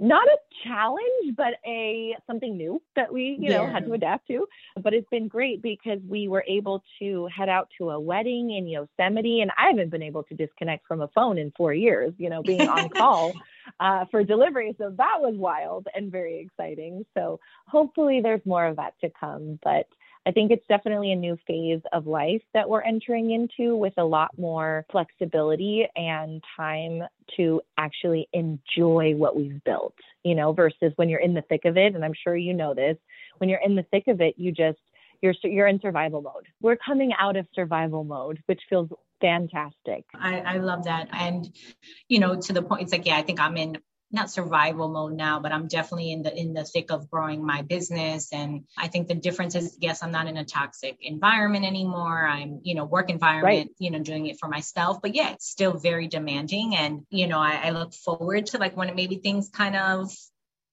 not 0.00 0.26
a 0.26 0.38
challenge, 0.64 1.36
but 1.36 1.54
a 1.64 2.16
something 2.26 2.56
new 2.56 2.82
that 2.96 3.12
we, 3.12 3.36
you 3.40 3.50
know, 3.50 3.66
had 3.66 3.84
to 3.86 3.92
adapt 3.92 4.26
to. 4.28 4.46
But 4.82 4.92
it's 4.92 5.08
been 5.08 5.28
great 5.28 5.62
because 5.62 6.00
we 6.08 6.26
were 6.26 6.44
able 6.48 6.82
to 6.98 7.28
head 7.34 7.48
out 7.48 7.68
to 7.78 7.90
a 7.90 8.00
wedding 8.00 8.50
in 8.50 8.66
Yosemite, 8.66 9.40
and 9.40 9.52
I 9.56 9.68
haven't 9.68 9.90
been 9.90 10.02
able 10.02 10.24
to 10.24 10.34
disconnect 10.34 10.86
from 10.86 11.00
a 11.00 11.08
phone 11.08 11.38
in 11.38 11.52
four 11.56 11.72
years. 11.72 12.12
You 12.18 12.28
know, 12.28 12.42
being 12.42 12.68
on 12.68 12.88
call 12.96 13.32
uh, 13.78 14.06
for 14.10 14.24
delivery, 14.24 14.74
so 14.78 14.90
that 14.96 15.18
was 15.20 15.34
wild 15.36 15.86
and 15.94 16.10
very 16.10 16.40
exciting. 16.40 17.04
So 17.14 17.38
hopefully, 17.68 18.20
there's 18.20 18.44
more 18.44 18.66
of 18.66 18.76
that 18.76 18.94
to 19.02 19.10
come. 19.20 19.60
But 19.62 19.86
I 20.26 20.30
think 20.32 20.50
it's 20.50 20.66
definitely 20.68 21.12
a 21.12 21.16
new 21.16 21.36
phase 21.46 21.82
of 21.92 22.06
life 22.06 22.42
that 22.54 22.68
we're 22.68 22.82
entering 22.82 23.30
into 23.30 23.76
with 23.76 23.92
a 23.98 24.04
lot 24.04 24.30
more 24.38 24.86
flexibility 24.90 25.86
and 25.94 26.42
time 26.56 27.02
to 27.36 27.60
actually 27.76 28.28
enjoy 28.32 29.14
what 29.14 29.36
we've 29.36 29.62
built, 29.64 29.94
you 30.22 30.34
know, 30.34 30.52
versus 30.52 30.92
when 30.96 31.08
you're 31.10 31.20
in 31.20 31.34
the 31.34 31.42
thick 31.42 31.66
of 31.66 31.76
it. 31.76 31.94
And 31.94 32.04
I'm 32.04 32.14
sure 32.14 32.36
you 32.36 32.54
know 32.54 32.72
this, 32.72 32.96
when 33.38 33.50
you're 33.50 33.60
in 33.64 33.74
the 33.74 33.84
thick 33.90 34.04
of 34.08 34.22
it, 34.22 34.34
you 34.38 34.50
just, 34.50 34.78
you're, 35.20 35.34
you're 35.42 35.66
in 35.66 35.80
survival 35.80 36.22
mode. 36.22 36.46
We're 36.60 36.76
coming 36.76 37.12
out 37.18 37.36
of 37.36 37.46
survival 37.54 38.04
mode, 38.04 38.42
which 38.46 38.62
feels 38.68 38.88
fantastic. 39.20 40.04
I, 40.14 40.40
I 40.40 40.56
love 40.58 40.84
that. 40.84 41.08
And, 41.12 41.54
you 42.08 42.18
know, 42.18 42.40
to 42.40 42.52
the 42.52 42.62
point, 42.62 42.82
it's 42.82 42.92
like, 42.92 43.06
yeah, 43.06 43.16
I 43.16 43.22
think 43.22 43.40
I'm 43.40 43.56
in 43.56 43.78
not 44.14 44.30
survival 44.30 44.88
mode 44.88 45.14
now, 45.14 45.40
but 45.40 45.52
I'm 45.52 45.68
definitely 45.68 46.12
in 46.12 46.22
the 46.22 46.34
in 46.34 46.54
the 46.54 46.64
thick 46.64 46.90
of 46.90 47.10
growing 47.10 47.44
my 47.44 47.62
business. 47.62 48.32
And 48.32 48.64
I 48.78 48.88
think 48.88 49.08
the 49.08 49.14
difference 49.14 49.54
is, 49.54 49.76
yes, 49.80 50.02
I'm 50.02 50.12
not 50.12 50.26
in 50.26 50.36
a 50.36 50.44
toxic 50.44 50.98
environment 51.02 51.64
anymore. 51.64 52.26
I'm, 52.26 52.60
you 52.62 52.74
know, 52.74 52.84
work 52.84 53.10
environment, 53.10 53.70
right. 53.70 53.76
you 53.78 53.90
know, 53.90 53.98
doing 53.98 54.26
it 54.26 54.38
for 54.38 54.48
myself. 54.48 55.02
But 55.02 55.14
yeah, 55.14 55.32
it's 55.32 55.48
still 55.48 55.74
very 55.74 56.06
demanding. 56.06 56.76
And, 56.76 57.06
you 57.10 57.26
know, 57.26 57.38
I, 57.38 57.60
I 57.64 57.70
look 57.70 57.92
forward 57.92 58.46
to 58.46 58.58
like 58.58 58.76
when 58.76 58.94
maybe 58.94 59.16
things 59.16 59.50
kind 59.50 59.76
of 59.76 60.12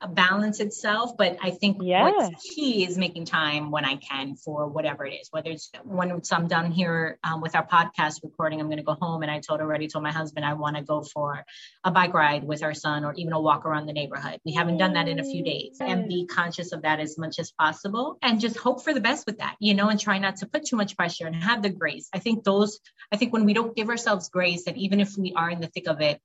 balance 0.07 0.59
itself. 0.59 1.15
But 1.17 1.37
I 1.41 1.51
think 1.51 1.77
yeah. 1.81 2.03
what's 2.03 2.53
key 2.53 2.85
is 2.85 2.97
making 2.97 3.25
time 3.25 3.71
when 3.71 3.85
I 3.85 3.95
can 3.95 4.35
for 4.35 4.67
whatever 4.67 5.05
it 5.05 5.13
is, 5.13 5.27
whether 5.31 5.49
it's 5.49 5.71
when 5.83 6.11
I'm 6.31 6.47
done 6.47 6.71
here 6.71 7.19
um, 7.23 7.41
with 7.41 7.55
our 7.55 7.65
podcast 7.65 8.23
recording, 8.23 8.59
I'm 8.59 8.67
going 8.67 8.77
to 8.77 8.83
go 8.83 8.97
home. 8.99 9.21
And 9.21 9.31
I 9.31 9.39
told 9.39 9.61
already 9.61 9.87
told 9.87 10.03
my 10.03 10.11
husband 10.11 10.45
I 10.45 10.53
want 10.53 10.75
to 10.77 10.83
go 10.83 11.03
for 11.03 11.45
a 11.83 11.91
bike 11.91 12.13
ride 12.13 12.43
with 12.43 12.63
our 12.63 12.73
son 12.73 13.05
or 13.05 13.13
even 13.13 13.33
a 13.33 13.39
walk 13.39 13.65
around 13.65 13.85
the 13.85 13.93
neighborhood. 13.93 14.39
We 14.45 14.53
haven't 14.53 14.77
done 14.77 14.93
that 14.93 15.07
in 15.07 15.19
a 15.19 15.23
few 15.23 15.43
days 15.43 15.77
and 15.79 16.07
be 16.07 16.25
conscious 16.25 16.71
of 16.71 16.83
that 16.83 16.99
as 16.99 17.17
much 17.17 17.39
as 17.39 17.51
possible 17.51 18.17
and 18.21 18.39
just 18.39 18.57
hope 18.57 18.83
for 18.83 18.93
the 18.93 19.01
best 19.01 19.25
with 19.25 19.37
that, 19.39 19.55
you 19.59 19.73
know, 19.73 19.89
and 19.89 19.99
try 19.99 20.17
not 20.17 20.37
to 20.37 20.47
put 20.47 20.65
too 20.65 20.75
much 20.75 20.97
pressure 20.97 21.27
and 21.27 21.35
have 21.35 21.61
the 21.61 21.69
grace. 21.69 22.09
I 22.13 22.19
think 22.19 22.43
those, 22.43 22.79
I 23.11 23.17
think 23.17 23.33
when 23.33 23.45
we 23.45 23.53
don't 23.53 23.75
give 23.75 23.89
ourselves 23.89 24.29
grace, 24.29 24.65
that 24.65 24.77
even 24.77 24.99
if 24.99 25.17
we 25.17 25.33
are 25.35 25.49
in 25.49 25.61
the 25.61 25.67
thick 25.67 25.87
of 25.87 26.01
it, 26.01 26.19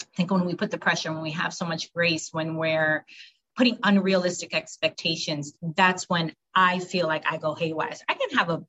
I 0.00 0.16
think 0.16 0.30
when 0.30 0.44
we 0.44 0.54
put 0.54 0.70
the 0.70 0.78
pressure, 0.78 1.12
when 1.12 1.22
we 1.22 1.32
have 1.32 1.52
so 1.54 1.64
much 1.64 1.92
grace, 1.92 2.30
when 2.32 2.56
we're 2.56 3.04
putting 3.56 3.78
unrealistic 3.82 4.54
expectations, 4.54 5.52
that's 5.60 6.08
when 6.08 6.32
I 6.54 6.78
feel 6.78 7.08
like 7.08 7.24
I 7.30 7.38
go 7.38 7.54
haywire. 7.54 7.92
I 8.08 8.14
can 8.14 8.38
have 8.38 8.50
a 8.50 8.64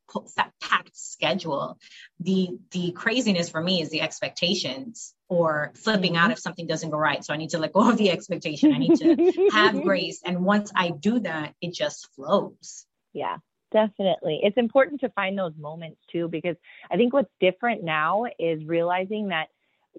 packed 0.62 0.98
schedule. 0.98 1.78
The 2.20 2.58
the 2.72 2.92
craziness 2.92 3.50
for 3.50 3.62
me 3.62 3.82
is 3.82 3.90
the 3.90 4.02
expectations 4.02 5.14
or 5.28 5.72
flipping 5.76 6.18
out 6.18 6.24
mm-hmm. 6.24 6.32
if 6.32 6.40
something 6.40 6.66
doesn't 6.66 6.90
go 6.90 6.98
right. 6.98 7.24
So 7.24 7.34
I 7.34 7.38
need 7.38 7.52
to 7.52 7.60
let 7.60 7.74
go 7.74 7.90
of 7.90 7.98
the 7.98 8.10
expectation. 8.10 8.74
I 8.74 8.80
need 8.80 8.96
to 8.98 9.50
have 9.54 9.82
grace. 9.84 10.22
And 10.26 10.44
once 10.44 10.72
I 10.76 10.90
do 10.90 11.20
that, 11.20 11.54
it 11.62 11.74
just 11.74 12.10
flows. 12.16 12.86
Yeah. 13.14 13.38
Definitely. 13.72 14.40
It's 14.42 14.58
important 14.58 15.02
to 15.02 15.10
find 15.10 15.38
those 15.38 15.54
moments 15.56 16.00
too, 16.12 16.28
because 16.28 16.56
I 16.90 16.98
think 16.98 17.14
what's 17.14 17.30
different 17.40 17.84
now 17.84 18.26
is 18.40 18.66
realizing 18.66 19.28
that 19.28 19.50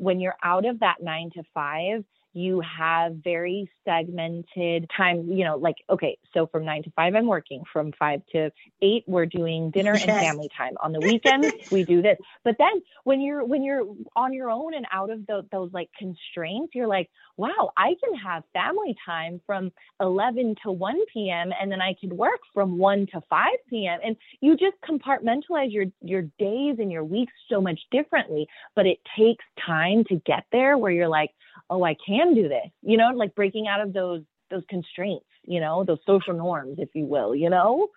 when 0.01 0.21
you're 0.21 0.37
out 0.43 0.67
of 0.67 0.81
that 0.81 0.97
nine 1.03 1.31
to 1.35 1.43
five, 1.55 2.05
you 2.33 2.61
have 2.61 3.17
very 3.25 3.71
segmented 3.85 4.89
time, 4.97 5.31
you 5.31 5.45
know, 5.45 5.57
like, 5.57 5.77
okay, 5.89 6.19
so 6.33 6.47
from 6.47 6.65
nine 6.65 6.83
to 6.85 6.91
five, 6.93 7.15
I'm 7.15 7.27
working. 7.27 7.63
From 7.73 7.93
five 7.99 8.23
to 8.33 8.51
eight, 8.83 9.05
we're 9.07 9.27
doing 9.27 9.71
dinner 9.71 9.95
yes. 9.95 10.05
and 10.07 10.13
family 10.13 10.49
time. 10.57 10.75
On 10.83 10.93
the 10.93 11.01
weekends, 11.01 11.49
we 11.71 11.85
do 11.85 12.03
this. 12.03 12.19
But 12.45 12.57
then 12.59 12.83
when 13.05 13.21
you're, 13.21 13.45
when 13.45 13.63
you're 13.63 13.85
on 14.15 14.33
your 14.33 14.51
own 14.51 14.75
and 14.75 14.87
out 14.93 15.11
of 15.11 15.27
the, 15.27 15.47
those 15.51 15.73
like 15.73 15.91
constraints, 15.99 16.75
you're 16.75 16.87
like, 16.87 17.11
wow, 17.37 17.73
I 17.77 17.95
can 18.03 18.15
have 18.19 18.45
family 18.53 18.95
time 19.05 19.41
from 19.47 19.73
11 20.01 20.57
to 20.65 20.73
1 20.73 21.01
p.m. 21.13 21.53
and 21.59 21.73
then 21.73 21.81
I 21.81 21.95
could 22.01 22.13
work 22.13 22.41
from 22.55 22.79
1 22.79 23.07
to 23.15 23.23
5 23.29 23.47
p.m. 23.69 23.99
And 24.05 24.17
you 24.41 24.57
just 24.57 24.77
compartmentalize 24.89 25.73
your, 25.73 25.87
your 26.01 26.23
days 26.39 26.77
and 26.79 26.93
your 26.93 27.05
weeks 27.05 27.33
so 27.49 27.61
much 27.61 27.81
differently. 27.91 28.47
But 28.77 28.87
it 28.87 28.99
takes 29.19 29.45
time 29.67 30.05
to 30.05 30.17
get 30.27 30.45
there 30.53 30.79
where 30.79 30.93
you're 30.93 31.09
like, 31.09 31.31
oh, 31.71 31.85
I 31.85 31.95
can 32.21 32.35
do 32.35 32.49
this, 32.49 32.71
you 32.83 32.97
know, 32.97 33.11
like 33.15 33.35
breaking 33.35 33.67
out 33.67 33.81
of 33.81 33.93
those 33.93 34.23
those 34.51 34.65
constraints, 34.69 35.27
you 35.45 35.61
know, 35.61 35.85
those 35.85 36.01
social 36.05 36.35
norms, 36.35 36.79
if 36.79 36.89
you 36.95 37.07
will, 37.07 37.35
you 37.35 37.51
know? 37.51 37.89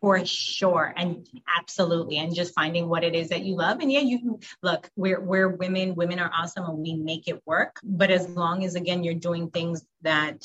For 0.00 0.24
sure. 0.26 0.92
And 0.94 1.26
absolutely. 1.58 2.18
And 2.18 2.34
just 2.34 2.54
finding 2.54 2.90
what 2.90 3.04
it 3.04 3.14
is 3.14 3.30
that 3.30 3.42
you 3.42 3.56
love. 3.56 3.80
And 3.80 3.90
yeah, 3.90 4.00
you 4.00 4.38
look, 4.62 4.90
we're 4.96 5.20
we're 5.20 5.48
women, 5.48 5.94
women 5.94 6.18
are 6.18 6.30
awesome 6.30 6.66
and 6.66 6.78
we 6.78 6.94
make 6.94 7.26
it 7.26 7.40
work. 7.46 7.80
But 7.82 8.10
as 8.10 8.28
long 8.28 8.64
as 8.64 8.74
again 8.74 9.02
you're 9.02 9.14
doing 9.14 9.50
things 9.50 9.82
that 10.02 10.44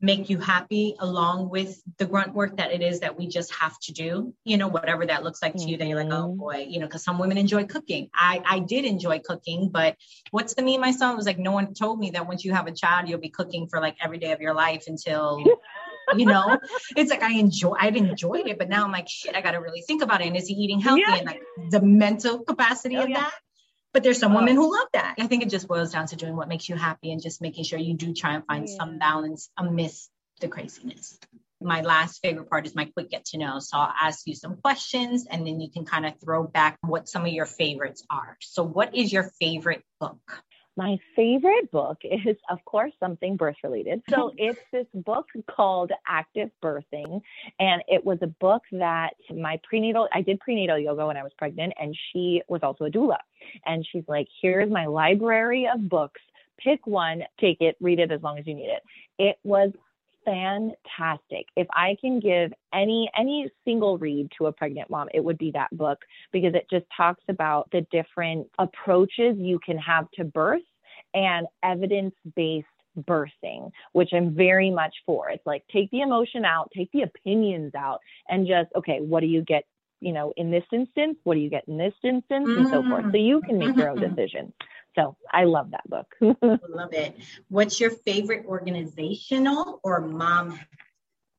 make 0.00 0.30
you 0.30 0.38
happy 0.38 0.94
along 1.00 1.50
with 1.50 1.80
the 1.98 2.06
grunt 2.06 2.34
work 2.34 2.56
that 2.56 2.72
it 2.72 2.80
is 2.80 3.00
that 3.00 3.18
we 3.18 3.26
just 3.28 3.52
have 3.54 3.78
to 3.80 3.92
do 3.92 4.34
you 4.44 4.56
know 4.56 4.68
whatever 4.68 5.04
that 5.04 5.22
looks 5.22 5.42
like 5.42 5.54
to 5.54 5.64
you 5.64 5.76
then 5.76 5.88
you're 5.88 6.02
like 6.02 6.12
oh 6.12 6.28
mm-hmm. 6.28 6.38
boy 6.38 6.66
you 6.68 6.80
know 6.80 6.86
because 6.86 7.04
some 7.04 7.18
women 7.18 7.36
enjoy 7.36 7.64
cooking 7.64 8.08
i 8.14 8.40
i 8.46 8.58
did 8.58 8.84
enjoy 8.84 9.18
cooking 9.18 9.68
but 9.70 9.96
what's 10.30 10.54
the 10.54 10.62
me 10.62 10.78
my 10.78 10.90
son 10.90 11.16
was 11.16 11.26
like 11.26 11.38
no 11.38 11.52
one 11.52 11.74
told 11.74 11.98
me 11.98 12.10
that 12.10 12.26
once 12.26 12.44
you 12.44 12.52
have 12.52 12.66
a 12.66 12.72
child 12.72 13.08
you'll 13.08 13.20
be 13.20 13.28
cooking 13.28 13.66
for 13.68 13.80
like 13.80 13.96
every 14.02 14.18
day 14.18 14.32
of 14.32 14.40
your 14.40 14.54
life 14.54 14.84
until 14.86 15.42
you 16.16 16.24
know 16.24 16.58
it's 16.96 17.10
like 17.10 17.22
i 17.22 17.32
enjoy 17.32 17.74
I've 17.78 17.96
enjoyed 17.96 18.46
it 18.46 18.58
but 18.58 18.68
now 18.68 18.84
i'm 18.84 18.92
like 18.92 19.08
shit 19.08 19.36
i 19.36 19.40
gotta 19.40 19.60
really 19.60 19.82
think 19.82 20.02
about 20.02 20.22
it 20.22 20.28
and 20.28 20.36
is 20.36 20.48
he 20.48 20.54
eating 20.54 20.80
healthy 20.80 21.02
yeah. 21.06 21.16
and 21.16 21.26
like 21.26 21.42
the 21.70 21.82
mental 21.82 22.40
capacity 22.40 22.96
oh, 22.96 23.02
of 23.02 23.08
yeah. 23.10 23.20
that 23.20 23.34
but 23.92 24.02
there's 24.02 24.18
some 24.18 24.34
women 24.34 24.54
who 24.54 24.72
love 24.72 24.88
that. 24.92 25.16
I 25.18 25.26
think 25.26 25.42
it 25.42 25.50
just 25.50 25.68
boils 25.68 25.92
down 25.92 26.06
to 26.08 26.16
doing 26.16 26.36
what 26.36 26.48
makes 26.48 26.68
you 26.68 26.76
happy 26.76 27.12
and 27.12 27.22
just 27.22 27.40
making 27.40 27.64
sure 27.64 27.78
you 27.78 27.94
do 27.94 28.14
try 28.14 28.34
and 28.34 28.46
find 28.46 28.68
yeah. 28.68 28.76
some 28.76 28.98
balance 28.98 29.50
amidst 29.56 30.10
the 30.40 30.48
craziness. 30.48 31.18
My 31.60 31.82
last 31.82 32.20
favorite 32.22 32.48
part 32.48 32.66
is 32.66 32.74
my 32.74 32.86
quick 32.86 33.10
get 33.10 33.26
to 33.26 33.38
know. 33.38 33.58
So 33.58 33.76
I'll 33.76 33.92
ask 34.00 34.26
you 34.26 34.34
some 34.34 34.56
questions 34.56 35.26
and 35.30 35.46
then 35.46 35.60
you 35.60 35.70
can 35.70 35.84
kind 35.84 36.06
of 36.06 36.14
throw 36.24 36.44
back 36.44 36.78
what 36.82 37.08
some 37.08 37.26
of 37.26 37.32
your 37.32 37.46
favorites 37.46 38.02
are. 38.08 38.36
So, 38.40 38.62
what 38.62 38.94
is 38.94 39.12
your 39.12 39.30
favorite 39.40 39.82
book? 39.98 40.42
My 40.80 40.96
favorite 41.14 41.70
book 41.70 41.98
is, 42.04 42.36
of 42.50 42.64
course, 42.64 42.92
something 42.98 43.36
birth 43.36 43.56
related. 43.62 44.02
So 44.08 44.32
it's 44.38 44.58
this 44.72 44.86
book 44.94 45.26
called 45.46 45.92
Active 46.08 46.50
Birthing. 46.62 47.20
And 47.58 47.82
it 47.86 48.02
was 48.02 48.18
a 48.22 48.26
book 48.26 48.62
that 48.72 49.10
my 49.28 49.60
prenatal, 49.68 50.08
I 50.10 50.22
did 50.22 50.40
prenatal 50.40 50.78
yoga 50.78 51.06
when 51.06 51.18
I 51.18 51.22
was 51.22 51.32
pregnant, 51.36 51.74
and 51.78 51.94
she 52.10 52.40
was 52.48 52.62
also 52.62 52.84
a 52.84 52.90
doula. 52.90 53.18
And 53.66 53.86
she's 53.92 54.04
like, 54.08 54.26
here's 54.40 54.70
my 54.70 54.86
library 54.86 55.68
of 55.72 55.86
books. 55.86 56.22
Pick 56.56 56.86
one, 56.86 57.24
take 57.38 57.60
it, 57.60 57.76
read 57.80 57.98
it 57.98 58.10
as 58.10 58.22
long 58.22 58.38
as 58.38 58.46
you 58.46 58.54
need 58.54 58.70
it. 58.70 58.82
It 59.18 59.36
was 59.44 59.72
fantastic. 60.24 61.46
If 61.56 61.66
I 61.74 61.96
can 62.00 62.20
give 62.20 62.52
any 62.72 63.10
any 63.18 63.50
single 63.64 63.98
read 63.98 64.30
to 64.38 64.46
a 64.46 64.52
pregnant 64.52 64.88
mom, 64.88 65.08
it 65.12 65.22
would 65.22 65.38
be 65.38 65.50
that 65.52 65.76
book 65.76 65.98
because 66.32 66.54
it 66.54 66.66
just 66.70 66.86
talks 66.94 67.22
about 67.28 67.70
the 67.70 67.86
different 67.90 68.46
approaches 68.58 69.36
you 69.38 69.58
can 69.58 69.78
have 69.78 70.10
to 70.12 70.24
birth 70.24 70.60
and 71.14 71.46
evidence-based 71.62 72.66
birthing, 72.98 73.70
which 73.92 74.10
I'm 74.12 74.34
very 74.34 74.70
much 74.70 74.94
for. 75.06 75.30
It's 75.30 75.46
like 75.46 75.64
take 75.72 75.90
the 75.90 76.00
emotion 76.00 76.44
out, 76.44 76.70
take 76.76 76.90
the 76.92 77.02
opinions 77.02 77.74
out 77.74 78.00
and 78.28 78.46
just 78.46 78.68
okay, 78.76 79.00
what 79.00 79.20
do 79.20 79.26
you 79.26 79.42
get 79.42 79.64
you 80.00 80.12
know, 80.12 80.32
in 80.36 80.50
this 80.50 80.64
instance, 80.72 81.18
what 81.24 81.34
do 81.34 81.40
you 81.40 81.50
get 81.50 81.68
in 81.68 81.76
this 81.76 81.92
instance, 82.02 82.48
mm-hmm. 82.48 82.62
and 82.62 82.68
so 82.68 82.82
forth. 82.82 83.04
So 83.12 83.18
you 83.18 83.42
can 83.42 83.58
make 83.58 83.76
your 83.76 83.90
own 83.90 83.98
mm-hmm. 83.98 84.14
decision. 84.14 84.52
So 84.96 85.16
I 85.30 85.44
love 85.44 85.70
that 85.70 85.88
book. 85.88 86.06
love 86.42 86.92
it. 86.92 87.16
What's 87.48 87.78
your 87.78 87.90
favorite 87.90 88.46
organizational 88.46 89.80
or 89.84 90.00
mom? 90.00 90.58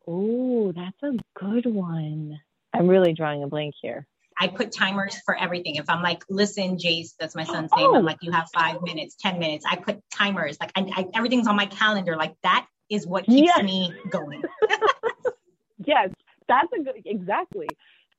Oh, 0.07 0.71
that's 0.71 1.01
a 1.03 1.17
good 1.35 1.65
one. 1.65 2.39
I'm 2.73 2.87
really 2.87 3.13
drawing 3.13 3.43
a 3.43 3.47
blank 3.47 3.75
here. 3.81 4.07
I 4.41 4.47
put 4.47 4.71
timers 4.71 5.15
for 5.23 5.37
everything. 5.37 5.75
If 5.75 5.87
I'm 5.87 6.01
like, 6.01 6.23
listen, 6.27 6.77
Jace, 6.77 7.11
that's 7.19 7.35
my 7.35 7.43
son's 7.43 7.69
name. 7.77 7.91
Oh. 7.91 7.95
I'm 7.95 8.03
like, 8.03 8.17
you 8.21 8.31
have 8.31 8.49
five 8.51 8.81
minutes, 8.81 9.15
10 9.19 9.37
minutes. 9.37 9.65
I 9.69 9.75
put 9.75 10.01
timers. 10.11 10.57
Like 10.59 10.71
I, 10.75 10.87
I, 10.95 11.05
everything's 11.13 11.45
on 11.45 11.55
my 11.55 11.67
calendar. 11.67 12.15
Like 12.15 12.33
that 12.41 12.65
is 12.89 13.05
what 13.05 13.27
keeps 13.27 13.51
yes. 13.55 13.63
me 13.63 13.93
going. 14.09 14.41
yes, 15.85 16.09
that's 16.47 16.73
a 16.73 16.81
good, 16.83 17.03
exactly. 17.05 17.67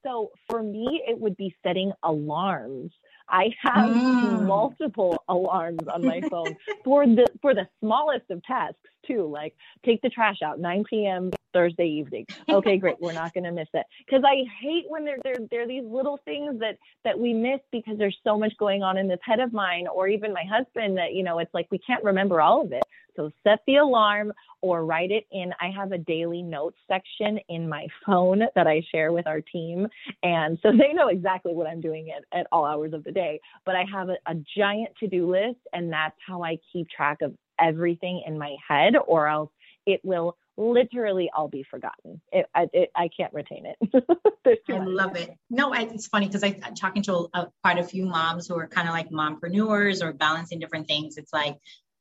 So 0.05 0.31
for 0.49 0.63
me, 0.63 1.03
it 1.09 1.19
would 1.19 1.37
be 1.37 1.57
setting 1.65 1.93
alarms 2.05 2.93
I 3.33 3.55
have 3.63 3.91
mm. 3.91 4.47
multiple 4.47 5.23
alarms 5.29 5.89
on 5.89 6.05
my 6.05 6.21
phone 6.21 6.57
for 6.85 7.07
the 7.07 7.27
for 7.41 7.55
the 7.55 7.67
smallest 7.81 8.31
of 8.31 8.43
tasks 8.45 8.79
too, 9.07 9.27
like 9.33 9.55
take 9.85 10.03
the 10.03 10.11
trash 10.11 10.43
out 10.45 10.61
9 10.61 10.85
p.m. 10.89 11.31
Thursday 11.53 11.87
evening. 11.87 12.27
Okay, 12.49 12.77
great. 12.77 13.01
We're 13.01 13.13
not 13.13 13.35
going 13.35 13.45
to 13.45 13.53
miss 13.53 13.69
it. 13.75 13.87
Cuz 14.11 14.23
I 14.25 14.45
hate 14.61 14.85
when 14.89 15.05
there 15.05 15.19
there 15.23 15.37
there 15.51 15.63
are 15.63 15.67
these 15.67 15.85
little 15.85 16.19
things 16.25 16.59
that 16.61 16.79
that 17.05 17.19
we 17.19 17.33
miss 17.33 17.61
because 17.71 17.99
there's 17.99 18.19
so 18.25 18.39
much 18.39 18.57
going 18.59 18.83
on 18.83 18.97
in 18.97 19.09
this 19.09 19.21
head 19.23 19.41
of 19.41 19.53
mine 19.53 19.87
or 19.87 20.09
even 20.09 20.33
my 20.33 20.45
husband 20.45 20.99
that 20.99 21.15
you 21.15 21.23
know, 21.23 21.39
it's 21.39 21.53
like 21.55 21.69
we 21.71 21.79
can't 21.79 22.05
remember 22.05 22.41
all 22.41 22.63
of 22.63 22.73
it. 22.73 22.83
So 23.17 23.31
set 23.45 23.61
the 23.67 23.77
alarm 23.77 24.33
or 24.61 24.85
write 24.85 25.11
it 25.11 25.27
in. 25.31 25.53
I 25.61 25.71
have 25.71 25.93
a 25.93 25.99
daily 25.99 26.43
notes 26.43 26.79
section 26.89 27.39
in 27.49 27.69
my 27.69 27.87
phone 28.07 28.43
that 28.55 28.67
I 28.67 28.83
share 28.91 29.13
with 29.13 29.27
our 29.27 29.41
team. 29.41 29.87
And 30.23 30.59
so 30.63 30.73
they 30.79 30.93
know 30.93 31.09
exactly 31.09 31.55
what 31.55 31.67
I'm 31.67 31.81
doing 31.81 32.11
at, 32.11 32.39
at 32.39 32.47
all 32.53 32.65
hours 32.65 32.93
of 32.93 33.05
the 33.05 33.13
day. 33.13 33.41
But 33.65 33.77
I 33.77 33.85
have 33.93 34.09
a, 34.09 34.17
a 34.27 34.35
giant 34.57 34.91
to 35.01 35.07
do 35.07 35.31
list, 35.31 35.61
and 35.73 35.93
that's 35.93 36.17
how 36.27 36.43
I 36.43 36.59
keep 36.73 36.89
track 36.89 37.23
of 37.23 37.35
everything 37.61 38.23
in 38.27 38.39
my 38.39 38.57
head, 38.67 38.95
or 39.07 39.29
else 39.29 39.51
it 39.87 40.01
will 40.05 40.37
literally 40.57 41.31
all 41.35 41.49
be 41.49 41.63
forgotten. 41.63 42.21
It, 42.33 42.47
I, 42.55 42.69
it, 42.73 42.91
I 42.95 43.09
can't 43.09 43.33
retain 43.33 43.65
it. 43.67 44.05
I 44.69 44.79
love 44.79 45.17
it. 45.17 45.31
No, 45.51 45.73
it's 45.73 46.07
funny 46.07 46.27
because 46.27 46.43
I'm 46.43 46.75
talking 46.75 47.03
to 47.05 47.29
a, 47.33 47.47
quite 47.63 47.79
a 47.79 47.85
few 47.85 48.07
moms 48.07 48.47
who 48.47 48.59
are 48.59 48.67
kind 48.67 48.89
of 48.89 48.95
like 48.95 49.11
mompreneurs 49.11 50.03
or 50.03 50.13
balancing 50.13 50.59
different 50.59 50.87
things. 50.87 51.17
It's 51.17 51.33
like 51.33 51.57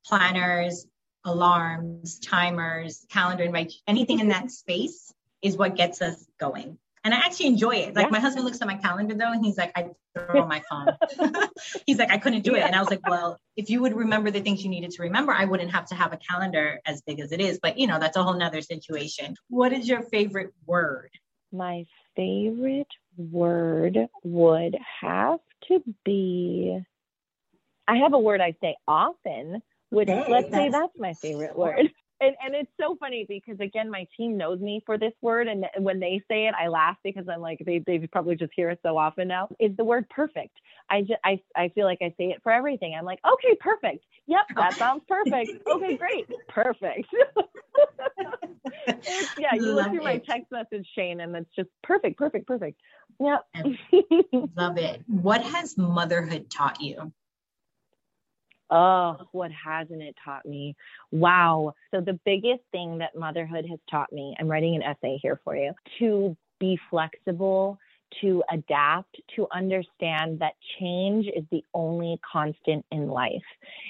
planners, 0.06 0.86
alarms, 1.24 2.20
timers, 2.20 3.06
calendar 3.10 3.43
invite, 3.43 3.74
anything 3.88 4.20
in 4.20 4.30
that 4.30 4.52
space 4.52 5.14
is 5.41 5.58
what 5.58 5.76
gets 5.76 6.02
us 6.02 6.26
going. 6.39 6.78
And 7.04 7.14
I 7.14 7.18
actually 7.18 7.47
enjoy 7.47 7.76
it. 7.76 7.95
Like 7.95 8.06
yeah. 8.06 8.12
my 8.12 8.20
husband 8.20 8.45
looks 8.45 8.62
at 8.62 8.68
my 8.68 8.78
calendar 8.78 9.16
though, 9.16 9.32
and 9.32 9.43
he's 9.43 9.58
like, 9.58 9.72
I 9.76 9.89
throw 10.16 10.43
on 10.43 10.47
my 10.47 10.62
phone. 10.70 10.88
he's 11.88 11.97
like, 11.97 12.12
I 12.12 12.18
couldn't 12.18 12.43
do 12.43 12.56
it. 12.56 12.62
And 12.62 12.76
I 12.76 12.80
was 12.80 12.89
like, 12.89 13.08
well, 13.08 13.38
if 13.56 13.70
you 13.70 13.82
would 13.82 13.95
remember 13.95 14.30
the 14.30 14.41
things 14.41 14.64
you 14.64 14.70
needed 14.70 14.91
to 14.91 15.04
remember, 15.04 15.32
I 15.32 15.45
wouldn't 15.45 15.72
have 15.72 15.88
to 15.88 15.95
have 15.95 16.14
a 16.14 16.18
calendar 16.18 16.80
as 16.86 17.02
big 17.02 17.20
as 17.20 17.32
it 17.32 17.41
is. 17.41 17.60
But 17.62 17.80
you 17.80 17.88
know, 17.88 17.99
that's 17.99 18.18
a 18.18 18.24
whole 18.24 18.38
nother 18.38 18.62
situation. 18.62 19.36
What 19.49 19.74
is 19.74 19.88
your 19.88 20.04
favorite 20.04 20.54
word? 20.66 21.10
My 21.52 21.86
favorite 22.16 22.88
word 23.18 24.08
would 24.24 24.78
have 25.02 25.39
to 25.68 25.84
be 26.06 26.82
I 27.88 27.97
have 27.97 28.14
a 28.14 28.20
word 28.20 28.39
I 28.39 28.56
say 28.62 28.78
often, 28.88 29.62
which 29.89 30.08
hey, 30.08 30.26
let's 30.30 30.49
say 30.49 30.70
that's 30.70 30.97
my 30.97 31.14
favorite 31.14 31.58
word. 31.58 31.91
And, 32.22 32.36
and 32.43 32.55
it's 32.55 32.72
so 32.80 32.95
funny 32.99 33.26
because 33.28 33.59
again, 33.59 33.89
my 33.89 34.05
team 34.15 34.38
knows 34.38 34.59
me 34.59 34.84
for 34.86 34.97
this 34.97 35.13
word, 35.22 35.47
and 35.47 35.65
when 35.80 35.99
they 35.99 36.22
say 36.30 36.47
it, 36.47 36.53
I 36.53 36.67
laugh 36.67 36.97
because 37.03 37.26
I'm 37.28 37.41
like 37.41 37.61
they 37.65 37.80
they 37.80 37.97
probably 38.11 38.36
just 38.36 38.53
hear 38.55 38.69
it 38.69 38.80
so 38.84 38.95
often 38.97 39.28
now. 39.28 39.49
Is 39.59 39.76
the 39.76 39.84
word 39.84 40.07
perfect? 40.09 40.55
I 40.89 41.01
just 41.01 41.19
I 41.26 41.41
I 41.55 41.69
feel 41.69 41.86
like 41.86 41.99
I 42.01 42.13
say 42.17 42.26
it 42.26 42.41
for 42.43 42.51
everything. 42.51 42.95
I'm 42.97 43.05
like, 43.05 43.19
okay, 43.26 43.55
perfect. 43.59 44.05
Yep, 44.28 44.41
that 44.55 44.78
sounds 44.78 45.03
perfect. 45.07 45.51
okay, 45.67 45.97
great, 45.97 46.28
perfect. 46.47 47.09
yeah, 49.38 49.55
you 49.55 49.74
look 49.74 49.89
through 49.91 50.03
my 50.03 50.17
text 50.17 50.51
message, 50.51 50.88
Shane, 50.95 51.22
and 51.22 51.36
it's 51.36 51.49
just 51.55 51.69
perfect, 51.84 52.17
perfect, 52.17 52.47
perfect. 52.47 52.80
Yep. 53.19 53.45
Love 54.55 54.78
it. 54.78 55.01
What 55.07 55.43
has 55.43 55.78
motherhood 55.78 56.49
taught 56.49 56.82
you? 56.82 57.11
Oh, 58.72 59.17
what 59.34 59.51
hasn't 59.51 60.01
it 60.01 60.15
taught 60.24 60.45
me? 60.45 60.76
Wow. 61.11 61.74
So, 61.91 61.99
the 61.99 62.19
biggest 62.26 62.61
thing 62.72 62.99
that 62.99 63.15
motherhood 63.15 63.65
has 63.69 63.80
taught 63.89 64.11
me, 64.13 64.36
I'm 64.39 64.47
writing 64.47 64.76
an 64.76 64.84
essay 64.84 65.19
here 65.22 65.39
for 65.43 65.55
you, 65.55 65.74
to 65.99 66.38
be 66.59 66.80
flexible, 66.89 67.78
to 68.22 68.43
adapt, 68.51 69.19
to 69.36 69.47
understand 69.51 70.39
that 70.39 70.53
change 70.80 71.28
is 71.28 71.43
the 71.51 71.63
only 71.74 72.19
constant 72.32 72.86
in 72.91 73.07
life. 73.07 73.32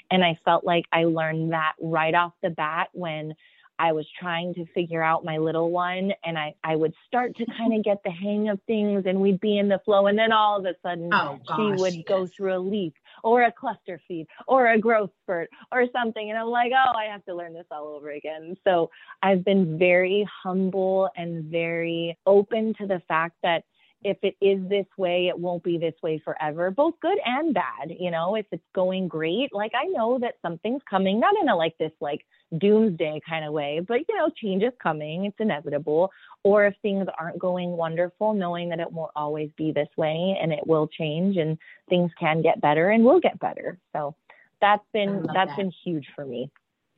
And 0.10 0.24
I 0.24 0.40
felt 0.46 0.64
like 0.64 0.86
I 0.92 1.04
learned 1.04 1.54
that 1.54 1.74
right 1.80 2.14
off 2.14 2.34
the 2.42 2.50
bat 2.50 2.90
when 2.94 3.36
I 3.82 3.94
was 3.94 4.06
trying 4.20 4.54
to 4.56 4.66
figure 4.76 5.02
out 5.02 5.26
my 5.26 5.40
little 5.40 5.72
one 5.72 6.12
and 6.24 6.38
I, 6.38 6.54
I 6.64 6.76
would 6.76 6.94
start 7.08 7.36
to 7.38 7.46
kind 7.58 7.74
of 7.74 7.84
get 7.84 7.98
the 8.06 8.12
hang 8.12 8.48
of 8.50 8.60
things 8.68 9.06
and 9.08 9.20
we'd 9.20 9.40
be 9.40 9.58
in 9.58 9.70
the 9.70 9.80
flow. 9.84 10.06
And 10.06 10.20
then 10.20 10.32
all 10.32 10.60
of 10.60 10.66
a 10.66 10.76
sudden 10.84 11.10
oh, 11.12 11.40
she 11.56 11.82
would 11.82 12.06
go 12.06 12.28
through 12.28 12.56
a 12.56 12.60
leak 12.60 12.94
or 13.24 13.44
a 13.44 13.52
cluster 13.52 14.00
feed 14.08 14.28
or 14.48 14.68
a 14.68 14.80
growth 14.80 15.12
spurt 15.24 15.50
or 15.72 15.86
something. 15.94 16.30
And 16.30 16.38
I'm 16.38 16.48
like, 16.48 16.72
oh, 16.74 16.98
I 16.98 17.06
have 17.06 17.24
to 17.26 17.36
learn 17.36 17.54
this 17.54 17.66
all 17.72 17.88
over 17.88 18.12
again. 18.12 18.56
So 18.64 18.90
I've 19.22 19.44
been 19.44 19.78
very 19.78 20.28
humble 20.44 21.10
and 21.16 21.46
very 21.46 22.18
open 22.26 22.74
to 22.80 22.88
the 22.88 23.02
fact 23.08 23.36
that 23.44 23.64
if 24.04 24.18
it 24.24 24.36
is 24.42 24.68
this 24.68 24.86
way, 24.98 25.28
it 25.28 25.38
won't 25.38 25.64
be 25.64 25.78
this 25.78 25.94
way 26.02 26.20
forever, 26.24 26.72
both 26.72 26.96
good 27.02 27.18
and 27.26 27.54
bad. 27.54 27.92
You 28.00 28.12
know, 28.12 28.36
if 28.36 28.46
it's 28.52 28.64
going 28.74 29.08
great, 29.08 29.54
like 29.54 29.74
I 29.76 29.86
know 29.86 30.18
that 30.20 30.36
something's 30.42 30.82
coming, 30.90 31.20
not 31.20 31.36
in 31.42 31.50
a 31.50 31.56
like 31.56 31.78
this 31.78 31.92
like 32.00 32.26
doomsday 32.58 33.22
kind 33.28 33.46
of 33.46 33.54
way, 33.54 33.80
but 33.88 34.00
you 34.10 34.18
know, 34.18 34.30
change 34.36 34.64
is 34.64 34.74
coming, 34.82 35.26
it's 35.26 35.40
inevitable. 35.40 36.12
Or 36.44 36.66
if 36.66 36.74
things 36.82 37.08
aren't 37.20 37.40
going 37.40 37.72
wonderful, 37.72 38.34
knowing 38.34 38.70
that 38.70 38.80
it 38.80 38.92
won't 38.92 39.12
always 39.16 39.52
be 39.56 39.72
this 39.72 39.90
way 39.98 40.38
and 40.42 40.52
it 40.52 40.66
will 40.66 40.88
change 40.88 41.38
and 41.38 41.58
things 41.90 42.12
can 42.20 42.42
get 42.42 42.60
better 42.60 42.90
and 42.90 43.06
will 43.06 43.20
get 43.20 43.40
better. 43.40 43.78
So 43.94 44.16
that's 44.60 44.86
been 44.94 45.24
that's 45.34 45.50
that. 45.50 45.58
been 45.58 45.74
huge 45.84 46.08
for 46.16 46.26
me. 46.26 46.50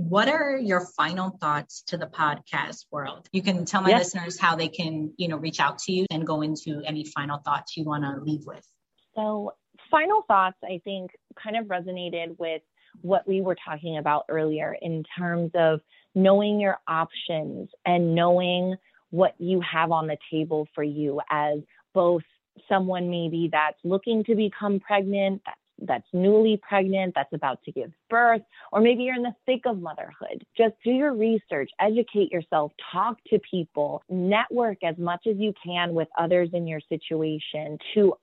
What 0.09 0.27
are 0.27 0.57
your 0.57 0.81
final 0.97 1.29
thoughts 1.39 1.81
to 1.87 1.97
the 1.97 2.07
podcast 2.07 2.87
world? 2.91 3.29
You 3.31 3.41
can 3.41 3.63
tell 3.63 3.81
my 3.81 3.89
yes. 3.89 4.13
listeners 4.13 4.37
how 4.37 4.55
they 4.55 4.67
can, 4.67 5.13
you 5.17 5.29
know, 5.29 5.37
reach 5.37 5.61
out 5.61 5.77
to 5.79 5.93
you 5.93 6.05
and 6.11 6.27
go 6.27 6.41
into 6.41 6.81
any 6.85 7.05
final 7.05 7.37
thoughts 7.37 7.77
you 7.77 7.85
want 7.85 8.03
to 8.03 8.21
leave 8.21 8.45
with. 8.45 8.67
So, 9.15 9.53
final 9.89 10.23
thoughts, 10.27 10.57
I 10.61 10.81
think, 10.83 11.11
kind 11.41 11.55
of 11.55 11.67
resonated 11.67 12.37
with 12.37 12.61
what 13.01 13.25
we 13.25 13.39
were 13.39 13.55
talking 13.55 13.97
about 13.97 14.25
earlier 14.27 14.75
in 14.81 15.05
terms 15.17 15.51
of 15.55 15.79
knowing 16.15 16.59
your 16.59 16.79
options 16.85 17.69
and 17.85 18.13
knowing 18.13 18.75
what 19.11 19.35
you 19.39 19.61
have 19.61 19.91
on 19.91 20.07
the 20.07 20.17
table 20.29 20.67
for 20.75 20.83
you 20.83 21.21
as 21.29 21.59
both 21.93 22.23
someone 22.67 23.09
maybe 23.09 23.49
that's 23.51 23.79
looking 23.85 24.23
to 24.25 24.35
become 24.35 24.81
pregnant, 24.81 25.41
that's 25.45 25.57
that's 25.79 26.07
newly 26.13 26.59
pregnant, 26.67 27.13
that's 27.15 27.33
about 27.33 27.61
to 27.63 27.71
give 27.71 27.91
birth, 28.09 28.41
or 28.71 28.81
maybe 28.81 29.03
you're 29.03 29.15
in 29.15 29.23
the 29.23 29.35
thick 29.45 29.61
of 29.65 29.79
motherhood. 29.79 30.45
Just 30.57 30.75
do 30.83 30.91
your 30.91 31.13
research, 31.13 31.69
educate 31.79 32.31
yourself, 32.31 32.71
talk 32.91 33.17
to 33.27 33.39
people, 33.39 34.03
network 34.09 34.77
as 34.83 34.97
much 34.97 35.25
as 35.27 35.35
you 35.37 35.53
can 35.63 35.93
with 35.93 36.07
others 36.17 36.49
in 36.53 36.67
your 36.67 36.81
situation 36.89 37.77
to 37.93 38.13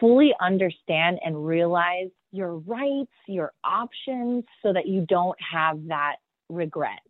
fully 0.00 0.32
understand 0.40 1.18
and 1.24 1.46
realize 1.46 2.08
your 2.32 2.56
rights, 2.58 3.12
your 3.26 3.52
options, 3.64 4.44
so 4.62 4.72
that 4.72 4.86
you 4.86 5.04
don't 5.08 5.38
have 5.40 5.78
that 5.88 6.16
regret 6.48 7.00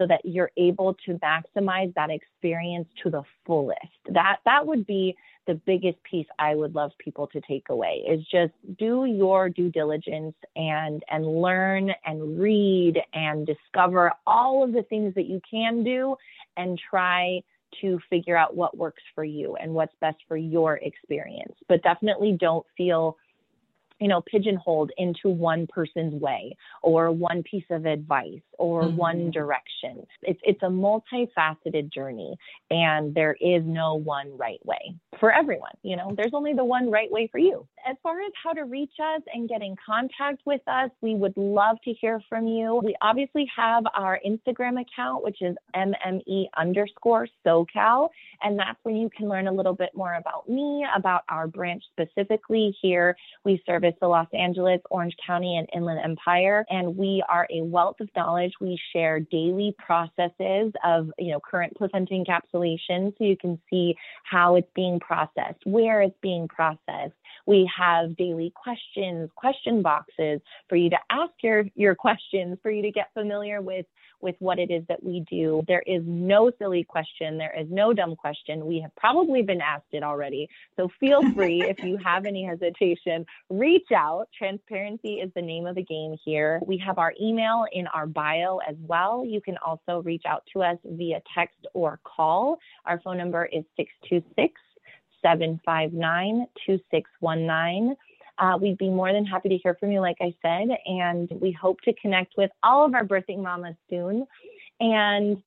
so 0.00 0.06
that 0.06 0.22
you're 0.24 0.50
able 0.56 0.96
to 1.04 1.18
maximize 1.18 1.92
that 1.94 2.10
experience 2.10 2.88
to 3.02 3.10
the 3.10 3.22
fullest. 3.46 3.78
That 4.08 4.38
that 4.46 4.66
would 4.66 4.86
be 4.86 5.14
the 5.46 5.54
biggest 5.54 6.02
piece 6.04 6.26
I 6.38 6.54
would 6.54 6.74
love 6.74 6.92
people 6.98 7.26
to 7.28 7.40
take 7.42 7.68
away 7.68 8.04
is 8.08 8.24
just 8.30 8.52
do 8.78 9.04
your 9.04 9.50
due 9.50 9.70
diligence 9.70 10.34
and 10.56 11.02
and 11.10 11.26
learn 11.26 11.92
and 12.06 12.40
read 12.40 12.98
and 13.12 13.46
discover 13.46 14.12
all 14.26 14.64
of 14.64 14.72
the 14.72 14.84
things 14.84 15.14
that 15.16 15.26
you 15.26 15.40
can 15.50 15.84
do 15.84 16.16
and 16.56 16.80
try 16.90 17.42
to 17.80 18.00
figure 18.08 18.36
out 18.36 18.56
what 18.56 18.76
works 18.76 19.02
for 19.14 19.24
you 19.24 19.56
and 19.56 19.72
what's 19.72 19.94
best 20.00 20.18
for 20.26 20.36
your 20.36 20.76
experience. 20.78 21.54
But 21.68 21.82
definitely 21.82 22.36
don't 22.40 22.66
feel 22.76 23.16
you 24.00 24.08
know, 24.08 24.22
pigeonholed 24.22 24.90
into 24.96 25.28
one 25.28 25.66
person's 25.66 26.14
way 26.14 26.56
or 26.82 27.10
one 27.10 27.42
piece 27.42 27.64
of 27.70 27.86
advice 27.86 28.40
or 28.58 28.84
mm-hmm. 28.84 28.96
one 28.96 29.30
direction. 29.30 30.06
It's 30.22 30.40
it's 30.42 30.62
a 30.62 30.66
multifaceted 30.66 31.92
journey 31.92 32.36
and 32.70 33.14
there 33.14 33.36
is 33.40 33.62
no 33.64 33.94
one 33.94 34.36
right 34.36 34.64
way 34.64 34.94
for 35.18 35.32
everyone. 35.32 35.72
You 35.82 35.96
know, 35.96 36.12
there's 36.16 36.32
only 36.32 36.54
the 36.54 36.64
one 36.64 36.90
right 36.90 37.10
way 37.10 37.28
for 37.30 37.38
you. 37.38 37.66
As 37.86 37.96
far 38.02 38.20
as 38.20 38.32
how 38.42 38.52
to 38.52 38.64
reach 38.64 38.92
us 39.02 39.22
and 39.32 39.48
get 39.48 39.62
in 39.62 39.76
contact 39.84 40.42
with 40.44 40.60
us, 40.66 40.90
we 41.00 41.14
would 41.14 41.36
love 41.36 41.76
to 41.84 41.92
hear 41.92 42.20
from 42.28 42.46
you. 42.46 42.80
We 42.82 42.96
obviously 43.02 43.46
have 43.56 43.84
our 43.94 44.18
Instagram 44.26 44.80
account, 44.80 45.24
which 45.24 45.42
is 45.42 45.56
MME 45.74 46.46
underscore 46.56 47.28
SoCal. 47.46 48.08
And 48.42 48.58
that's 48.58 48.78
where 48.82 48.94
you 48.94 49.10
can 49.14 49.28
learn 49.28 49.46
a 49.46 49.52
little 49.52 49.74
bit 49.74 49.90
more 49.94 50.14
about 50.14 50.48
me, 50.48 50.86
about 50.96 51.22
our 51.28 51.46
branch 51.46 51.82
specifically 51.92 52.76
here. 52.80 53.16
We 53.44 53.62
service 53.66 53.89
the 54.00 54.06
Los 54.06 54.26
Angeles, 54.32 54.80
Orange 54.90 55.14
County, 55.26 55.56
and 55.56 55.68
Inland 55.74 56.00
Empire. 56.04 56.64
And 56.70 56.96
we 56.96 57.22
are 57.28 57.46
a 57.50 57.62
wealth 57.62 57.96
of 58.00 58.08
knowledge. 58.16 58.52
We 58.60 58.78
share 58.92 59.20
daily 59.20 59.74
processes 59.78 60.72
of, 60.84 61.10
you 61.18 61.32
know, 61.32 61.40
current 61.40 61.76
placenta 61.76 62.14
encapsulation 62.14 63.16
so 63.16 63.24
you 63.24 63.36
can 63.36 63.60
see 63.68 63.96
how 64.24 64.56
it's 64.56 64.70
being 64.74 65.00
processed, 65.00 65.64
where 65.64 66.02
it's 66.02 66.18
being 66.22 66.48
processed. 66.48 67.14
We 67.46 67.70
have 67.76 68.16
daily 68.16 68.52
questions, 68.54 69.30
question 69.34 69.82
boxes 69.82 70.40
for 70.68 70.76
you 70.76 70.90
to 70.90 70.98
ask 71.10 71.32
your, 71.42 71.64
your 71.74 71.94
questions, 71.94 72.58
for 72.62 72.70
you 72.70 72.82
to 72.82 72.90
get 72.90 73.08
familiar 73.14 73.60
with 73.60 73.86
with 74.20 74.36
what 74.38 74.58
it 74.58 74.70
is 74.70 74.84
that 74.88 75.02
we 75.02 75.24
do. 75.30 75.62
There 75.66 75.82
is 75.86 76.02
no 76.06 76.50
silly 76.58 76.84
question. 76.84 77.38
There 77.38 77.54
is 77.58 77.66
no 77.70 77.92
dumb 77.92 78.16
question. 78.16 78.66
We 78.66 78.80
have 78.80 78.94
probably 78.96 79.42
been 79.42 79.60
asked 79.60 79.92
it 79.92 80.02
already. 80.02 80.48
So 80.76 80.88
feel 81.00 81.22
free 81.34 81.62
if 81.62 81.82
you 81.82 81.96
have 82.04 82.26
any 82.26 82.44
hesitation, 82.44 83.24
reach 83.48 83.88
out. 83.94 84.28
Transparency 84.36 85.14
is 85.14 85.30
the 85.34 85.42
name 85.42 85.66
of 85.66 85.74
the 85.74 85.84
game 85.84 86.16
here. 86.24 86.60
We 86.66 86.78
have 86.78 86.98
our 86.98 87.12
email 87.20 87.64
in 87.72 87.86
our 87.88 88.06
bio 88.06 88.58
as 88.68 88.76
well. 88.80 89.24
You 89.24 89.40
can 89.40 89.56
also 89.64 90.02
reach 90.02 90.22
out 90.26 90.44
to 90.52 90.62
us 90.62 90.78
via 90.84 91.20
text 91.34 91.66
or 91.74 92.00
call. 92.04 92.58
Our 92.84 93.00
phone 93.00 93.18
number 93.18 93.44
is 93.46 93.64
626 93.76 94.60
759 95.22 96.46
2619. 96.66 97.96
Uh, 98.40 98.56
we'd 98.60 98.78
be 98.78 98.88
more 98.88 99.12
than 99.12 99.26
happy 99.26 99.50
to 99.50 99.58
hear 99.58 99.76
from 99.78 99.92
you, 99.92 100.00
like 100.00 100.16
I 100.20 100.34
said, 100.40 100.68
and 100.86 101.30
we 101.40 101.52
hope 101.52 101.80
to 101.82 101.92
connect 102.00 102.34
with 102.38 102.50
all 102.62 102.86
of 102.86 102.94
our 102.94 103.04
birthing 103.04 103.42
mamas 103.42 103.76
soon. 103.90 104.26
And 104.80 105.42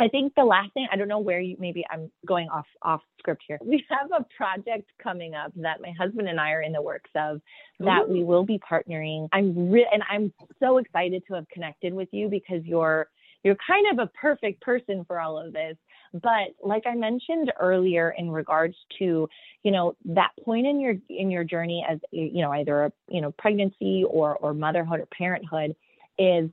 I 0.00 0.08
think 0.08 0.34
the 0.34 0.44
last 0.44 0.72
thing, 0.74 0.88
I 0.90 0.96
don't 0.96 1.08
know 1.08 1.20
where 1.20 1.40
you, 1.40 1.56
maybe 1.60 1.84
I'm 1.88 2.10
going 2.26 2.48
off 2.48 2.66
off 2.82 3.00
script 3.18 3.44
here. 3.46 3.58
We 3.64 3.84
have 3.88 4.10
a 4.10 4.26
project 4.36 4.90
coming 5.00 5.34
up 5.34 5.52
that 5.56 5.80
my 5.80 5.92
husband 5.92 6.28
and 6.28 6.40
I 6.40 6.50
are 6.50 6.62
in 6.62 6.72
the 6.72 6.82
works 6.82 7.10
of 7.14 7.40
that 7.80 8.02
Ooh. 8.02 8.12
we 8.12 8.24
will 8.24 8.44
be 8.44 8.58
partnering. 8.58 9.28
I'm 9.32 9.70
re- 9.70 9.88
and 9.92 10.02
I'm 10.10 10.32
so 10.60 10.78
excited 10.78 11.22
to 11.28 11.34
have 11.34 11.48
connected 11.50 11.94
with 11.94 12.08
you 12.10 12.28
because 12.28 12.64
you're 12.64 13.08
you're 13.44 13.56
kind 13.66 13.86
of 13.92 13.98
a 13.98 14.10
perfect 14.18 14.62
person 14.62 15.04
for 15.06 15.20
all 15.20 15.38
of 15.38 15.52
this. 15.52 15.76
But 16.14 16.54
like 16.62 16.84
I 16.86 16.94
mentioned 16.94 17.52
earlier 17.58 18.14
in 18.16 18.30
regards 18.30 18.76
to, 19.00 19.28
you 19.64 19.70
know, 19.72 19.96
that 20.04 20.30
point 20.44 20.64
in 20.64 20.80
your 20.80 20.94
in 21.08 21.28
your 21.28 21.42
journey 21.42 21.84
as 21.88 21.98
you 22.12 22.40
know, 22.40 22.52
either 22.52 22.84
a, 22.84 22.92
you 23.08 23.20
know, 23.20 23.32
pregnancy 23.32 24.04
or 24.08 24.36
or 24.36 24.54
motherhood 24.54 25.00
or 25.00 25.06
parenthood 25.06 25.74
is 26.16 26.48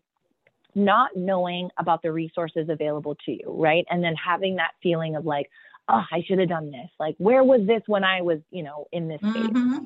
not 0.74 1.12
knowing 1.16 1.70
about 1.78 2.02
the 2.02 2.12
resources 2.12 2.70
available 2.70 3.16
to 3.26 3.32
you, 3.32 3.44
right? 3.46 3.86
And 3.90 4.04
then 4.04 4.16
having 4.16 4.56
that 4.56 4.72
feeling 4.82 5.16
of 5.16 5.26
like, 5.26 5.50
oh, 5.92 6.04
I 6.12 6.24
should 6.26 6.40
have 6.40 6.50
done 6.50 6.72
this. 6.72 6.90
Like, 7.00 7.16
where 7.18 7.44
was 7.44 7.62
this 7.68 7.82
when 7.88 8.04
I 8.04 8.22
was, 8.22 8.40
you 8.50 8.64
know, 8.64 8.88
in 8.92 9.08
this 9.08 9.20
space? 9.20 9.48
Mm-hmm. 9.48 9.78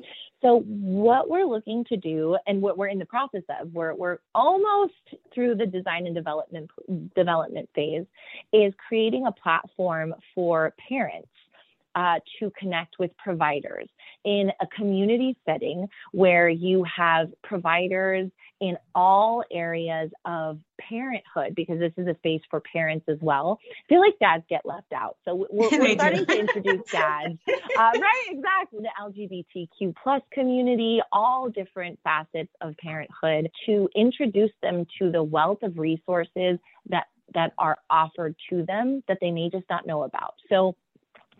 So 0.42 0.60
what 0.60 1.28
we're 1.28 1.46
looking 1.46 1.84
to 1.86 1.96
do 1.96 2.36
and 2.46 2.60
what 2.62 2.78
we're 2.78 2.88
in 2.88 2.98
the 2.98 3.06
process 3.06 3.42
of, 3.60 3.72
we're, 3.72 3.94
we're 3.94 4.18
almost 4.34 4.92
through 5.34 5.56
the 5.56 5.66
design 5.66 6.06
and 6.06 6.14
development 6.14 6.70
development 7.14 7.68
phase, 7.74 8.04
is 8.52 8.72
creating 8.86 9.26
a 9.26 9.32
platform 9.32 10.14
for 10.34 10.74
parents 10.88 11.28
uh, 11.96 12.20
to 12.38 12.52
connect 12.58 12.96
with 12.98 13.10
providers 13.16 13.88
in 14.24 14.50
a 14.60 14.66
community 14.68 15.36
setting 15.46 15.88
where 16.12 16.48
you 16.48 16.84
have 16.84 17.28
providers 17.42 18.30
in 18.60 18.76
all 18.94 19.42
areas 19.50 20.10
of 20.24 20.58
parenthood 20.78 21.54
because 21.54 21.78
this 21.78 21.92
is 21.96 22.06
a 22.06 22.14
space 22.16 22.40
for 22.50 22.60
parents 22.60 23.06
as 23.08 23.18
well. 23.20 23.58
I 23.62 23.88
feel 23.88 24.00
like 24.00 24.18
dads 24.20 24.44
get 24.48 24.62
left 24.64 24.92
out. 24.94 25.16
So 25.24 25.46
we're, 25.50 25.70
we're 25.72 25.94
starting 25.94 26.26
to 26.26 26.38
introduce 26.38 26.90
dads, 26.90 27.38
uh, 27.48 27.52
right? 27.78 28.24
Exactly. 28.30 28.80
The 28.82 29.40
LGBTQ 29.80 29.94
plus 30.02 30.22
community, 30.32 31.00
all 31.12 31.48
different 31.48 31.98
facets 32.04 32.50
of 32.60 32.76
parenthood 32.76 33.50
to 33.66 33.88
introduce 33.96 34.52
them 34.62 34.86
to 34.98 35.10
the 35.10 35.22
wealth 35.22 35.62
of 35.62 35.78
resources 35.78 36.58
that 36.90 37.06
that 37.34 37.52
are 37.58 37.76
offered 37.90 38.36
to 38.48 38.64
them 38.64 39.02
that 39.08 39.18
they 39.20 39.32
may 39.32 39.50
just 39.50 39.64
not 39.68 39.84
know 39.86 40.04
about. 40.04 40.34
So 40.48 40.76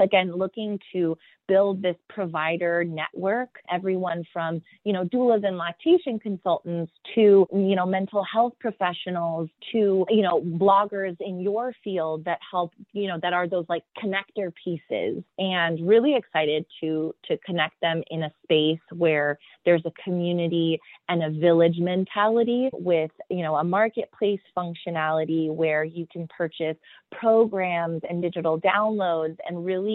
again 0.01 0.33
looking 0.33 0.79
to 0.93 1.17
build 1.49 1.81
this 1.81 1.97
provider 2.09 2.85
network 2.85 3.49
everyone 3.71 4.25
from 4.33 4.61
you 4.85 4.93
know 4.93 5.05
doulas 5.05 5.47
and 5.47 5.57
lactation 5.57 6.19
consultants 6.19 6.93
to 7.15 7.47
you 7.53 7.77
know 7.77 7.87
mental 7.87 8.25
health 8.25 8.53
professionals 8.59 9.49
to 9.73 10.05
you 10.09 10.23
know 10.23 10.41
bloggers 10.41 11.17
in 11.21 11.41
your 11.41 11.73
field 11.85 12.25
that 12.25 12.39
help 12.51 12.73
you 12.93 13.07
know 13.07 13.19
that 13.23 13.33
are 13.33 13.49
those 13.49 13.67
like 13.69 13.85
connector 14.03 14.53
pieces 14.63 15.23
and 15.39 15.87
really 15.87 16.17
excited 16.17 16.65
to 16.81 17.15
to 17.25 17.37
connect 17.39 17.81
them 17.81 18.03
in 18.11 18.25
a 18.25 18.33
space 18.43 18.81
where 18.93 19.39
there's 19.65 19.83
a 19.85 19.93
community 20.03 20.81
and 21.09 21.23
a 21.23 21.31
village 21.31 21.79
mentality 21.79 22.69
with 22.73 23.11
you 23.31 23.43
know 23.43 23.55
a 23.57 23.65
marketplace 23.65 24.41
functionality 24.57 25.53
where 25.53 25.85
you 25.85 26.07
can 26.11 26.29
purchase 26.37 26.77
programs 27.13 28.03
and 28.09 28.21
digital 28.21 28.61
downloads 28.61 29.37
and 29.49 29.65
really 29.65 29.86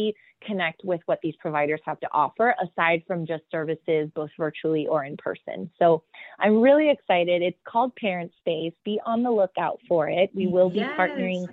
connect 0.45 0.81
with 0.83 1.01
what 1.05 1.19
these 1.21 1.35
providers 1.39 1.79
have 1.85 1.99
to 1.99 2.07
offer 2.11 2.55
aside 2.63 3.03
from 3.07 3.25
just 3.25 3.43
services 3.51 4.09
both 4.15 4.29
virtually 4.37 4.87
or 4.87 5.03
in 5.03 5.15
person. 5.17 5.69
So 5.77 6.03
I'm 6.39 6.61
really 6.61 6.89
excited. 6.89 7.41
It's 7.41 7.59
called 7.67 7.95
Parent 7.95 8.31
Space. 8.39 8.73
Be 8.83 8.99
on 9.05 9.23
the 9.23 9.31
lookout 9.31 9.79
for 9.87 10.09
it. 10.09 10.31
We 10.33 10.47
will 10.47 10.69
be 10.69 10.79
yes. 10.79 10.97
partnering 10.97 11.45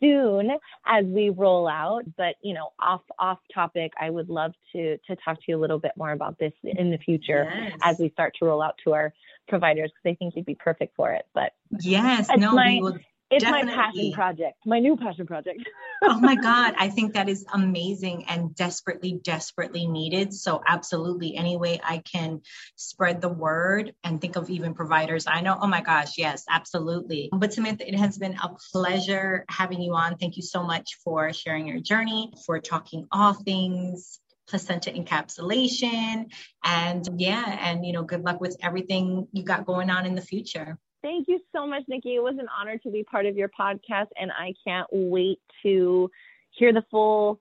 soon 0.00 0.50
as 0.86 1.04
we 1.06 1.28
roll 1.28 1.66
out 1.66 2.04
but 2.16 2.36
you 2.40 2.54
know 2.54 2.68
off 2.78 3.00
off 3.18 3.38
topic 3.52 3.92
i 4.00 4.08
would 4.08 4.28
love 4.28 4.52
to 4.72 4.96
to 4.98 5.16
talk 5.24 5.36
to 5.38 5.44
you 5.48 5.58
a 5.58 5.60
little 5.60 5.80
bit 5.80 5.90
more 5.96 6.12
about 6.12 6.38
this 6.38 6.52
in 6.62 6.90
the 6.92 6.98
future 6.98 7.50
yes. 7.52 7.72
as 7.82 7.98
we 7.98 8.08
start 8.10 8.32
to 8.38 8.44
roll 8.44 8.62
out 8.62 8.76
to 8.84 8.92
our 8.92 9.12
providers 9.48 9.90
because 9.90 10.14
i 10.14 10.16
think 10.16 10.36
you'd 10.36 10.46
be 10.46 10.54
perfect 10.54 10.94
for 10.94 11.10
it 11.10 11.26
but 11.34 11.50
yes 11.80 12.28
no 12.36 12.52
my, 12.52 12.74
we 12.74 12.80
will 12.80 12.98
it's 13.30 13.44
Definitely. 13.44 13.76
my 13.76 13.82
passion 13.82 14.12
project, 14.12 14.56
my 14.64 14.78
new 14.78 14.96
passion 14.96 15.26
project. 15.26 15.60
oh 16.04 16.18
my 16.18 16.34
God. 16.34 16.74
I 16.78 16.88
think 16.88 17.12
that 17.14 17.28
is 17.28 17.44
amazing 17.52 18.24
and 18.28 18.54
desperately, 18.54 19.20
desperately 19.22 19.86
needed. 19.86 20.32
So, 20.32 20.62
absolutely, 20.66 21.36
any 21.36 21.56
way 21.56 21.78
I 21.84 21.98
can 21.98 22.40
spread 22.76 23.20
the 23.20 23.28
word 23.28 23.94
and 24.02 24.20
think 24.20 24.36
of 24.36 24.48
even 24.48 24.72
providers 24.72 25.26
I 25.26 25.40
know. 25.42 25.58
Oh 25.60 25.66
my 25.66 25.82
gosh, 25.82 26.16
yes, 26.16 26.44
absolutely. 26.48 27.28
But 27.32 27.52
Samantha, 27.52 27.86
it 27.86 27.96
has 27.96 28.16
been 28.16 28.36
a 28.42 28.50
pleasure 28.72 29.44
having 29.50 29.82
you 29.82 29.94
on. 29.94 30.16
Thank 30.16 30.36
you 30.36 30.42
so 30.42 30.62
much 30.62 30.98
for 31.04 31.32
sharing 31.32 31.66
your 31.66 31.80
journey, 31.80 32.32
for 32.46 32.58
talking 32.58 33.06
all 33.12 33.34
things 33.34 34.20
placenta 34.48 34.90
encapsulation 34.90 36.24
and 36.64 37.06
yeah 37.18 37.58
and 37.60 37.84
you 37.84 37.92
know 37.92 38.02
good 38.02 38.24
luck 38.24 38.40
with 38.40 38.56
everything 38.62 39.28
you 39.30 39.42
got 39.42 39.66
going 39.66 39.90
on 39.90 40.06
in 40.06 40.14
the 40.14 40.22
future 40.22 40.78
Thank 41.02 41.28
you 41.28 41.40
so 41.54 41.66
much, 41.66 41.82
Nikki. 41.88 42.16
It 42.16 42.22
was 42.22 42.36
an 42.38 42.48
honor 42.58 42.78
to 42.78 42.90
be 42.90 43.04
part 43.04 43.26
of 43.26 43.36
your 43.36 43.48
podcast, 43.48 44.08
and 44.16 44.32
I 44.32 44.54
can't 44.66 44.88
wait 44.90 45.40
to 45.62 46.10
hear 46.50 46.72
the 46.72 46.84
full 46.90 47.40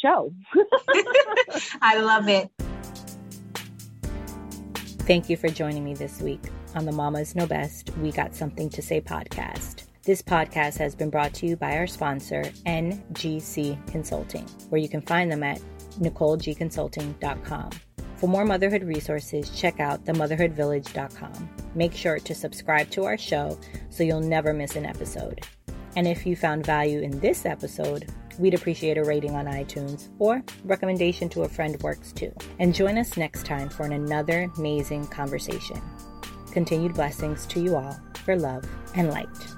show. 0.00 0.32
I 1.82 2.00
love 2.00 2.28
it. 2.28 2.50
Thank 5.08 5.30
you 5.30 5.36
for 5.36 5.48
joining 5.48 5.84
me 5.84 5.94
this 5.94 6.20
week 6.20 6.40
on 6.74 6.84
the 6.84 6.92
Mamas 6.92 7.34
Know 7.34 7.46
Best 7.46 7.96
We 7.98 8.12
Got 8.12 8.34
Something 8.34 8.68
to 8.70 8.82
Say 8.82 9.00
podcast. 9.00 9.84
This 10.04 10.22
podcast 10.22 10.78
has 10.78 10.94
been 10.94 11.10
brought 11.10 11.34
to 11.34 11.46
you 11.46 11.56
by 11.56 11.76
our 11.78 11.86
sponsor, 11.86 12.42
NGC 12.66 13.86
Consulting, 13.90 14.46
where 14.68 14.80
you 14.80 14.88
can 14.88 15.00
find 15.02 15.30
them 15.30 15.42
at 15.42 15.60
NicoleGConsulting.com. 15.98 17.70
For 18.18 18.26
more 18.28 18.44
motherhood 18.44 18.82
resources, 18.82 19.48
check 19.50 19.78
out 19.78 20.04
themotherhoodvillage.com. 20.04 21.48
Make 21.74 21.94
sure 21.94 22.18
to 22.18 22.34
subscribe 22.34 22.90
to 22.90 23.04
our 23.04 23.16
show 23.16 23.58
so 23.90 24.02
you'll 24.02 24.20
never 24.20 24.52
miss 24.52 24.74
an 24.74 24.84
episode. 24.84 25.40
And 25.94 26.06
if 26.06 26.26
you 26.26 26.34
found 26.34 26.66
value 26.66 27.00
in 27.00 27.20
this 27.20 27.46
episode, 27.46 28.12
we'd 28.38 28.54
appreciate 28.54 28.98
a 28.98 29.04
rating 29.04 29.36
on 29.36 29.46
iTunes 29.46 30.08
or 30.18 30.42
recommendation 30.64 31.28
to 31.30 31.42
a 31.42 31.48
friend 31.48 31.80
works 31.82 32.12
too. 32.12 32.32
And 32.58 32.74
join 32.74 32.98
us 32.98 33.16
next 33.16 33.46
time 33.46 33.68
for 33.68 33.84
another 33.86 34.50
amazing 34.58 35.06
conversation. 35.06 35.80
Continued 36.50 36.94
blessings 36.94 37.46
to 37.46 37.60
you 37.60 37.76
all 37.76 37.96
for 38.24 38.36
love 38.36 38.64
and 38.94 39.10
light. 39.10 39.57